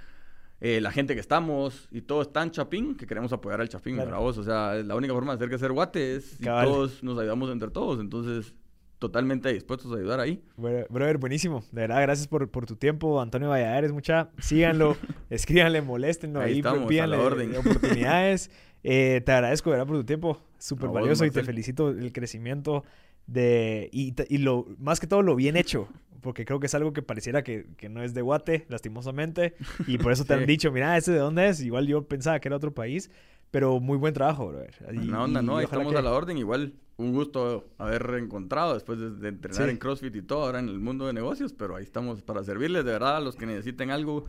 [0.61, 3.95] eh, la gente que estamos y todo es tan chapín que queremos apoyar al chapín,
[3.95, 4.09] Claro.
[4.09, 4.37] para vos.
[4.37, 7.49] O sea, la única forma de hacer que ser Guate es si todos nos ayudamos
[7.51, 8.01] entre todos.
[8.01, 8.53] Entonces,
[8.97, 10.43] totalmente dispuestos a ayudar ahí.
[10.57, 11.63] Bueno, brother, buenísimo.
[11.71, 13.93] De verdad, gracias por, por tu tiempo, Antonio Valladares.
[13.93, 14.97] Mucha, síganlo,
[15.29, 17.55] escríbanle, moléstenlo Ahí ahí, estamos, a pídanle la orden.
[17.55, 18.51] oportunidades.
[18.83, 20.41] Eh, te agradezco, de verdad, por tu tiempo.
[20.57, 22.83] Súper valioso y te felicito el crecimiento
[23.27, 25.87] de y, y lo más que todo lo bien hecho.
[26.21, 29.53] Porque creo que es algo que pareciera que, que no es de Guate, lastimosamente.
[29.87, 30.45] Y por eso te han Sí.
[30.47, 31.61] dicho, mira, ¿ese de dónde es?
[31.61, 33.09] Igual yo pensaba que era otro país.
[33.51, 34.75] Pero muy buen trabajo, brother.
[34.93, 35.53] Y- Una onda, ¿no?
[35.53, 36.37] Ojalá estamos que- a la orden.
[36.37, 39.69] Igual, un gusto haber reencontrado después de, de entrenar Sí.
[39.71, 41.53] en CrossFit y todo, ahora en el mundo de negocios.
[41.53, 44.25] Pero ahí estamos para servirles, de verdad, a los que necesiten algo.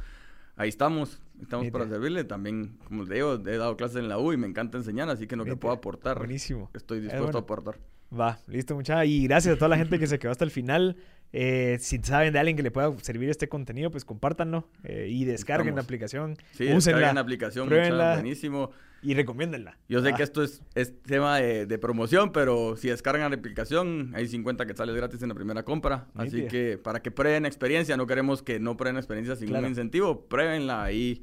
[0.61, 2.29] Ahí estamos, estamos para servirles.
[2.29, 5.27] También, como les digo, he dado clases en la U y me encanta enseñar, así
[5.27, 6.69] que en lo que puedo aportar, Buenísimo.
[6.75, 7.39] estoy dispuesto bueno.
[7.39, 7.79] a aportar.
[8.13, 9.07] Va, listo, muchacha.
[9.07, 10.99] Y gracias a toda la gente que se quedó hasta el final.
[11.33, 15.25] Eh, si saben de alguien que le pueda servir este contenido, pues compártanlo eh, y
[15.25, 16.37] descarguen la aplicación.
[16.53, 18.15] Sí, úsenla descarguen la aplicación, pruébenla.
[18.15, 18.71] buenísimo.
[19.03, 19.79] y recomiéndenla.
[19.89, 23.37] Yo sé Ah, que esto es, es tema de, de promoción, pero si descargan la
[23.37, 26.09] aplicación, hay 50 quetzales gratis en la primera compra.
[26.15, 29.65] Así que para que prueben experiencia, no queremos que no prueben experiencia sin Claro.
[29.65, 31.23] un incentivo, pruébenla ahí.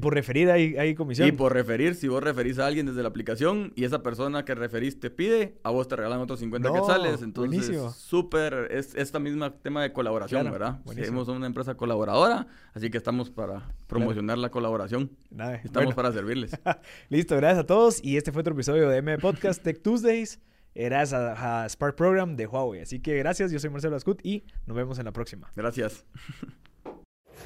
[0.00, 1.26] por referir hay, hay comisión.
[1.26, 4.54] Y por referir, si vos referís a alguien desde la aplicación y esa persona que
[4.54, 7.22] referís te pide, a vos te regalan otros 50 No, quetzales.
[7.22, 7.34] Entonces,
[7.66, 7.90] buenísimo.
[7.92, 10.80] súper, es esta misma tema de colaboración, Claro, ¿verdad?
[10.84, 11.24] buenísimo.
[11.24, 15.10] Somos una empresa colaboradora, así que estamos para promocionar la colaboración.
[15.30, 15.96] Nada, Estamos bueno.
[15.96, 16.50] para servirles.
[17.08, 18.04] Listo, gracias a todos.
[18.04, 20.38] Y este fue otro episodio de M Podcast Tech Tuesdays.
[20.74, 22.82] Gracias a, a Spark Program de Huawei.
[22.82, 25.50] Así que gracias, yo soy Marcelo Ascut y nos vemos en la próxima.
[25.56, 26.04] Gracias.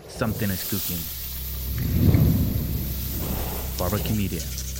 [0.08, 2.11] Something is cooking.
[3.82, 4.71] Barbecue Media.